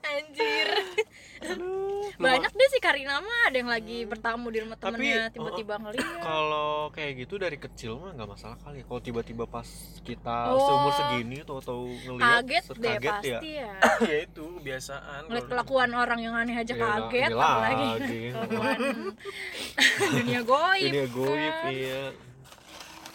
anjir. 0.02 0.68
Aduh, 1.42 2.04
banyak 2.16 2.52
deh 2.52 2.68
si 2.68 2.78
Karina 2.78 3.16
mah 3.16 3.40
ada 3.46 3.56
yang 3.56 3.70
lagi 3.70 4.04
bertamu 4.04 4.50
di 4.50 4.60
rumah 4.60 4.76
temennya 4.76 5.30
tiba-tiba 5.30 5.78
ngeliat. 5.78 6.20
kalau 6.20 6.72
kayak 6.90 7.16
gitu 7.18 7.34
dari 7.36 7.56
kecil 7.56 7.96
mah 7.96 8.12
nggak 8.12 8.28
masalah 8.28 8.56
kali 8.60 8.76
ya. 8.76 8.84
kalau 8.84 9.00
tiba-tiba 9.00 9.44
pas 9.46 9.64
kita 10.02 10.36
Oh. 10.50 10.60
seumur 10.60 10.92
segini 10.92 11.40
tuh 11.40 11.58
atau 11.58 11.88
ngelihat 11.88 12.44
kaget 12.44 12.64
deh 12.70 12.92
kaget 12.92 13.10
pasti 13.10 13.50
ya. 13.56 13.72
Ya 14.10 14.18
itu 14.22 14.44
kebiasaan. 14.54 15.20
ngeliat 15.26 15.46
kelakuan 15.46 15.90
orang 15.92 16.20
yang 16.20 16.34
aneh 16.34 16.56
aja 16.56 16.70
Ya, 16.70 16.80
kaget 16.82 17.30
apalagi. 17.32 17.88
lagi. 17.96 18.20
kelakuan 18.30 18.78
dunia 20.12 20.40
goib 20.50 20.82
ini 20.84 21.00
goib 21.06 21.54
kan. 21.56 21.70
iya 21.70 22.02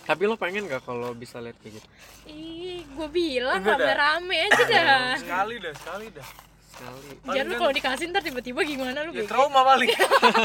tapi 0.06 0.24
lo 0.24 0.36
pengen 0.36 0.65
gak 0.65 0.82
kalau 0.82 1.12
bisa 1.13 1.38
lihat 1.38 1.58
kayak 1.60 1.78
gitu 1.78 1.88
ih 2.28 2.86
gue 2.88 3.08
bilang 3.10 3.60
rame-rame 3.60 4.36
aja 4.43 4.63
dah 4.63 5.17
sekali 5.17 5.56
dah, 5.58 5.74
sekali 5.76 6.08
dah. 6.10 6.28
sekali 6.67 7.10
Jangan 7.26 7.45
lu 7.45 7.50
kan- 7.50 7.62
kalau 7.62 7.74
dikasih 7.74 8.06
ntar 8.10 8.21
tiba-tiba 8.21 8.60
gimana 8.62 9.00
lu 9.02 9.12
Ya 9.12 9.24
bego? 9.24 9.30
trauma 9.30 9.63
paling. 9.63 9.88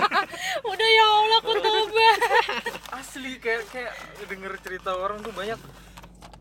Udah 0.70 0.88
ya 0.90 1.04
Allah 1.12 1.38
aku 1.38 1.52
tobat 1.56 2.18
Asli 2.98 3.32
kayak 3.36 3.66
kayak 3.66 3.92
denger 4.24 4.52
cerita 4.60 4.94
orang 4.94 5.18
tuh 5.20 5.32
banyak 5.32 5.58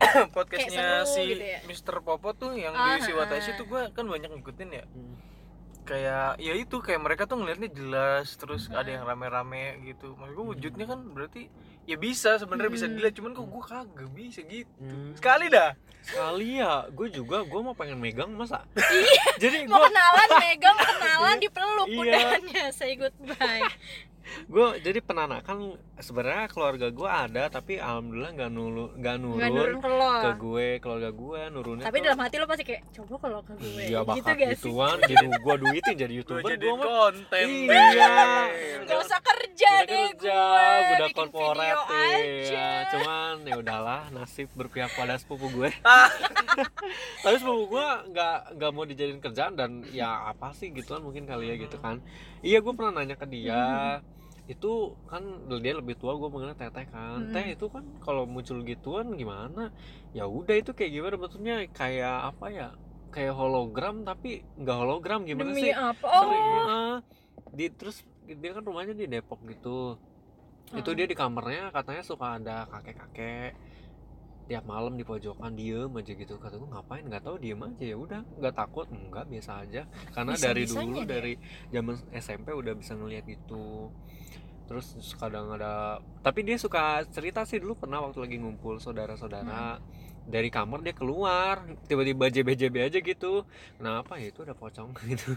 podcastnya 0.30 1.02
si 1.04 1.22
gitu 1.28 1.42
ya. 1.44 1.58
Mr. 1.66 2.00
Popo 2.00 2.30
tuh 2.32 2.54
yang 2.54 2.70
Ah, 2.72 2.96
di 2.96 3.10
ah. 3.10 3.18
Watashi 3.18 3.52
tuh 3.54 3.66
gue 3.66 3.82
kan 3.90 4.06
banyak 4.06 4.30
ngikutin 4.30 4.68
ya 4.70 4.84
Hmm. 4.86 5.14
Kayak 5.82 6.36
ya 6.36 6.52
itu 6.54 6.76
kayak 6.76 7.00
mereka 7.00 7.22
tuh 7.24 7.36
ngelihatnya 7.36 7.70
jelas 7.70 8.34
terus 8.34 8.68
ada 8.68 8.86
yang 8.86 9.02
rame-rame 9.02 9.64
gitu. 9.84 10.14
Maksud 10.14 10.32
gue 10.32 10.46
wujudnya 10.48 10.84
kan 10.84 11.00
berarti 11.06 11.50
ya 11.82 11.96
bisa 11.96 12.36
sebenarnya 12.36 12.70
bisa 12.70 12.86
Hmm. 12.86 12.94
dilihat 12.94 13.14
cuman 13.14 13.30
kok 13.32 13.46
gue 13.46 13.62
kagak 13.64 14.10
bisa 14.10 14.40
gitu. 14.42 14.70
Hmm. 14.76 15.12
sekali 15.14 15.46
dah. 15.46 15.74
Sekali 16.00 16.58
ya 16.58 16.88
gue 16.88 17.08
juga 17.10 17.42
gue 17.42 17.60
mau 17.60 17.72
pengen 17.72 17.96
megang 17.96 18.30
masa? 18.30 18.64
Iya 18.78 19.24
jadi 19.38 19.56
Mau 19.64 19.76
gue 19.76 19.88
kenalan 19.88 20.28
megang 20.38 20.78
kenalan 20.78 21.36
dipeluk 21.38 21.86
Iya. 21.86 22.00
udahannya 22.00 22.64
Say 22.70 22.94
goodbye 22.94 23.68
gue 24.46 24.66
jadi 24.78 25.00
penanakan 25.00 25.56
sebenarnya 25.96 26.46
keluarga 26.46 26.86
gue 26.88 27.08
ada 27.08 27.48
tapi 27.48 27.76
alhamdulillah 27.76 28.30
nggak 28.32 28.50
nulu 28.50 28.84
nggak 28.94 29.16
nurun, 29.16 29.38
Nggak 29.38 29.50
nurun 29.50 29.78
ke 29.78 29.90
lo. 29.90 30.12
ke 30.14 30.30
gue 30.36 30.66
keluarga 30.78 31.10
gue 31.10 31.40
nurunnya 31.50 31.84
Tapi 31.84 31.96
tuh- 31.96 32.04
dalam 32.06 32.20
hati 32.20 32.34
lo 32.36 32.46
pasti 32.46 32.64
kayak 32.64 32.82
Coba 32.90 33.14
kalau 33.18 33.40
ke 33.40 33.52
gue. 33.54 33.82
Iya 33.82 33.98
Gitu 34.00 34.06
bakal 34.06 34.34
gak 34.34 34.48
sih? 34.50 34.56
gituan 34.62 34.96
jadi 35.02 35.26
gue 35.26 35.54
duitin 35.58 35.94
jadi 35.96 36.08
gue 36.08 36.18
youtuber 36.20 36.48
jadi 36.48 36.62
gue 36.62 36.74
mah. 36.74 36.86
konten. 36.86 37.46
Iya. 37.66 38.08
Gak 38.82 38.98
usah 39.00 39.18
kerja 39.20 39.70
udah 39.70 39.82
deh 39.82 40.08
kerja 40.10 40.30
gue 40.30 40.94
udah 40.94 41.08
korporat 41.10 41.78
ya 42.44 42.68
cuman 42.88 43.34
ya 43.42 43.54
udahlah 43.56 44.02
nasib 44.10 44.48
berpihak 44.52 44.90
pada 44.90 45.16
sepupu 45.16 45.48
gue. 45.50 45.70
Ah. 45.82 46.08
tapi 47.20 47.36
sepupu 47.36 47.72
gue 47.72 47.86
nggak 48.10 48.36
nggak 48.54 48.70
mau 48.70 48.84
dijadiin 48.84 49.18
kerjaan 49.18 49.52
dan 49.54 49.70
ya 49.88 50.28
apa 50.28 50.52
sih 50.52 50.68
gituan 50.68 51.00
mungkin 51.00 51.24
kali 51.24 51.46
ya 51.46 51.56
gitu 51.56 51.76
kan 51.76 51.98
iya 52.40 52.58
gue 52.60 52.72
pernah 52.72 53.00
nanya 53.00 53.16
ke 53.16 53.26
dia. 53.28 53.98
Itu 54.50 54.98
kan 55.06 55.22
dia 55.62 55.78
lebih 55.78 55.94
tua 55.94 56.18
gue 56.18 56.26
mengenai 56.26 56.58
teteh 56.58 56.86
kan. 56.90 57.30
Hmm. 57.30 57.34
teh 57.34 57.54
itu 57.54 57.66
kan 57.70 57.84
kalau 58.02 58.26
muncul 58.26 58.60
gituan 58.66 59.14
gimana? 59.14 59.70
Ya 60.16 60.26
udah 60.26 60.56
itu 60.58 60.74
kayak 60.74 60.90
gimana? 60.90 61.14
Betulnya 61.20 61.56
kayak 61.70 62.34
apa 62.34 62.46
ya? 62.50 62.68
Kayak 63.10 63.34
hologram 63.38 64.02
tapi 64.06 64.42
nggak 64.58 64.76
hologram 64.76 65.26
gimana 65.26 65.50
Demi 65.54 65.70
sih? 65.70 65.72
apa? 65.74 66.06
sering 66.06 66.44
Oh. 66.46 66.66
ah. 66.66 66.96
di 67.50 67.66
terus 67.74 68.06
dia 68.30 68.50
kan 68.54 68.62
rumahnya 68.62 68.94
di 68.94 69.10
Depok 69.10 69.42
gitu. 69.50 69.98
Itu 70.70 70.90
Hmm. 70.94 70.98
dia 70.98 71.06
di 71.10 71.16
kamarnya 71.18 71.74
katanya 71.74 72.02
suka 72.06 72.38
ada 72.38 72.70
kakek-kakek 72.70 73.69
tiap 74.50 74.66
malam 74.66 74.98
di 74.98 75.06
pojokan 75.06 75.54
diem 75.54 75.86
aja 75.94 76.10
gitu. 76.10 76.34
Kata 76.42 76.58
gue 76.58 76.66
ngapain? 76.66 77.06
Nggak 77.06 77.22
tahu 77.22 77.38
diem 77.38 77.62
aja. 77.62 77.84
Ya 77.86 77.94
udah 77.94 78.20
nggak 78.42 78.54
takut 78.58 78.90
enggak 78.90 79.30
biasa 79.30 79.62
aja. 79.62 79.86
Karena 80.10 80.34
dari 80.34 80.66
Bisa-bisanya 80.66 80.90
dulu 80.90 80.98
dia. 80.98 81.10
dari 81.14 81.32
zaman 81.70 81.94
SMP 82.10 82.48
udah 82.50 82.74
bisa 82.74 82.92
ngelihat 82.98 83.26
itu 83.30 83.64
terus 84.70 84.94
kadang 85.18 85.50
ada 85.50 85.98
tapi 86.22 86.46
dia 86.46 86.54
suka 86.54 87.02
cerita 87.10 87.42
sih 87.42 87.58
dulu 87.58 87.74
pernah 87.74 88.06
waktu 88.06 88.22
lagi 88.22 88.36
ngumpul 88.38 88.78
saudara-saudara 88.78 89.82
dari 90.30 90.48
kamar 90.48 90.80
dia 90.80 90.94
keluar 90.94 91.60
tiba-tiba 91.84 92.30
JB-JB 92.30 92.76
aja 92.86 92.98
gitu. 93.02 93.42
Kenapa 93.76 94.16
ya 94.16 94.30
itu 94.30 94.40
ada 94.40 94.54
pocong 94.54 94.94
gitu. 95.10 95.34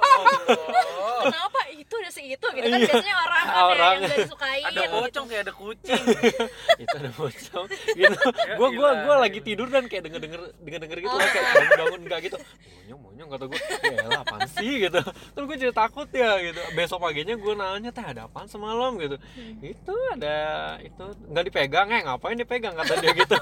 Oh, 0.00 1.20
Kenapa? 1.28 1.60
Itu 1.76 1.94
ada 2.00 2.10
segitu 2.10 2.46
gitu 2.48 2.66
kan. 2.66 2.78
Iya. 2.78 2.88
biasanya 2.88 3.14
orang 3.16 3.44
kan 3.44 3.64
Orang. 3.68 3.94
yang 3.94 4.10
gak 4.10 4.18
disukain 4.24 4.64
ada 4.64 4.82
pocong 4.88 5.26
kayak 5.28 5.42
ada 5.46 5.54
kucing. 5.54 6.02
Itu 6.82 6.94
ada 6.98 7.10
pocong 7.12 7.66
gitu. 7.94 8.16
Gua 8.56 8.68
gua 8.74 8.90
gua 9.04 9.14
lagi 9.22 9.40
tidur 9.44 9.68
dan 9.68 9.84
kayak 9.86 10.08
denger 10.08 10.20
denger 10.24 10.40
denger 10.64 10.80
denger 10.84 10.98
gitu. 11.04 11.14
Lah, 11.14 11.28
kayak 11.28 11.44
bangun 11.52 11.76
bangun 11.78 12.00
enggak 12.08 12.20
gitu. 12.26 12.36
Monyong 12.38 13.00
monyong 13.02 13.28
kata 13.28 13.44
gua. 13.46 13.58
Ya 13.82 13.98
elah 14.04 14.20
apaan 14.24 14.40
sih 14.48 14.72
gitu. 14.88 15.00
Terus 15.04 15.44
gua 15.44 15.56
jadi 15.58 15.74
takut 15.74 16.08
ya 16.10 16.30
gitu. 16.40 16.60
Besok 16.74 16.98
paginya 17.02 17.34
gua 17.36 17.54
nanya 17.54 17.90
teh 17.90 18.04
ada 18.04 18.26
apaan 18.26 18.48
semalam? 18.48 18.94
Gitu. 18.96 19.16
Itu 19.62 19.94
ada 20.14 20.38
itu 20.80 21.04
nggak 21.30 21.44
dipegang 21.50 21.88
eh 21.92 22.00
ngapain 22.04 22.38
dipegang 22.38 22.74
kata 22.74 22.94
dia 23.02 23.12
gitu 23.14 23.36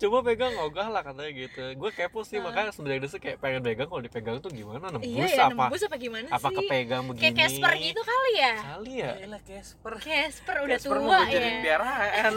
coba 0.00 0.18
pegang 0.24 0.56
ogah 0.58 0.88
lah 0.88 1.04
katanya 1.04 1.28
gitu. 1.30 1.60
Gue 1.76 1.90
kepo 1.92 2.24
sih 2.24 2.40
makanya 2.40 2.72
sebenarnya 2.72 3.04
desa 3.04 3.20
kayak 3.20 3.36
pengen 3.36 3.60
pegang 3.60 3.86
kalau 3.86 4.00
dipegang 4.00 4.36
tuh 4.38 4.48
gimana? 4.48 4.88
Nembus 4.88 5.04
Iya 5.06 5.26
ya 5.28 5.44
apa? 5.44 5.68
nembus 5.68 5.82
apa 5.84 5.96
gimana 5.96 6.26
apa 6.28 6.48
sih? 6.48 6.56
kepegang 6.56 7.02
begini? 7.04 7.22
Kayak 7.22 7.34
Casper 7.36 7.72
gitu 7.76 8.00
kali 8.00 8.32
ya? 8.34 8.54
Kali 8.56 8.92
ya? 8.96 9.10
Yaelah 9.20 9.42
Casper. 9.44 9.92
Casper 10.00 10.56
udah 10.64 10.78
Casper 10.78 10.96
mau 10.98 11.06
tua 11.06 11.20
jadiin 11.26 11.52
ya. 11.52 11.60
piaraan. 11.62 12.32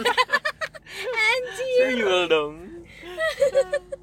Anjir. 1.31 1.79
Sayul 1.79 2.21
dong. 2.27 2.53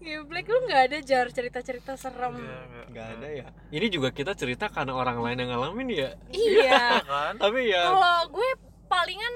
Geblek 0.00 0.48
lu 0.48 0.64
gak 0.64 0.82
ada 0.88 0.98
jar 1.04 1.28
cerita-cerita 1.28 1.92
serem? 1.92 2.40
Nggak 2.88 3.06
ada 3.20 3.28
ya. 3.28 3.46
Ini 3.68 3.86
juga 3.92 4.08
kita 4.08 4.32
cerita 4.32 4.72
karena 4.72 4.96
orang 4.96 5.20
lain 5.20 5.44
yang 5.44 5.52
ngalamin 5.52 5.88
ya. 5.92 6.10
Iya 6.32 6.80
kan? 7.10 7.36
Tapi 7.36 7.68
ya 7.68 7.92
Kalau 7.92 8.32
gue 8.32 8.50
palingan 8.88 9.34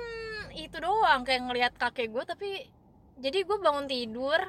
itu 0.57 0.77
doang 0.81 1.21
kayak 1.21 1.43
ngelihat 1.45 1.73
kakek 1.77 2.09
gue 2.09 2.25
tapi 2.25 2.51
jadi 3.17 3.39
gue 3.41 3.59
bangun 3.59 3.87
tidur 3.87 4.41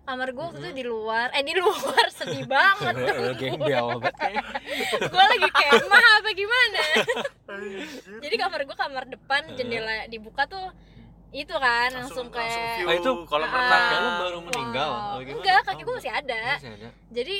kamar 0.00 0.34
gue 0.34 0.42
waktu 0.42 0.58
itu 0.60 0.72
di 0.74 0.84
luar. 0.84 1.30
Eh 1.30 1.44
di 1.44 1.54
luar 1.54 2.06
sedih 2.18 2.42
banget. 2.44 2.94
Gembel 3.38 3.86
gue 4.00 5.24
lagi 5.30 5.48
kemah 5.48 6.06
apa 6.18 6.30
gimana? 6.32 6.82
Jadi 8.24 8.34
kamar 8.34 8.60
gue 8.66 8.74
kamar 8.74 9.04
depan 9.06 9.42
jendela 9.54 10.08
dibuka 10.08 10.46
tuh 10.46 10.72
itu 11.30 11.54
kan 11.54 11.94
langsung, 11.94 12.26
kayak 12.26 12.82
view 12.82 12.90
Ah, 12.90 12.94
itu 12.98 13.10
kolam 13.22 13.46
Ah, 13.46 13.54
renang 13.54 13.70
kakek 13.70 13.94
ya. 13.94 14.02
lu 14.02 14.10
baru 14.18 14.38
meninggal 14.42 14.88
wow. 14.90 14.98
Oh, 14.98 15.18
gimana? 15.22 15.36
enggak 15.38 15.60
kaki 15.62 15.78
Oh, 15.78 15.84
gue 15.86 15.94
masih 15.94 16.10
ada. 16.12 16.42
Masih 16.58 16.70
ada. 16.74 16.88
Jadi 17.14 17.36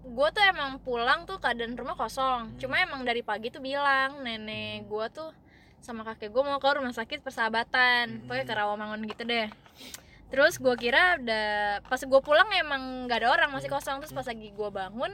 gue 0.00 0.28
tuh 0.32 0.42
emang 0.48 0.70
pulang 0.80 1.20
tuh 1.28 1.36
keadaan 1.36 1.76
rumah 1.76 1.92
kosong. 1.92 2.40
Hmm. 2.48 2.56
cuma 2.56 2.80
emang 2.80 3.04
dari 3.04 3.20
pagi 3.20 3.52
tuh 3.52 3.60
bilang 3.60 4.24
nenek 4.24 4.88
gue 4.88 5.06
tuh 5.12 5.28
sama 5.80 6.04
kakek 6.04 6.28
gue 6.28 6.42
mau 6.42 6.56
ke 6.56 6.68
rumah 6.70 6.92
sakit 6.92 7.20
persahabatan. 7.20 8.04
Hmm. 8.06 8.20
pokoknya 8.24 8.44
ke 8.44 8.54
Rawamangun 8.54 9.00
gitu 9.06 9.22
deh. 9.24 9.48
Terus 10.28 10.56
gue 10.56 10.74
kira 10.76 11.18
udah 11.18 11.48
pas 11.82 11.98
gue 11.98 12.20
pulang 12.20 12.46
emang 12.54 12.82
nggak 13.04 13.18
ada 13.18 13.28
orang 13.30 13.50
masih 13.50 13.66
kosong. 13.66 13.98
Terus 13.98 14.12
pas 14.12 14.22
lagi 14.22 14.48
gue 14.48 14.68
bangun 14.70 15.12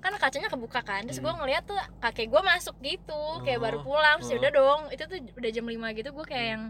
kan 0.00 0.12
kacanya 0.14 0.48
kebuka 0.48 0.80
kan. 0.80 1.04
Terus 1.04 1.18
gue 1.18 1.26
Hmm. 1.26 1.40
ngeliat 1.40 1.64
tuh 1.64 1.76
kakek 1.98 2.28
gue 2.28 2.42
masuk 2.42 2.76
gitu 2.78 3.22
kayak 3.42 3.58
baru 3.58 3.78
Oh. 3.78 3.84
pulang. 3.84 4.16
Terus 4.18 4.30
ya 4.30 4.36
Oh. 4.36 4.40
udah 4.40 4.52
dong 4.52 4.80
itu 4.88 5.02
tuh 5.02 5.18
udah 5.34 5.50
jam 5.50 5.66
5 5.66 5.88
gitu 5.92 6.08
gue 6.10 6.24
kayak 6.24 6.46
yang 6.50 6.64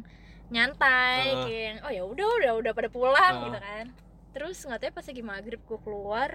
nyantai 0.49 1.23
Ah. 1.31 1.45
kayak 1.45 1.63
yang, 1.65 1.79
oh 1.83 1.93
ya 1.93 2.03
udah 2.05 2.27
udah 2.39 2.53
udah 2.59 2.73
pada 2.73 2.89
pulang 2.89 3.35
gitu 3.45 3.59
kan. 3.59 3.85
Terus 4.33 4.57
nggak 4.61 4.79
tahu 4.79 4.89
ya 4.89 4.93
pas 4.93 5.07
lagi 5.07 5.23
maghrib 5.23 5.61
gue 5.61 5.79
keluar 5.81 6.31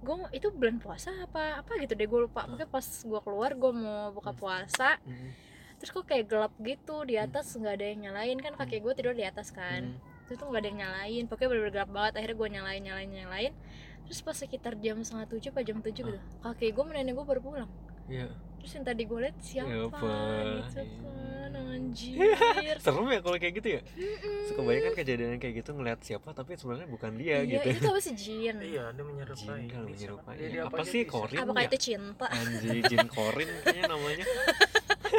gue 0.00 0.16
itu 0.32 0.48
bulan 0.50 0.80
puasa 0.80 1.12
apa 1.20 1.60
apa? 1.60 1.72
gitu 1.76 1.92
deh 1.92 2.04
gue 2.04 2.20
lupa. 2.24 2.44
Pokoknya 2.44 2.68
pas 2.68 2.84
gue 2.84 3.20
keluar 3.20 3.50
gue 3.52 3.72
mau 3.74 4.08
buka 4.10 4.32
puasa. 4.32 4.96
Hmm. 5.00 5.32
Terus 5.80 5.96
kok 5.96 6.04
kayak 6.04 6.28
gelap 6.28 6.52
gitu 6.60 7.08
di 7.08 7.16
atas 7.16 7.56
nggak 7.56 7.74
ada 7.80 7.86
yang 7.88 8.00
nyalain 8.04 8.36
kan 8.36 8.52
kakek 8.52 8.84
gue 8.84 8.92
tidur 8.92 9.16
di 9.16 9.24
atas 9.24 9.48
kan. 9.48 9.96
Hmm. 9.96 10.08
terus 10.28 10.36
tuh 10.38 10.46
nggak 10.46 10.62
ada 10.62 10.68
yang 10.70 10.80
nyalain 10.86 11.24
pokoknya 11.26 11.48
bener-bener 11.50 11.74
gelap 11.74 11.90
banget 11.90 12.12
akhirnya 12.20 12.36
gue 12.36 12.48
nyalain 12.52 12.82
nyalain 12.84 13.10
nyalain. 13.10 13.52
Terus 14.06 14.20
pas 14.20 14.36
sekitar 14.36 14.74
jam 14.78 15.00
setengah 15.00 15.26
tujuh 15.32 15.50
apa 15.50 15.60
jam 15.64 15.78
tujuh 15.80 16.04
gitu 16.04 16.20
kakek 16.44 16.70
gue 16.76 16.82
sama 16.84 16.92
nenek 16.94 17.16
gue 17.16 17.26
baru 17.26 17.40
pulang. 17.40 17.70
Iya. 18.10 18.28
terus 18.60 18.76
yang 18.76 18.84
tadi 18.84 19.02
gue 19.08 19.18
liat 19.24 19.36
siapa 19.40 19.72
Siapa? 19.72 20.12
gitu 20.68 20.82
kan 21.00 21.52
anjir. 21.56 22.16
Serem 22.84 23.08
ya 23.08 23.20
kalau 23.24 23.36
kayak 23.40 23.54
gitu 23.56 23.68
ya? 23.72 23.80
Suka 24.52 24.60
banyak 24.60 24.82
kan 24.84 24.94
kejadian 25.00 25.40
kayak 25.40 25.54
gitu 25.64 25.70
ngeliat 25.72 26.00
siapa 26.04 26.28
tapi 26.36 26.60
sebenarnya 26.60 26.84
bukan 26.92 27.16
dia 27.16 27.40
iya 27.40 27.56
gitu. 27.56 27.80
itu 27.80 27.88
apa 27.88 28.00
sih? 28.04 28.12
Jin. 28.12 28.60
Iya, 28.60 28.92
dia 28.92 29.04
menyerupai. 29.08 29.64
Jin 29.64 29.72
kalau 29.72 29.88
menyerupai. 29.88 30.34
Apa 30.60 30.76
aja 30.76 30.90
sih. 30.92 31.02
Korin? 31.08 31.38
apakah 31.40 31.62
ya? 31.64 31.68
itu 31.72 31.78
cinta? 31.80 32.26
Anjir 32.28 32.82
jin 32.84 33.08
korin 33.08 33.48
kayaknya 33.64 33.84
namanya 33.88 34.24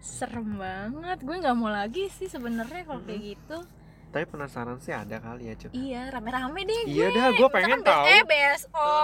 serem 0.00 0.56
banget. 0.56 1.18
Gue 1.20 1.36
nggak 1.36 1.54
mau 1.54 1.68
lagi 1.68 2.08
sih 2.08 2.26
sebenarnya 2.26 2.82
kalau 2.82 3.02
kayak 3.02 3.22
gitu. 3.34 3.58
Tapi 4.06 4.24
penasaran 4.24 4.78
sih 4.78 4.90
ada 4.90 5.18
kali 5.18 5.44
ya 5.46 5.54
cuy 5.58 5.68
iya 5.74 6.08
rame-rame 6.08 6.64
deh 6.64 6.80
gue. 6.82 6.94
iya 6.94 7.06
dah 7.10 7.28
gue 7.30 7.48
pengen 7.50 7.76
Misalkan 7.76 8.00
tahu. 8.00 8.04
eh 8.08 8.22
BSO 8.24 8.94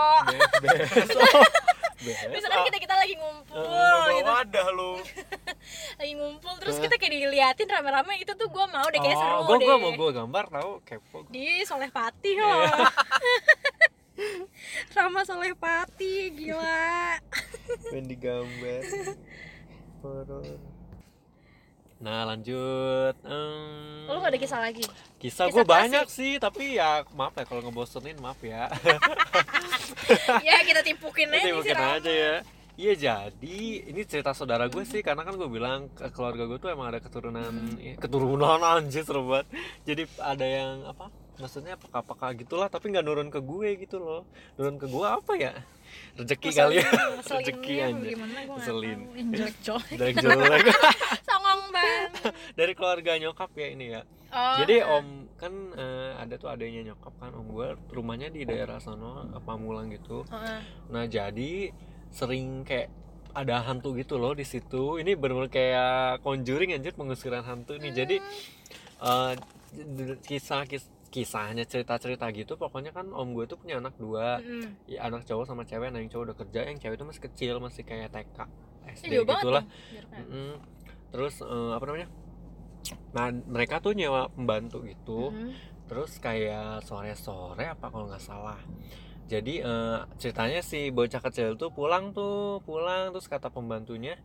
BSO 0.62 1.20
misalkan 2.32 2.60
kita 2.64 2.78
kita 2.80 2.94
lagi 2.96 3.14
ngumpul 3.14 3.60
Bawa 3.60 4.08
gitu. 4.10 4.30
wadah 4.30 4.66
lu. 4.72 4.92
lagi 6.00 6.12
ngumpul 6.16 6.52
terus 6.56 6.80
kita 6.80 6.96
kayak 6.96 7.12
diliatin 7.14 7.68
rame-rame 7.68 8.14
itu 8.16 8.32
tuh 8.32 8.48
gue 8.48 8.64
mau 8.66 8.86
deh 8.88 9.00
kayak 9.00 9.14
seru 9.14 9.38
gue 9.42 9.56
deh. 9.58 9.66
gue 9.68 9.76
mau 9.76 9.92
gue 9.92 10.10
gambar 10.14 10.44
tahu 10.48 10.70
kepo. 10.80 11.18
Gua. 11.20 11.28
di 11.28 11.46
Soleh 11.62 11.90
Pati 11.92 12.30
loh 12.32 12.62
Rama 14.96 15.22
Soleh 15.24 15.54
Pati 15.56 16.30
gila 16.34 17.18
pengen 17.90 18.06
digambar 18.10 18.82
horor. 20.02 20.44
Nah 22.02 22.26
lanjut. 22.26 23.14
Em, 23.22 24.10
lu 24.10 24.18
gak 24.18 24.34
ada 24.34 24.38
kisah 24.42 24.58
lagi? 24.58 24.82
Kisah 25.22 25.46
kisah 25.46 25.54
gue 25.54 25.62
banyak 25.62 26.06
sih 26.10 26.42
tapi 26.42 26.82
ya 26.82 27.06
maaf 27.14 27.38
ya 27.38 27.46
kalau 27.46 27.62
ngebosenin 27.62 28.18
maaf 28.18 28.42
ya. 28.42 28.66
Ya 30.42 30.60
kita 30.66 30.82
timpukin 30.82 31.30
aja 31.30 31.46
nih 31.46 31.62
si 31.62 31.70
aja 31.72 32.12
ya. 32.12 32.36
Iya 32.74 32.92
jadi 32.98 33.58
ini 33.86 34.02
cerita 34.02 34.34
saudara 34.34 34.66
gue 34.66 34.82
sih 34.82 34.98
karena 35.04 35.22
kan 35.22 35.38
gue 35.38 35.46
bilang 35.46 35.86
ke 35.94 36.10
keluarga 36.10 36.50
gue 36.50 36.58
tuh 36.58 36.74
emang 36.74 36.90
ada 36.90 36.98
keturunan 36.98 37.54
ya, 37.78 37.94
keturunan 38.02 38.58
anjir 38.58 39.06
seru 39.06 39.30
banget. 39.30 39.46
Jadi 39.86 40.02
ada 40.18 40.42
yang 40.42 40.82
apa? 40.90 41.06
Maksudnya 41.42 41.74
peka-peka 41.74 42.38
gitulah 42.38 42.70
tapi 42.70 42.88
nggak 42.88 43.02
nurun 43.02 43.26
ke 43.26 43.42
gue 43.42 43.68
gitu 43.76 43.98
loh. 43.98 44.22
Nurun 44.54 44.78
ke 44.78 44.86
gue 44.86 45.02
apa 45.02 45.32
ya? 45.34 45.52
Rezeki 46.14 46.50
kali 46.54 46.74
ya. 46.78 46.86
Rezeki 47.26 47.74
Ngeselin. 48.46 48.98
yang 49.10 49.28
jelek-jelek 49.28 49.90
Dari 49.92 50.12
jelek 50.14 50.64
songong 51.28 51.62
banget 51.68 52.10
dari 52.54 52.72
keluarga 52.72 53.18
nyokap 53.18 53.50
ya 53.52 53.66
ini 53.68 53.86
ya. 53.90 54.00
oh, 54.30 54.56
Jadi 54.62 54.76
om 54.80 55.06
kan 55.34 55.50
eh, 55.74 56.10
ada 56.14 56.34
tuh 56.36 56.46
adanya 56.46 56.80
nyokap 56.86 57.12
kan 57.18 57.34
om 57.34 57.44
gue 57.44 57.68
rumahnya 57.90 58.30
di 58.30 58.46
daerah 58.46 58.78
sono 58.78 59.26
Pamulang 59.42 59.90
gitu. 59.90 60.22
Heeh. 60.30 60.60
Nah 60.88 61.04
jadi 61.04 61.74
sering 62.08 62.62
kayak 62.62 62.88
ada 63.32 63.60
hantu 63.60 63.92
gitu 63.92 64.16
loh 64.16 64.32
di 64.32 64.44
situ. 64.44 64.96
Ini 64.96 65.18
bener-bener 65.18 65.50
kayak 65.50 66.22
conjuring 66.22 66.72
anjir 66.72 66.94
pengusiran 66.94 67.42
hantu 67.42 67.74
nih. 67.76 67.92
Jadi 67.92 68.16
eh, 69.02 69.32
d- 69.74 70.20
kisah 70.22 70.64
kis- 70.64 70.88
kisahnya 71.12 71.62
cerita-cerita 71.62 72.24
gitu 72.32 72.56
pokoknya 72.56 72.90
kan 72.90 73.12
om 73.12 73.30
gue 73.30 73.44
tuh 73.44 73.54
punya 73.54 73.76
anak 73.76 73.92
dua 73.94 74.40
Mm-mm. 74.40 74.88
ya, 74.88 75.04
anak 75.04 75.22
cowok 75.22 75.44
sama 75.44 75.62
cewek 75.62 75.88
nah 75.88 76.00
yang 76.00 76.08
cowok 76.08 76.24
udah 76.26 76.36
kerja 76.38 76.60
yang 76.64 76.78
cewek 76.78 76.96
itu 76.96 77.04
masih 77.04 77.22
kecil 77.22 77.54
masih 77.60 77.82
kayak 77.82 78.08
TK 78.10 78.38
Eh, 78.82 78.96
SD 78.98 79.12
banget 79.20 79.28
gitulah 79.38 79.64
jaraknya. 79.86 80.18
Mm-mm. 80.18 80.52
terus 81.08 81.34
eh, 81.38 81.70
apa 81.70 81.84
namanya 81.84 82.08
nah 83.12 83.28
mereka 83.30 83.78
tuh 83.78 83.92
nyewa 83.92 84.26
pembantu 84.28 84.82
gitu 84.82 85.30
Mm. 85.30 85.52
terus 85.86 86.16
kayak 86.18 86.82
sore-sore 86.82 87.68
apa 87.68 87.86
kalau 87.86 88.08
nggak 88.08 88.18
salah 88.18 88.58
jadi 89.24 89.54
eh, 89.60 89.98
ceritanya 90.16 90.60
si 90.60 90.88
bocah 90.88 91.20
kecil 91.20 91.54
tuh 91.54 91.70
pulang 91.70 92.10
tuh 92.10 92.58
pulang 92.62 93.12
terus 93.12 93.28
kata 93.28 93.48
pembantunya 93.48 94.16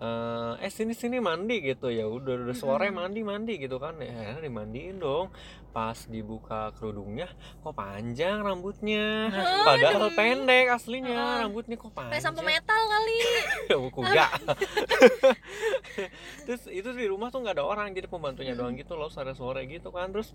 eh 0.00 0.52
eh 0.64 0.72
sini 0.72 0.96
sini 0.96 1.20
mandi 1.20 1.60
gitu. 1.60 1.92
Ya 1.92 2.08
udah 2.08 2.48
udah 2.48 2.56
sore 2.56 2.88
mandi 2.88 3.20
mandi 3.20 3.60
gitu 3.60 3.76
kan. 3.76 4.00
Ya 4.00 4.16
akhirnya 4.16 4.48
dimandiin 4.48 4.96
dong. 4.96 5.28
Pas 5.76 6.08
dibuka 6.08 6.72
kerudungnya 6.80 7.28
kok 7.60 7.76
panjang 7.76 8.40
rambutnya. 8.40 9.28
Aduh. 9.28 9.64
padahal 9.68 10.08
pendek 10.16 10.66
aslinya 10.72 11.12
Heeh. 11.12 11.38
rambutnya 11.44 11.76
kok 11.76 11.92
kayak 11.92 12.16
panjang. 12.16 12.24
sampo 12.24 12.40
metal 12.40 12.80
kali. 12.88 13.18
Buku 13.84 14.00
enggak? 14.08 14.32
Terus 16.48 16.62
itu 16.72 16.88
di 16.96 17.06
rumah 17.06 17.28
tuh 17.28 17.44
nggak 17.44 17.60
ada 17.60 17.64
orang 17.68 17.92
jadi 17.92 18.08
pembantunya 18.08 18.56
doang 18.56 18.74
gitu 18.80 18.96
loh 18.96 19.12
sore 19.12 19.36
sore 19.36 19.68
gitu 19.68 19.92
kan. 19.92 20.08
Terus 20.16 20.32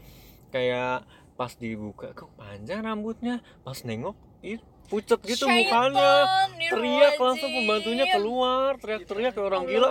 kayak 0.54 1.10
pas 1.36 1.52
dibuka 1.58 2.14
kok 2.14 2.30
panjang 2.38 2.86
rambutnya? 2.86 3.42
Pas 3.66 3.82
nengok 3.82 4.16
ih 4.46 4.62
pucet 4.88 5.20
gitu 5.26 5.46
mukanya. 5.50 6.26
Teriak 6.56 7.18
langsung 7.18 7.50
pembantunya 7.52 8.06
keluar 8.10 8.78
teriak-teriak 8.78 9.34
kayak 9.36 9.48
orang 9.48 9.64
gila. 9.66 9.90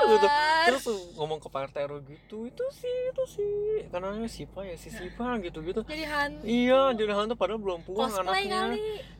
Gitu. 0.00 0.26
terus 0.66 0.84
ngomong 1.14 1.38
ke 1.38 1.48
Pak 1.52 1.70
RT 1.70 1.76
RW 1.86 1.98
gitu 2.08 2.48
itu 2.48 2.64
sih 2.72 2.96
itu 3.12 3.24
sih. 3.28 3.54
Karena 3.92 4.12
namanya 4.12 4.30
Sipa 4.32 4.64
ya 4.64 4.76
si 4.80 4.88
Sipa 4.88 5.36
gitu 5.44 5.60
gitu. 5.64 5.80
Jadi 5.84 6.04
hantu. 6.08 6.44
Iya 6.44 6.82
jadi 6.96 7.12
hantu 7.16 7.34
padahal 7.36 7.60
belum 7.60 7.80
pulang 7.84 8.10
cosplay 8.10 8.48
anaknya. 8.48 8.58
kali. 8.60 8.78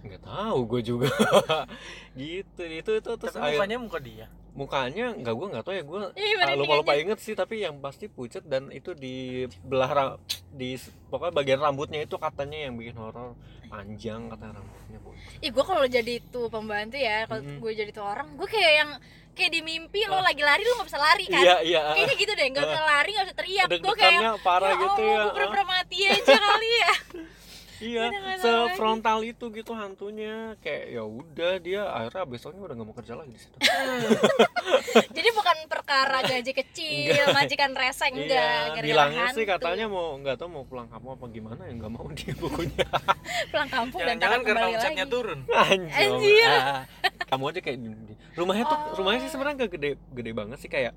Nggak 0.08 0.22
tahu 0.24 0.58
gue 0.66 0.80
juga. 0.84 1.08
Gitu 2.20 2.62
itu 2.66 2.90
itu 2.98 3.10
terus 3.16 3.34
Tapi 3.34 3.54
mukanya 3.56 3.76
muka 3.78 3.98
dia. 4.02 4.26
Mukanya 4.52 5.14
nggak 5.14 5.34
gue 5.34 5.46
nggak 5.54 5.64
tahu 5.64 5.74
ya 5.78 5.84
gue 5.86 6.00
Ih, 6.18 6.34
mana 6.38 6.58
lupa 6.58 6.74
lupa 6.82 6.92
ininya? 6.94 7.14
inget 7.14 7.18
sih 7.22 7.34
tapi 7.38 7.62
yang 7.62 7.78
pasti 7.78 8.10
pucet 8.10 8.42
dan 8.44 8.68
itu 8.74 8.92
di 8.92 9.46
belah 9.62 10.18
di 10.50 10.74
pokoknya 11.08 11.32
bagian 11.34 11.60
rambutnya 11.62 12.02
itu 12.02 12.18
katanya 12.18 12.66
yang 12.68 12.74
bikin 12.74 12.98
horor 12.98 13.38
panjang 13.70 14.26
kata 14.26 14.50
rambutnya 14.50 14.98
pucet 15.00 15.38
Ih 15.40 15.50
gue 15.54 15.64
kalau 15.64 15.84
jadi 15.86 16.14
tuh 16.28 16.50
pembantu 16.52 16.96
ya, 17.00 17.24
kalau 17.24 17.40
Mm-mm. 17.40 17.60
gue 17.62 17.72
jadi 17.72 17.90
tuh 17.94 18.04
orang, 18.04 18.28
gue 18.36 18.48
kayak 18.48 18.72
yang 18.82 18.90
kayak 19.32 19.52
di 19.56 19.60
mimpi 19.64 20.04
lo 20.04 20.20
lagi 20.20 20.42
lari 20.42 20.64
lo 20.68 20.76
gak 20.80 20.88
bisa 20.90 21.00
lari 21.00 21.24
kan? 21.28 21.40
iya 21.40 21.56
iya 21.64 21.80
Kayaknya 21.96 22.14
gitu 22.18 22.32
deh, 22.36 22.46
gak 22.52 22.64
bisa 22.66 22.82
lari, 22.82 23.10
gak 23.16 23.26
bisa 23.30 23.36
teriak. 23.40 23.68
Gue 23.72 23.94
kayak 23.96 24.20
parah 24.44 24.72
gitu 24.76 25.00
ya 25.00 25.16
gue 25.24 25.32
pura-pura 25.32 25.64
mati 25.64 25.96
aja 26.04 26.34
kali 26.36 26.68
ya. 26.68 26.92
iya 27.80 28.04
sefrontal 28.38 29.24
itu 29.24 29.48
gitu 29.50 29.72
hantunya 29.72 30.54
kayak 30.60 30.84
ya 30.92 31.02
udah 31.02 31.52
dia 31.58 31.82
akhirnya 31.88 32.24
besoknya 32.24 32.60
udah 32.60 32.74
nggak 32.76 32.88
mau 32.88 32.96
kerja 32.96 33.14
lagi 33.16 33.32
di 33.32 33.40
situ 33.40 33.56
jadi 35.16 35.28
bukan 35.32 35.56
perkara 35.66 36.18
gaji 36.22 36.52
kecil, 36.52 37.30
majikan 37.30 37.72
resek 37.74 38.10
enggak. 38.10 38.78
iya 38.78 38.82
bilangnya 38.82 39.24
sih 39.32 39.44
katanya 39.44 39.86
mau 39.86 40.16
nggak 40.18 40.36
tahu 40.40 40.48
mau 40.50 40.64
pulang 40.64 40.88
kampung 40.88 41.14
apa 41.14 41.26
gimana 41.30 41.62
ya 41.66 41.72
nggak 41.76 41.92
mau 41.92 42.06
di 42.16 42.30
bukunya 42.34 42.86
pulang 43.50 43.70
kampung 43.70 44.00
dan 44.02 44.16
takut 44.18 44.42
karena 44.42 44.46
kembali 44.46 44.74
omsetnya 44.76 45.06
turun. 45.06 45.40
Anjir. 45.50 45.94
Anjir. 45.94 46.48
Ah, 46.50 46.82
kamu 47.28 47.44
aja 47.54 47.60
kayak 47.62 47.78
rumahnya 48.34 48.64
tuh 48.66 48.78
Oh. 48.80 48.96
rumahnya 48.96 49.20
sih 49.26 49.30
sebenarnya 49.30 49.66
gak 49.66 49.72
gede 49.76 49.90
gede 50.14 50.30
banget 50.32 50.58
sih 50.62 50.70
kayak 50.70 50.94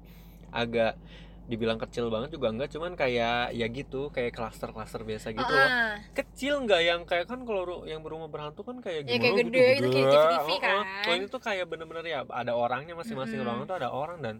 agak 0.49 0.95
dibilang 1.44 1.76
kecil 1.76 2.08
banget 2.08 2.32
juga 2.32 2.48
enggak 2.50 2.72
cuman 2.72 2.94
kayak 2.94 3.52
ya 3.52 3.68
gitu 3.68 4.08
kayak 4.10 4.32
klaster-klaster 4.32 5.04
biasa 5.04 5.28
gitu 5.30 5.44
loh 5.46 5.68
Ah, 5.68 6.00
kecil 6.14 6.64
nggak 6.64 6.82
yang 6.82 7.02
kayak 7.04 7.28
kan 7.28 7.44
kalau 7.44 7.84
yang 7.84 8.00
berumah 8.00 8.28
berhantu 8.28 8.64
kan 8.64 8.80
kayak 8.80 9.04
Ya, 9.04 9.20
gimana 9.20 9.20
kayak 9.20 9.36
gitu 9.36 9.50
gede, 9.50 9.66
itu 9.76 9.88
kayak 9.89 10.08
gede. 10.08 10.24
TV 10.32 10.39
Oh, 10.39 10.48
oh. 10.48 10.58
kan. 10.58 10.86
kalau 11.04 11.16
ini 11.16 11.26
tuh 11.28 11.41
kayak 11.41 11.66
bener-bener 11.68 12.06
ya 12.06 12.20
ada 12.24 12.54
orangnya 12.54 12.94
masing-masing 12.94 13.36
Mm-mm. 13.36 13.48
ruangan 13.50 13.66
tuh 13.66 13.78
ada 13.78 13.89
orang 13.89 14.20
dan 14.20 14.36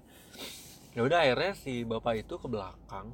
ya 0.92 1.02
udah 1.02 1.20
akhirnya 1.20 1.52
si 1.54 1.84
bapak 1.84 2.14
itu 2.20 2.34
ke 2.34 2.48
belakang 2.48 3.12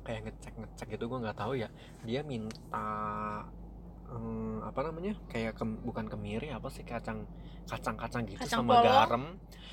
kayak 0.00 0.20
ngecek 0.26 0.54
ngecek 0.54 0.88
gitu 0.90 1.04
gue 1.06 1.18
nggak 1.20 1.38
tahu 1.38 1.52
ya 1.54 1.68
dia 2.02 2.20
minta 2.20 2.84
eh, 4.10 4.20
apa 4.60 4.80
namanya 4.82 5.14
kayak 5.26 5.54
kem- 5.54 5.80
bukan 5.80 6.06
kemiri 6.06 6.50
apa 6.50 6.66
sih 6.66 6.82
kacang 6.82 7.24
kacang-kacang 7.62 8.26
gitu 8.26 8.40
Kacang 8.40 8.60
sama 8.60 8.72
polong? 8.74 8.84
garam. 8.84 9.24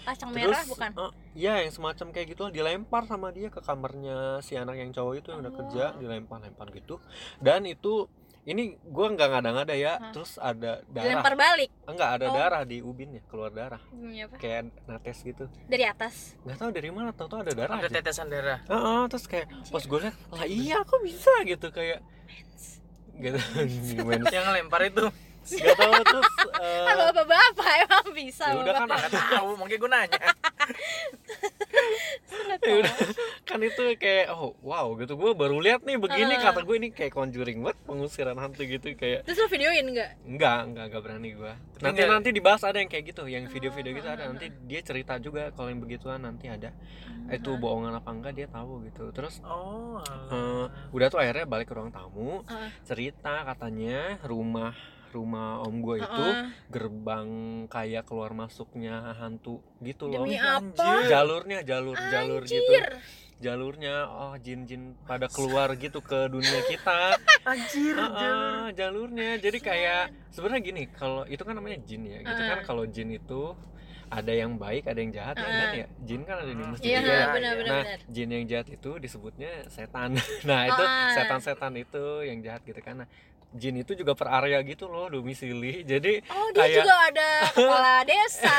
Kacang 0.04 0.30
terus 0.30 0.46
merah 0.46 0.64
bukan? 0.66 0.90
eh, 0.96 1.12
iya 1.36 1.54
yang 1.60 1.74
semacam 1.74 2.08
kayak 2.12 2.28
gitu 2.30 2.44
dilempar 2.48 3.04
sama 3.04 3.28
dia 3.30 3.50
ke 3.50 3.60
kamarnya 3.60 4.18
si 4.40 4.54
anak 4.54 4.76
yang 4.76 4.92
cowok 4.92 5.14
itu 5.16 5.28
yang 5.30 5.42
udah 5.42 5.54
kerja 5.56 5.84
Oh. 5.88 6.00
dilempar-lempar 6.00 6.68
gitu. 6.72 7.02
Dan 7.38 7.66
itu 7.66 8.06
ini 8.44 8.64
gua 8.82 9.12
nggak 9.12 9.28
ngada-ngada 9.30 9.76
ya 9.76 9.98
Hah? 9.98 10.14
terus 10.14 10.38
ada 10.38 10.80
darah. 10.86 11.04
Dilempar 11.10 11.34
balik? 11.36 11.70
Enggak 11.84 12.10
ada 12.14 12.26
Oh. 12.26 12.34
darah 12.34 12.62
di 12.64 12.78
ubinnya 12.80 13.20
keluar 13.26 13.52
darah. 13.52 13.82
Apa? 13.84 14.36
kayak 14.38 14.62
nates 14.86 15.20
gitu. 15.22 15.50
Dari 15.66 15.84
atas? 15.84 16.38
Nggak 16.42 16.58
tahu 16.58 16.70
dari 16.72 16.90
mana 16.90 17.10
tahu 17.12 17.28
tahu 17.28 17.40
ada 17.42 17.52
darah 17.52 17.76
ada 17.76 17.84
aja. 17.84 17.96
tetesan 17.98 18.30
darah. 18.30 18.62
Heeh, 18.64 19.02
terus 19.08 19.26
kayak 19.26 19.50
pas 19.68 19.82
gue 19.82 20.00
liat 20.00 20.16
lah 20.30 20.46
iya 20.46 20.78
kok 20.80 21.02
bisa? 21.02 21.34
gitu 21.44 21.68
kayak 21.70 22.00
gitu. 23.20 23.40
Yang 24.34 24.46
ngelempar 24.48 24.82
itu 24.88 25.04
nggak 25.50 25.78
tahu 25.78 25.94
terus 26.04 26.28
kan 26.60 26.96
bapak-bapak 27.04 27.72
emang 27.82 28.08
bisa 28.12 28.46
ya 28.46 28.56
udah 28.58 28.74
kan 28.76 28.88
nggak 28.88 29.12
tahu 29.12 29.50
mungkin 29.56 29.78
gue 29.78 29.90
nanya 29.90 30.20
ya 32.60 32.74
udah 32.76 32.96
kan 33.44 33.60
itu 33.62 33.84
kayak 33.96 34.28
oh 34.30 34.52
wow 34.62 34.92
gitu 34.96 35.14
gue 35.14 35.32
baru 35.34 35.58
lihat 35.58 35.84
nih 35.84 35.96
begini 35.96 36.36
Ah. 36.38 36.52
kata 36.52 36.62
gue 36.62 36.76
ini 36.76 36.90
kayak 36.90 37.12
conjuring 37.12 37.60
banget 37.60 37.78
pengusiran 37.84 38.36
hantu 38.36 38.64
gitu 38.64 38.92
kayak 38.94 39.24
terus 39.24 39.38
lo 39.38 39.48
videoin 39.48 39.86
nggak 39.88 40.12
enggak 40.26 40.58
enggak 40.66 40.86
enggak 40.86 41.02
berani 41.02 41.30
gue 41.34 41.54
nanti 41.78 42.02
enggak. 42.02 42.12
nanti 42.12 42.30
dibahas 42.32 42.62
ada 42.62 42.78
yang 42.78 42.88
kayak 42.88 43.06
gitu 43.08 43.24
yang 43.26 43.46
video-video 43.46 43.92
gitu 43.94 44.08
Ah. 44.08 44.16
ada 44.16 44.24
nanti 44.28 44.48
dia 44.64 44.82
cerita 44.82 45.16
juga 45.18 45.50
kalau 45.52 45.70
yang 45.70 45.80
begituan 45.80 46.20
nanti 46.20 46.48
ada 46.48 46.72
itu 47.28 47.52
bohongan 47.54 47.92
apa 47.94 48.10
enggak 48.10 48.34
dia 48.34 48.48
tahu 48.48 48.84
gitu 48.86 49.12
terus 49.12 49.40
oh 49.42 50.00
alah. 50.00 50.68
udah 50.90 51.08
tuh 51.08 51.20
akhirnya 51.20 51.46
balik 51.46 51.68
ke 51.68 51.74
ruang 51.74 51.92
tamu 51.92 52.44
Ah. 52.46 52.72
cerita 52.84 53.44
katanya 53.46 54.20
rumah 54.22 54.72
rumah 55.10 55.60
om 55.60 55.76
gue 55.78 55.98
itu 55.98 56.26
Heeh. 56.28 56.46
gerbang 56.68 57.30
kayak 57.68 58.04
keluar 58.04 58.32
masuknya 58.32 59.14
hantu 59.14 59.60
gitu 59.80 60.06
loh 60.06 60.24
demi 60.24 60.36
apa 60.36 60.60
anjir. 60.62 61.08
jalurnya 61.08 61.60
jalur 61.62 61.98
jalur 62.06 62.42
gitu 62.44 62.72
Anjir. 62.72 62.92
jalurnya 63.38 63.96
oh 64.08 64.34
jin-jin 64.36 64.98
pada 65.04 65.28
keluar 65.28 65.76
gitu 65.76 66.00
ke 66.00 66.26
dunia 66.28 66.60
kita 66.64 67.14
anjir 67.46 67.94
Heeh, 67.94 68.74
jalurnya 68.74 69.38
jadi 69.38 69.58
kayak 69.60 70.04
sebenarnya 70.30 70.62
gini 70.64 70.84
kalau 70.92 71.22
itu 71.24 71.40
kan 71.40 71.54
namanya 71.54 71.78
jin 71.80 72.02
ya 72.04 72.20
gitu 72.20 72.42
kan 72.44 72.58
Ah. 72.58 72.66
kalau 72.66 72.84
jin 72.84 73.12
itu 73.12 73.54
ada 74.08 74.32
yang 74.32 74.56
baik 74.56 74.88
ada 74.88 74.98
yang 74.98 75.12
jahat 75.12 75.36
ya 75.36 75.44
Ah. 75.44 75.52
kan 75.54 75.70
ya 75.76 75.88
jin 76.02 76.22
kan 76.24 76.36
ada 76.40 76.50
di 76.50 76.64
masjid 76.66 76.88
iya 76.88 76.98
juga 76.98 77.12
ya. 77.14 77.28
benar 77.30 77.54
benar 77.54 77.68
Nah, 77.68 77.84
benar 77.84 78.00
jin 78.10 78.30
yang 78.32 78.46
jahat 78.48 78.68
itu 78.70 78.92
disebutnya 78.98 79.52
setan. 79.68 80.10
Nah, 80.48 80.62
itu 80.66 80.84
setan-setan 81.14 81.74
itu 81.76 82.04
yang 82.24 82.40
jahat 82.40 82.64
gitu 82.64 82.80
kan. 82.80 82.96
Nah, 82.98 83.08
jin 83.58 83.76
itu 83.76 83.92
juga 83.94 84.14
per 84.14 84.30
area 84.32 84.62
gitu 84.62 84.86
loh 84.86 85.10
domisili. 85.10 85.82
Jadi 85.84 86.22
oh 86.28 86.48
dia 86.52 86.62
kayak- 86.64 86.78
juga 86.78 86.94
ada 87.04 87.30
kepala 87.50 87.96
desa 88.10 88.56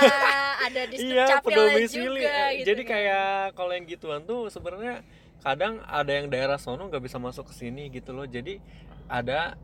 ada 0.61 0.82
di 0.84 0.96
iya 1.01 1.24
capilnya 1.30 1.40
pedomisili. 1.72 2.20
juga 2.20 2.38
gitu 2.53 2.66
Jadi 2.66 2.82
kan. 2.82 2.90
kayak 2.90 3.26
kalau 3.55 3.72
yang 3.72 3.86
gituan 3.86 4.20
tuh 4.22 4.40
sebenarnya 4.49 4.94
kadang 5.38 5.78
ada 5.82 6.11
yang 6.11 6.26
daerah 6.26 6.59
sono 6.59 6.84
nggak 6.84 7.01
bisa 7.01 7.16
masuk 7.16 7.49
ke 7.49 7.55
sini 7.57 7.88
gitu 7.88 8.11
loh. 8.11 8.26
Jadi 8.26 8.59
ada 9.07 9.55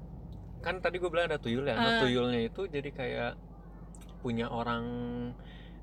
kan 0.61 0.79
tadi 0.79 0.97
gue 0.97 1.07
bilang 1.07 1.27
ada 1.27 1.37
tuyul 1.37 1.63
ya. 1.63 1.75
Nah, 1.75 1.85
Ah. 1.85 2.01
tuyulnya 2.01 2.41
itu 2.41 2.65
jadi 2.67 2.89
kayak 2.89 3.33
punya 4.19 4.49
orang 4.49 4.85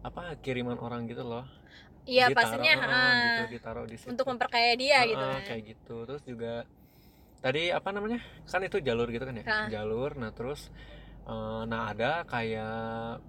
apa 0.01 0.33
kiriman 0.37 0.75
orang 0.75 1.05
gitu 1.05 1.21
loh. 1.21 1.45
iya 2.01 2.33
pastinya 2.33 2.73
ah, 2.81 3.13
gitu 3.37 3.53
ditaruh 3.53 3.85
di 3.85 3.93
situ. 3.93 4.09
untuk 4.09 4.25
memperkaya 4.25 4.73
dia 4.73 5.05
Heeh, 5.05 5.13
gitu 5.13 5.21
kan 5.23 5.41
kayak 5.45 5.63
gitu 5.69 5.95
terus 6.01 6.23
juga 6.25 6.65
tadi 7.41 7.69
apa 7.69 7.89
namanya 7.89 8.17
kan 8.45 8.61
itu 8.61 8.77
jalur 8.79 9.09
gitu 9.09 9.21
kan 9.21 9.33
ya 9.33 9.43
Ah. 9.43 9.67
jalur 9.67 10.13
nah 10.13 10.29
terus 10.29 10.69
eh, 11.23 11.61
nah 11.65 11.89
ada 11.89 12.21
kayak 12.23 13.19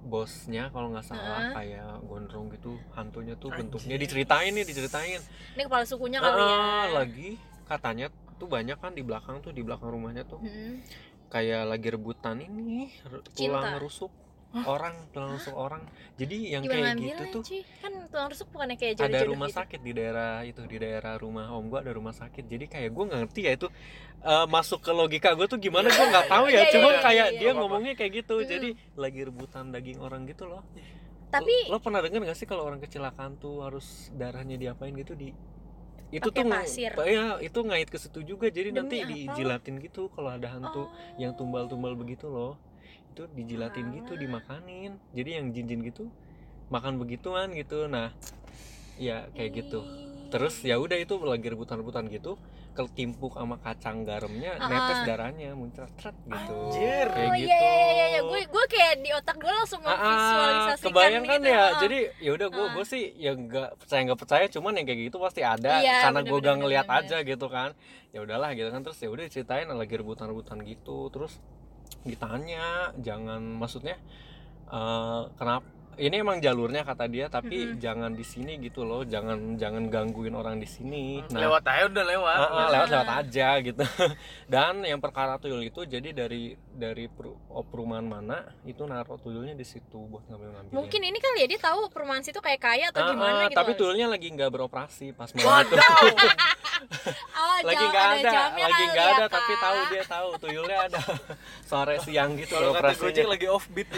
bosnya 0.00 0.68
kalau 0.68 0.88
nggak 0.88 1.04
salah 1.04 1.20
Heeh. 1.42 1.52
kayak 1.52 2.00
gondrong 2.02 2.48
gitu 2.50 2.80
hantunya 2.90 3.36
tuh 3.36 3.52
Anjir. 3.52 3.60
bentuknya 3.62 3.96
diceritain 3.96 4.48
nih 4.50 4.64
diceritain 4.64 5.20
ini 5.54 5.62
kepala 5.62 5.84
sukunya 5.84 6.18
kali 6.18 6.40
ya 6.40 6.56
lagi 6.90 7.30
katanya 7.64 8.06
tuh 8.34 8.48
banyak 8.48 8.74
kan 8.74 8.90
di 8.90 9.02
belakang 9.02 9.38
tuh 9.38 9.52
di 9.52 9.60
belakang 9.60 9.92
rumahnya 9.92 10.24
tuh 10.24 10.40
Hmm. 10.40 10.80
kayak 11.28 11.68
lagi 11.68 11.88
rebutan 11.90 12.40
ini 12.40 12.88
Cinta. 13.30 13.60
tulang 13.60 13.76
rusuk 13.76 14.08
orang 14.50 14.94
tulang 15.14 15.38
rusuk 15.38 15.54
orang. 15.54 15.82
Jadi 16.18 16.36
yang 16.50 16.62
gimana 16.66 16.90
kayak 16.90 16.98
gitu 16.98 17.06
ngambilnya 17.06 17.26
tuh 17.30 17.42
cuy 17.46 17.60
kan 17.78 17.92
tulang 18.10 18.28
rusuk 18.34 18.46
bukannya 18.50 18.76
kayak 18.76 18.92
ada 18.98 19.00
jodoh-jodoh 19.06 19.30
rumah 19.30 19.48
gitu. 19.48 19.58
sakit 19.62 19.80
di 19.80 19.92
daerah 19.94 20.32
itu 20.42 20.60
di 20.66 20.76
daerah 20.82 21.14
rumah 21.22 21.46
om 21.54 21.64
gua 21.70 21.80
ada 21.86 21.92
rumah 21.94 22.14
sakit. 22.14 22.44
Jadi 22.50 22.64
kayak 22.66 22.90
gua 22.90 23.04
nggak 23.06 23.20
ngerti 23.26 23.40
ya 23.46 23.52
itu 23.54 23.68
eh, 24.26 24.46
masuk 24.50 24.80
ke 24.82 24.90
logika 24.90 25.30
gua 25.38 25.46
tuh 25.46 25.60
gimana 25.62 25.86
gua 25.86 26.06
nggak 26.10 26.26
tahu 26.26 26.46
ya. 26.50 26.52
Iya, 26.60 26.66
iya, 26.66 26.72
cuman 26.76 26.92
iya, 26.92 27.00
kayak 27.00 27.28
dia 27.38 27.50
ngomongnya 27.54 27.94
kayak 27.94 28.12
gitu. 28.20 28.34
Mm. 28.42 28.46
jadi 28.50 28.68
lagi 28.98 29.20
rebutan 29.22 29.64
daging 29.70 29.98
orang 30.02 30.26
gitu 30.26 30.44
loh. 30.50 30.66
Tapi 31.30 31.70
lo, 31.70 31.78
lo 31.78 31.84
pernah 31.84 32.02
dengar 32.02 32.26
gak 32.26 32.34
sih 32.34 32.46
kalau 32.50 32.66
orang 32.66 32.82
kecelakaan 32.82 33.38
tuh 33.38 33.62
harus 33.62 34.10
darahnya 34.18 34.58
diapain 34.58 34.90
gitu? 34.98 35.14
Di 35.14 35.30
itu 36.10 36.26
tuh 36.26 36.42
pasir. 36.42 36.90
ya 37.06 37.38
itu 37.38 37.58
ngait 37.62 37.86
ke 37.86 37.94
situ 38.02 38.26
juga. 38.26 38.50
Jadi 38.50 38.74
Demi 38.74 38.78
nanti 38.82 38.96
apa? 38.98 39.08
dijilatin 39.14 39.78
gitu 39.78 40.10
kalau 40.10 40.34
ada 40.34 40.50
hantu 40.50 40.90
oh, 40.90 41.14
yang 41.22 41.38
tumbal-tumbal 41.38 41.94
begitu 41.94 42.26
loh 42.26 42.58
itu 43.10 43.22
dijilatin 43.28 43.86
gitu 43.92 44.14
Alah. 44.14 44.20
dimakanin 44.22 44.92
jadi 45.10 45.42
yang 45.42 45.50
jin-jin 45.50 45.82
gitu 45.82 46.06
makan 46.70 46.96
begituan 46.96 47.50
gitu 47.52 47.84
nah 47.86 48.14
ya 48.96 49.26
kayak 49.32 49.66
gitu 49.66 49.82
terus 50.30 50.62
ya 50.62 50.78
udah 50.78 50.94
itu 50.94 51.18
lagi 51.18 51.42
rebutan-rebutan 51.44 52.06
gitu 52.06 52.38
ketimpuk 52.70 53.34
sama 53.34 53.58
kacang 53.58 54.06
garamnya 54.06 54.54
Ah, 54.56 54.70
netes 54.70 54.98
ah. 55.02 55.04
darahnya 55.04 55.50
muncrat 55.52 55.90
gitu 56.22 56.54
Anjir. 56.70 57.06
kayak 57.10 57.26
oh 57.26 57.34
gitu 57.34 57.50
iya 57.50 57.58
iya 57.58 57.88
iya 57.90 58.06
iya 58.06 58.20
gue 58.22 58.40
gue 58.46 58.64
kayak 58.70 58.94
di 59.02 59.10
otak 59.10 59.36
gue 59.36 59.50
langsung 59.50 59.82
Ah, 59.82 59.90
ah, 59.90 59.98
memvisualisasikan 59.98 60.86
kebayang 60.86 61.24
kan 61.26 61.40
gitu 61.40 61.50
ya 61.50 61.58
ah. 61.58 61.70
jadi 61.82 61.98
ya 62.22 62.30
udah 62.30 62.48
gue 62.48 62.62
Ah. 62.62 62.72
gue 62.72 62.84
sih 62.86 63.02
ya 63.18 63.32
nggak 63.34 63.70
percaya 63.74 64.00
nggak 64.06 64.20
percaya 64.22 64.44
cuman 64.46 64.72
yang 64.72 64.86
kayak 64.86 65.00
gitu 65.02 65.16
pasti 65.18 65.40
ada 65.42 65.72
Iya, 65.82 65.98
karena 66.06 66.20
gue 66.22 66.30
gak 66.30 66.38
bener, 66.46 66.56
ngeliat 66.62 66.86
bener. 66.86 67.00
aja 67.02 67.16
gitu 67.26 67.46
kan 67.50 67.70
ya 68.08 68.18
udahlah 68.22 68.50
gitu 68.54 68.68
kan 68.70 68.80
terus 68.80 68.98
ya 69.02 69.08
udah 69.10 69.24
ceritain 69.26 69.66
lagi 69.66 69.94
rebutan-rebutan 69.96 70.58
gitu 70.62 71.10
terus 71.10 71.42
ditanya 72.04 72.94
jangan 73.00 73.42
maksudnya 73.58 73.98
eh 74.70 75.22
kenapa 75.36 75.79
ini 76.00 76.16
emang 76.16 76.40
jalurnya 76.40 76.80
kata 76.80 77.04
dia 77.04 77.28
tapi 77.28 77.68
Mm-mm. 77.68 77.76
jangan 77.76 78.10
di 78.10 78.24
sini 78.24 78.56
gitu 78.58 78.82
loh. 78.82 79.04
Jangan 79.04 79.54
jangan 79.54 79.86
gangguin 79.86 80.32
orang 80.32 80.56
di 80.56 80.64
sini. 80.64 81.20
Nah 81.28 81.38
lewat 81.38 81.62
aja 81.62 81.84
udah 81.86 82.04
lewat. 82.06 82.36
Ah, 82.36 82.48
Ah. 82.48 82.68
lewat 82.70 82.88
lewat 82.88 83.10
aja 83.20 83.48
gitu. 83.60 83.84
Dan 84.52 84.82
yang 84.82 84.98
perkara 84.98 85.36
tuyul 85.36 85.60
itu 85.60 85.84
jadi 85.84 86.10
dari 86.10 86.42
dari 86.70 87.06
peru- 87.06 87.36
oh, 87.46 87.60
perumahan 87.62 88.02
mana 88.02 88.40
itu 88.62 88.80
naruh 88.82 89.16
tuyulnya 89.16 89.52
di 89.52 89.62
situ 89.62 90.00
buat 90.02 90.24
ngambil 90.24 90.48
ngambil 90.50 90.72
mungkin 90.72 91.00
ini 91.02 91.18
kali 91.18 91.38
ya 91.38 91.46
dia 91.46 91.60
tahu 91.60 91.86
perumahan 91.86 92.24
situ 92.24 92.40
kayak 92.40 92.56
kaya 92.58 92.88
atau 92.88 93.04
gimana 93.06 93.46
gitu. 93.46 93.54
tapi 93.54 93.70
tuyulnya 93.74 94.08
lagi 94.08 94.26
nggak 94.26 94.48
beroperasi 94.48 95.12
pas 95.12 95.28
mau 95.30 95.60
itu. 95.60 95.76
Oh, 97.30 97.56
lagi 97.60 97.84
nggak 97.84 98.06
ada 98.18 98.32
lagi 98.50 98.84
nggak 98.86 99.06
ya, 99.06 99.14
ada 99.14 99.26
tapi 99.28 99.52
Kak. 99.52 99.60
tahu 99.60 99.78
dia 99.86 100.04
tahu 100.06 100.28
tuyulnya 100.38 100.76
ada. 100.82 100.98
Sore 101.68 102.00
siang 102.00 102.32
gitu 102.34 102.52
kalau 102.52 102.72
kata 102.72 102.96
operasinya 102.96 103.26
lagi 103.30 103.46
offbeat 103.46 103.88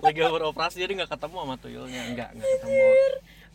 lagi 0.00 0.20
beroperasi 0.20 0.76
jadi 0.78 0.92
nggak 0.96 1.10
ketemu 1.12 1.36
sama 1.44 1.56
tuyulnya 1.60 2.02
nggak 2.16 2.28
nggak 2.36 2.48
ketemu. 2.58 2.84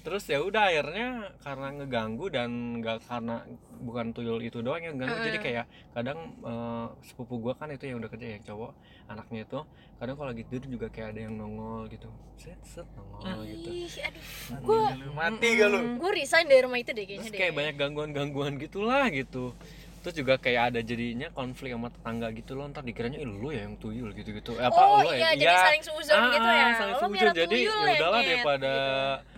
Terus 0.01 0.23
ya 0.25 0.41
udah 0.41 0.63
akhirnya 0.65 1.09
karena 1.45 1.67
ngeganggu 1.77 2.25
dan 2.33 2.49
nggak 2.81 3.05
karena 3.05 3.45
bukan 3.85 4.05
tuyul 4.17 4.41
itu 4.41 4.57
doang 4.65 4.81
yang 4.81 4.97
ganggu 4.97 5.13
jadi 5.21 5.37
Heeh. 5.37 5.45
kayak 5.45 5.65
kadang 5.93 6.19
eh, 6.41 6.87
sepupu 7.05 7.37
gua 7.37 7.53
kan 7.53 7.69
itu 7.69 7.85
yang 7.85 8.01
udah 8.01 8.09
kerja 8.09 8.37
yang 8.37 8.41
cowok 8.41 8.73
anaknya 9.05 9.45
itu 9.45 9.59
kadang 10.01 10.15
kalau 10.17 10.29
lagi 10.33 10.43
tidur 10.49 10.65
juga 10.73 10.87
kayak 10.89 11.13
ada 11.13 11.19
yang 11.29 11.37
nongol 11.37 11.85
gitu. 11.93 12.09
Set 12.33 12.57
set 12.65 12.87
nongol 12.97 13.45
gitu. 13.45 13.69
Ih, 13.69 13.93
aduh. 14.01 14.23
Gua 14.65 14.81
mati 15.13 15.47
gak 15.53 15.69
lu? 15.69 15.79
Gue 16.01 16.11
resign 16.17 16.45
dari 16.49 16.61
rumah 16.65 16.81
itu 16.81 16.89
deh 16.97 17.05
kayaknya 17.05 17.21
terus 17.21 17.33
deh. 17.33 17.37
kayak 17.37 17.53
banyak 17.53 17.75
gangguan-gangguan 17.77 18.53
gitulah 18.57 19.05
gitu 19.13 19.53
terus 20.01 20.15
juga 20.15 20.33
kayak 20.35 20.63
ada 20.67 20.79
jadinya 20.81 21.29
konflik 21.29 21.69
sama 21.69 21.87
tetangga 21.87 22.27
gitu 22.31 22.51
loh 22.53 22.65
ntar 22.67 22.81
dikiranya 22.81 23.15
"Ih, 23.15 23.25
lu 23.25 23.49
ya 23.49 23.63
yang 23.63 23.75
tuyul 23.75 24.09
gitu-gitu 24.11 24.53
Eh, 24.53 24.65
apa 24.65 24.75
oh 24.79 24.99
lu 24.99 25.09
iya 25.09 25.29
ya 25.29 25.29
jadi 25.35 25.45
Iya. 25.47 25.61
saling 25.63 25.83
suzon 25.83 26.21
gitu 26.27 26.47
ya 26.47 26.57
Ah, 26.59 26.73
saling 26.75 26.93
lo 26.93 26.99
suzon. 26.99 27.13
jadi 27.31 27.41
tuyul 27.47 27.79
ya 27.79 27.93
udahlah 27.95 28.21
daripada 28.21 28.73
gitu. 29.15 29.29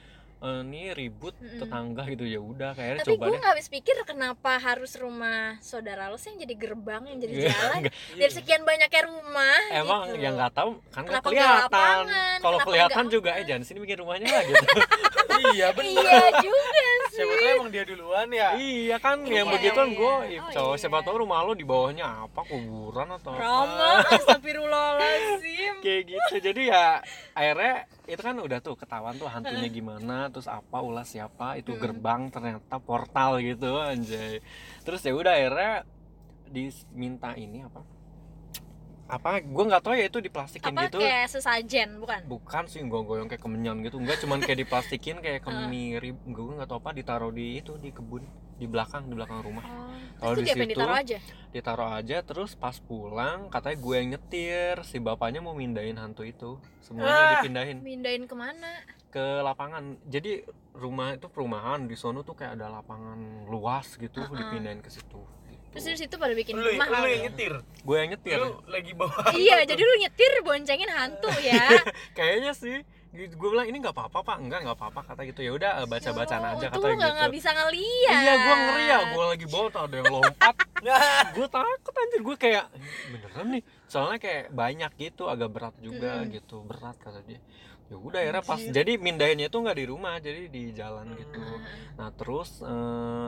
eh, 0.41 0.59
ini 0.61 0.81
ribut 0.91 1.35
Mm-mm. 1.37 1.55
tetangga 1.57 2.03
gitu 2.05 2.23
ya 2.25 2.39
udah 2.41 2.71
kayaknya 2.73 2.99
tapi 2.99 3.07
coba 3.13 3.23
gue 3.25 3.37
nggak 3.37 3.53
habis 3.53 3.67
pikir 3.69 3.95
kenapa 4.03 4.51
harus 4.57 4.91
rumah 4.93 5.39
saudara 5.59 6.07
lo 6.07 6.15
sih 6.15 6.31
yang 6.31 6.39
jadi 6.41 6.55
gerbang 6.57 7.03
yang 7.05 7.19
jadi 7.21 7.33
Iya, 7.33 7.47
jalan 7.49 7.81
dari 8.13 8.31
sekian 8.33 8.61
banyaknya 8.61 9.01
rumah 9.05 9.59
emang 9.73 10.01
gitu. 10.09 10.19
yang 10.19 10.33
nggak 10.33 10.51
tahu 10.53 10.69
kan 10.89 11.01
nggak 11.01 11.23
kelihatan 11.23 12.03
kalau 12.39 12.57
kelihatan 12.61 13.05
juga 13.07 13.29
eh 13.33 13.45
jangan 13.45 13.63
sini 13.63 13.79
bikin 13.79 13.97
rumahnya 13.97 14.27
lah 14.29 14.43
gitu 14.43 14.65
iya 15.51 15.67
bener. 15.69 15.99
Iya 15.99 16.27
juga 16.39 16.81
siapa 17.09 17.33
tahu 17.35 17.49
emang 17.53 17.69
dia 17.69 17.83
duluan 17.83 18.27
ya? 18.27 18.49
Iya 18.53 18.97
kan 18.97 19.17
yang 19.21 19.45
Iya, 19.45 19.53
begituan 19.53 19.89
iya. 19.89 19.97
gue 19.97 20.13
Oh, 20.13 20.21
cowok 20.49 20.73
iya. 20.73 20.81
siapa 20.81 20.97
tahu 21.01 21.15
rumah 21.19 21.39
lo 21.41 21.53
di 21.53 21.61
bawahnya 21.61 22.05
apa 22.25 22.41
kuburan 22.43 23.07
atau 23.11 23.31
Rama 23.31 23.99
apa 23.99 24.09
astagfirullahaladzim. 24.17 25.73
Kayak 25.79 26.01
gitu 26.09 26.33
jadi 26.41 26.61
ya 26.65 26.85
akhirnya 27.31 27.75
itu 28.03 28.19
kan 28.19 28.35
udah 28.35 28.59
tuh 28.59 28.73
ketahuan 28.73 29.15
tuh 29.15 29.27
hantunya 29.27 29.69
gimana 29.69 30.27
terus 30.27 30.45
apa 30.45 30.77
ulas 30.79 31.05
siapa 31.05 31.55
itu 31.55 31.71
Hmm. 31.71 31.81
gerbang 31.81 32.21
ternyata 32.27 32.75
portal 32.77 33.37
gitu 33.39 33.77
anjay. 33.77 34.41
Terus 34.81 35.01
ya 35.01 35.13
udah 35.13 35.33
akhirnya 35.33 35.73
diminta 36.45 37.33
ini 37.33 37.61
apa 37.61 37.81
apa 39.05 39.39
gue 39.39 39.63
nggak 39.63 39.83
tahu 39.83 39.93
ya 39.93 40.05
itu 40.07 40.19
diplastikin 40.19 40.71
apa 40.71 40.87
gitu. 40.87 40.97
kayak 40.97 41.27
sesajen 41.27 41.99
bukan? 41.99 42.21
Bukan 42.25 42.63
sih 42.65 42.79
gue 42.79 43.01
goyang 43.03 43.27
kayak 43.27 43.39
kemenyan 43.39 43.81
gitu 43.81 43.97
enggak 43.97 44.17
cuman 44.17 44.39
kayak 44.39 44.63
diplastikin 44.63 45.19
kayak 45.19 45.43
kemiri 45.45 46.15
gue 46.15 46.43
nggak 46.55 46.65
tahu 46.65 46.79
apa 46.79 46.91
ditaruh 46.91 47.29
di 47.29 47.59
itu 47.59 47.75
di 47.77 47.89
kebun 47.89 48.23
di 48.53 48.63
belakang 48.63 49.05
di 49.05 49.13
belakang 49.13 49.41
rumah. 49.41 49.65
Oh. 49.65 49.91
Kalau 50.19 50.33
di 50.35 50.45
situ- 50.45 50.71
ditaruh 50.71 50.95
aja? 50.95 51.19
ditaruh 51.51 51.89
aja 51.93 52.17
terus 52.21 52.53
pas 52.53 52.73
pulang 52.79 53.49
katanya 53.49 53.77
gue 53.77 53.95
yang 53.95 54.09
nyetir 54.11 54.75
si 54.81 54.97
bapaknya 54.97 55.39
mau 55.39 55.53
mindahin 55.53 55.95
hantu 55.95 56.23
itu. 56.23 56.57
Semuanya 56.79 57.11
Ah. 57.11 57.31
dipindahin. 57.37 57.77
mindahin 57.81 58.23
ke 58.23 58.33
mana? 58.33 58.71
Ke 59.09 59.41
lapangan. 59.41 59.99
Jadi 60.05 60.41
rumah 60.73 61.13
itu 61.13 61.27
perumahan 61.27 61.85
di 61.85 61.93
sono 61.93 62.21
tuh 62.21 62.33
kayak 62.33 62.55
ada 62.55 62.71
lapangan 62.71 63.19
luas 63.45 63.93
gitu 63.95 64.21
Uh-uh. 64.21 64.33
dipindahin 64.33 64.79
ke 64.79 64.89
situ 64.89 65.21
terus 65.73 65.85
di 65.89 65.99
situ 66.05 66.15
pada 66.15 66.31
bikin 66.31 66.53
lu, 66.53 66.63
rumah 66.63 66.85
lu 66.85 67.09
yang 67.09 67.09
ya? 67.09 67.25
nyetir? 67.27 67.53
Gue 67.81 67.95
yang 67.97 68.09
nyetir. 68.13 68.37
Lu 68.37 68.61
lagi 68.69 68.91
bawa 68.93 69.17
iya 69.41 69.57
jadi 69.65 69.81
lu 69.81 69.93
nyetir 69.99 70.31
boncengin 70.45 70.89
hantu 70.89 71.33
ya. 71.41 71.65
Kayaknya 72.17 72.53
sih. 72.53 72.77
Gue 73.13 73.49
bilang 73.53 73.69
ini 73.69 73.77
nggak 73.77 73.93
apa-apa 73.93 74.25
pak. 74.25 74.37
Enggak 74.41 74.65
nggak 74.65 74.77
apa-apa 74.77 75.01
kata 75.05 75.21
gitu. 75.29 75.45
Ya 75.45 75.51
udah 75.53 75.85
baca 75.85 76.09
bacaan 76.13 76.41
Oh, 76.45 76.51
aja 76.57 76.65
kata 76.69 76.77
gitu 76.81 76.97
nggak 76.97 77.31
bisa 77.33 77.49
ngeliat. 77.53 78.21
Iya 78.21 78.33
gue 78.37 78.55
ngeri 78.57 78.83
ya. 78.85 78.99
Gue 79.13 79.25
lagi 79.29 79.45
bawa 79.49 79.65
tuh 79.69 79.81
ada 79.85 79.95
yang 79.97 80.09
lompat. 80.09 80.55
Gue 81.37 81.47
takut 81.47 81.93
anjir. 81.95 82.19
Gue 82.25 82.35
kayak 82.35 82.65
beneran 83.07 83.45
nih? 83.55 83.63
Soalnya 83.87 84.19
kayak 84.19 84.43
banyak 84.51 84.91
gitu 84.99 85.31
agak 85.31 85.49
berat 85.53 85.75
juga 85.79 86.21
Mm-mm. 86.21 86.33
gitu. 86.35 86.65
Berat 86.65 86.97
kata 86.99 87.21
dia. 87.23 87.39
Ya 87.91 87.95
udah 88.01 88.19
akhirnya 88.19 88.43
pas 88.43 88.57
jadi 88.59 88.97
mindahinnya 88.97 89.47
tuh 89.53 89.61
nggak 89.61 89.77
di 89.77 89.85
rumah 89.85 90.17
jadi 90.17 90.49
di 90.49 90.73
jalan 90.73 91.13
gitu. 91.13 91.37
Nah 91.99 92.09
terus 92.17 92.65
eh, 92.65 93.27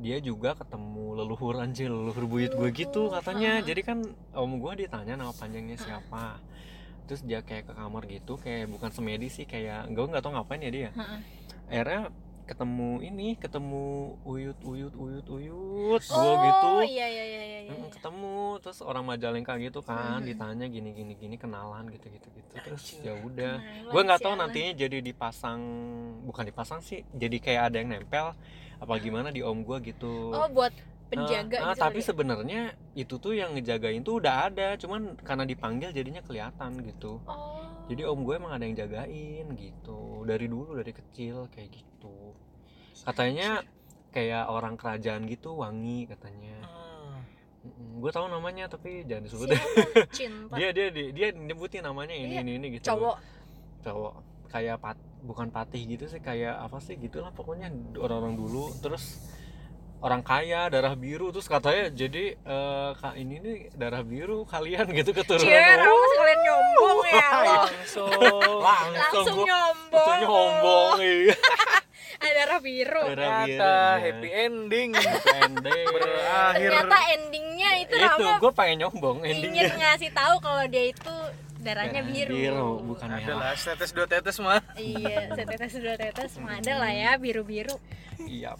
dia 0.00 0.16
juga 0.18 0.56
ketemu 0.56 1.20
leluhur 1.20 1.60
anjir 1.60 1.92
leluhur 1.92 2.24
buyut 2.24 2.56
gue 2.56 2.70
gitu 2.72 3.12
katanya. 3.12 3.60
Jadi 3.60 3.80
kan 3.84 3.98
om 4.32 4.56
gue 4.56 4.88
ditanya 4.88 5.14
nama 5.14 5.30
panjangnya 5.30 5.76
siapa. 5.76 6.40
Terus 7.04 7.20
dia 7.22 7.44
kayak 7.44 7.68
ke 7.68 7.72
kamar 7.76 8.08
gitu 8.08 8.40
kayak 8.40 8.72
bukan 8.72 8.88
semedi 8.90 9.28
sih 9.28 9.44
kayak 9.44 9.92
gue 9.92 10.04
nggak 10.08 10.24
tahu 10.24 10.32
ngapain 10.32 10.64
ya 10.64 10.72
dia. 10.72 10.90
Akhirnya 11.68 12.08
ketemu 12.50 12.98
ini 13.06 13.38
ketemu 13.38 14.18
uyut 14.26 14.58
uyut 14.66 14.90
uyut 14.98 15.22
uyut 15.30 16.02
oh 16.10 16.34
gua 16.34 16.42
gitu. 16.42 16.70
iya 16.90 17.06
iya 17.06 17.22
iya 17.22 17.42
iya, 17.46 17.60
iya. 17.62 17.72
Mm, 17.78 17.94
ketemu 17.94 18.58
terus 18.58 18.82
orang 18.82 19.06
Majalengka 19.06 19.54
gitu 19.62 19.86
kan 19.86 20.18
Hmm. 20.18 20.26
ditanya 20.26 20.66
gini 20.66 20.90
gini 20.90 21.14
gini 21.14 21.38
kenalan 21.38 21.86
gitu 21.94 22.10
gitu 22.10 22.26
gitu. 22.34 22.52
Terus 22.58 22.98
ya 23.06 23.14
udah. 23.22 23.54
gue 23.86 24.00
nggak 24.02 24.18
tahu 24.18 24.34
sialan. 24.34 24.50
nantinya 24.50 24.72
jadi 24.74 24.98
dipasang 24.98 25.60
bukan 26.26 26.44
dipasang 26.50 26.82
sih 26.82 27.06
jadi 27.14 27.36
kayak 27.38 27.62
ada 27.70 27.76
yang 27.78 27.94
nempel 27.94 28.34
apa 28.80 28.96
gimana 28.96 29.28
di 29.28 29.44
om 29.44 29.60
gue 29.60 29.78
gitu? 29.86 30.32
Oh 30.32 30.48
buat 30.48 30.72
penjaga 31.10 31.56
Ah, 31.58 31.62
ah, 31.62 31.72
gitu 31.74 31.80
tapi 31.82 31.98
kali 31.98 32.02
ya? 32.02 32.06
sebenarnya 32.08 32.62
itu 32.94 33.14
tuh 33.18 33.34
yang 33.34 33.50
ngejagain 33.52 34.00
tuh 34.00 34.22
udah 34.22 34.46
ada 34.46 34.78
cuman 34.78 35.18
karena 35.20 35.44
dipanggil 35.44 35.90
jadinya 35.90 36.22
kelihatan 36.22 36.80
gitu. 36.82 37.20
Oh. 37.28 37.60
Jadi 37.90 38.02
om 38.06 38.22
gue 38.22 38.34
emang 38.38 38.54
ada 38.54 38.64
yang 38.64 38.78
jagain 38.78 39.46
gitu 39.54 40.22
dari 40.24 40.46
dulu 40.46 40.78
dari 40.78 40.92
kecil 40.94 41.50
kayak 41.50 41.70
gitu. 41.74 42.32
Katanya 43.02 43.60
kayak 44.10 44.48
orang 44.48 44.74
kerajaan 44.74 45.26
gitu 45.26 45.58
wangi 45.58 46.06
katanya. 46.06 46.56
Gue 48.00 48.08
tahu 48.08 48.30
namanya 48.30 48.70
tapi 48.72 49.04
jangan 49.04 49.28
disebut. 49.28 49.46
Dia 50.56 50.72
dia 50.72 50.88
dia, 50.88 51.06
dia 51.12 51.28
nyebutin 51.34 51.84
namanya 51.84 52.16
ini 52.16 52.38
Iya, 52.38 52.40
ini 52.40 52.52
ini 52.56 52.66
gitu. 52.78 52.88
cowok. 52.88 53.16
Cowok 53.84 54.14
kayak 54.50 54.82
pat 54.82 54.98
bukan 55.22 55.48
patih 55.48 55.86
gitu 55.86 56.10
sih 56.10 56.18
kayak 56.18 56.58
apa 56.58 56.82
sih 56.82 56.98
gitulah 56.98 57.30
pokoknya 57.30 57.70
orang-orang 57.96 58.34
dulu. 58.34 58.74
Terus 58.82 59.22
orang 60.00 60.24
kaya 60.24 60.72
darah 60.72 60.96
biru 60.96 61.28
terus 61.28 61.44
katanya 61.44 61.92
jadi 61.92 62.32
eh, 62.34 62.90
kak 62.96 63.14
ini 63.20 63.36
nih 63.38 63.56
darah 63.76 64.00
biru 64.00 64.48
kalian 64.48 64.88
gitu 64.96 65.12
keturunan 65.12 65.44
Cie, 65.44 65.60
Oh, 65.60 65.76
kamu 65.76 66.04
sekalian 66.10 66.40
nyombong 66.40 66.98
ya 67.04 67.28
lo 67.30 67.52
langsung. 67.68 68.10
Langsung 68.96 69.36
gua- 69.36 69.46
nyombong. 69.46 70.18
nyombong 70.24 70.96
iya. 71.00 71.36
Ada 72.20 72.32
darah 72.36 72.60
biru. 72.60 73.00
Darah 73.00 73.08
biru 73.08 73.16
ternyata 73.16 73.72
iya. 73.72 74.00
happy 74.00 74.28
ending. 74.28 74.90
Happy 74.92 75.30
ending. 75.40 75.84
Berakhir. 75.88 76.68
Ternyata 76.68 76.98
endingnya 77.16 77.70
itu 77.80 77.94
itu 77.96 78.06
Rama 78.24 78.32
gue 78.40 78.52
pengen 78.56 78.76
nyombong 78.84 79.18
ingin 79.24 79.36
endingnya 79.36 79.64
ngasih 79.76 80.10
tahu 80.12 80.34
kalau 80.40 80.64
dia 80.64 80.84
itu 80.88 81.14
darahnya 81.60 82.00
Darah 82.00 82.12
biru. 82.12 82.34
biru, 82.34 82.70
bukan 82.88 83.08
ada 83.12 83.20
merah 83.22 83.36
lah 83.36 83.52
setetes 83.54 83.90
dua 83.92 84.06
tetes 84.08 84.36
mah 84.40 84.60
Iya, 84.74 85.30
setetes 85.36 85.72
dua 85.76 85.94
tetes 85.96 86.32
mah 86.40 86.56
ada 86.58 86.72
lah 86.80 86.92
ya 86.92 87.10
biru-biru. 87.16 87.76
iya 88.24 88.56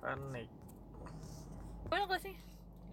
panik 0.00 0.48
gak 2.10 2.20
sih? 2.26 2.34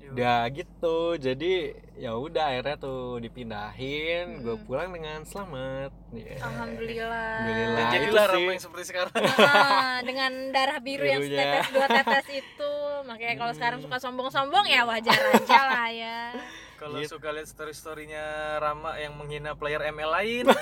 Udah 0.09 0.39
gitu 0.49 0.97
jadi 1.15 1.53
ya 1.95 2.11
udah 2.13 2.45
akhirnya 2.49 2.77
tuh 2.77 3.17
dipindahin 3.17 4.39
gue 4.39 4.53
Hmm. 4.53 4.63
pulang 4.63 4.89
dengan 4.89 5.19
selamat 5.21 5.91
Iya. 6.09 6.39
Alhamdulillah. 6.39 7.35
Alhamdulillah. 7.35 7.67
dan 7.67 7.75
Nah, 7.75 7.89
jadilah 7.89 8.07
itu 8.23 8.31
sih. 8.31 8.31
Rama 8.33 8.49
yang 8.49 8.63
seperti 8.63 8.83
sekarang 8.85 9.13
Ah, 9.37 9.97
dengan 10.01 10.31
darah 10.49 10.79
biru 10.79 11.03
yang 11.03 11.19
Birunya. 11.19 11.59
setetes 11.59 11.67
dua 11.69 11.87
tetes 11.89 12.27
itu 12.37 12.73
makanya 13.03 13.35
kalau 13.37 13.53
sekarang 13.53 13.79
suka 13.79 13.97
sombong-sombong 13.97 14.65
ya 14.65 14.81
wajar 14.83 15.19
aja 15.33 15.59
lah 15.65 15.87
ya 15.89 16.19
kalau 16.77 16.97
Gitu. 16.97 17.11
suka 17.13 17.27
lihat 17.29 17.45
story 17.45 17.73
storynya 17.73 18.25
Rama 18.57 18.95
yang 18.95 19.13
menghina 19.13 19.53
player 19.53 19.83
ML 19.83 20.07
lain 20.09 20.45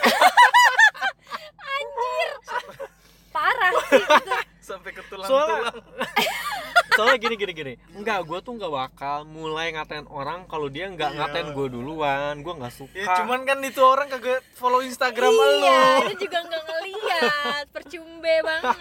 parah 3.30 3.72
sih 3.86 4.00
gitu 4.00 4.32
sampai 4.64 4.92
ke 4.92 5.02
soalnya 5.04 5.70
tulang-tulang 5.70 5.76
soalnya 6.96 7.18
gini 7.18 7.36
gini 7.36 7.54
gini. 7.54 7.74
Enggak 7.94 8.24
gue 8.24 8.40
tuh 8.40 8.56
nggak 8.56 8.72
bakal 8.72 9.18
mulai 9.24 9.70
ngatain 9.70 10.08
orang 10.08 10.48
kalau 10.48 10.68
dia 10.68 10.88
nggak 10.88 11.12
Iya. 11.12 11.18
ngatain 11.22 11.48
gue 11.52 11.68
duluan. 11.70 12.34
Gue 12.40 12.54
nggak 12.56 12.74
suka. 12.74 12.96
Ya 12.96 13.06
cuman 13.20 13.44
kan 13.44 13.60
itu 13.60 13.80
orang 13.80 14.08
kagak 14.08 14.40
follow 14.54 14.80
Instagram 14.80 15.30
iya 15.30 15.44
lu. 15.44 15.76
dia 16.08 16.18
juga 16.18 16.40
nggak 16.42 16.64
ngeliat. 16.64 17.66
Percumbe 17.70 18.34
banget. 18.42 18.78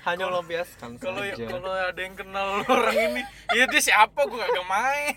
Hanya 0.00 0.24
melampiaskan 0.26 0.90
kalau 0.96 1.20
saja. 1.20 1.44
kalau 1.46 1.70
ada 1.70 2.00
yang 2.00 2.14
kenal 2.14 2.46
orang 2.62 2.96
ini 2.96 3.22
ya 3.52 3.64
dia 3.64 3.80
siapa? 3.80 4.26
Gue 4.26 4.38
kagak 4.38 4.66
main. 4.66 5.14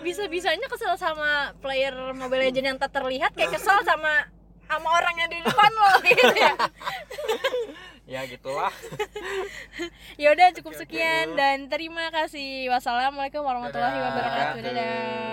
Bisa 0.00 0.24
bisanya 0.26 0.66
kesel 0.66 0.94
sama 0.94 1.50
player 1.58 1.92
Mobile 2.12 2.48
Legends 2.48 2.68
yang 2.68 2.78
tak 2.78 2.94
terlihat 2.94 3.34
kayak 3.34 3.52
kesel 3.52 3.76
sama 3.82 4.28
sama 4.66 4.88
orang 4.92 5.14
yang 5.16 5.30
di 5.30 5.38
depan 5.42 5.70
lo 5.72 5.90
gitu 6.02 6.34
ya 6.34 6.54
ya 8.06 8.22
gitulah. 8.24 8.72
Ya 10.16 10.32
udah 10.32 10.48
cukup 10.56 10.72
sekian 10.72 11.36
dan 11.36 11.68
terima 11.68 12.08
kasih. 12.08 12.72
Wassalamualaikum 12.72 13.44
warahmatullahi 13.44 14.00
Dadah. 14.00 14.08
wabarakatuh. 14.08 14.60
Dadah 14.64 15.26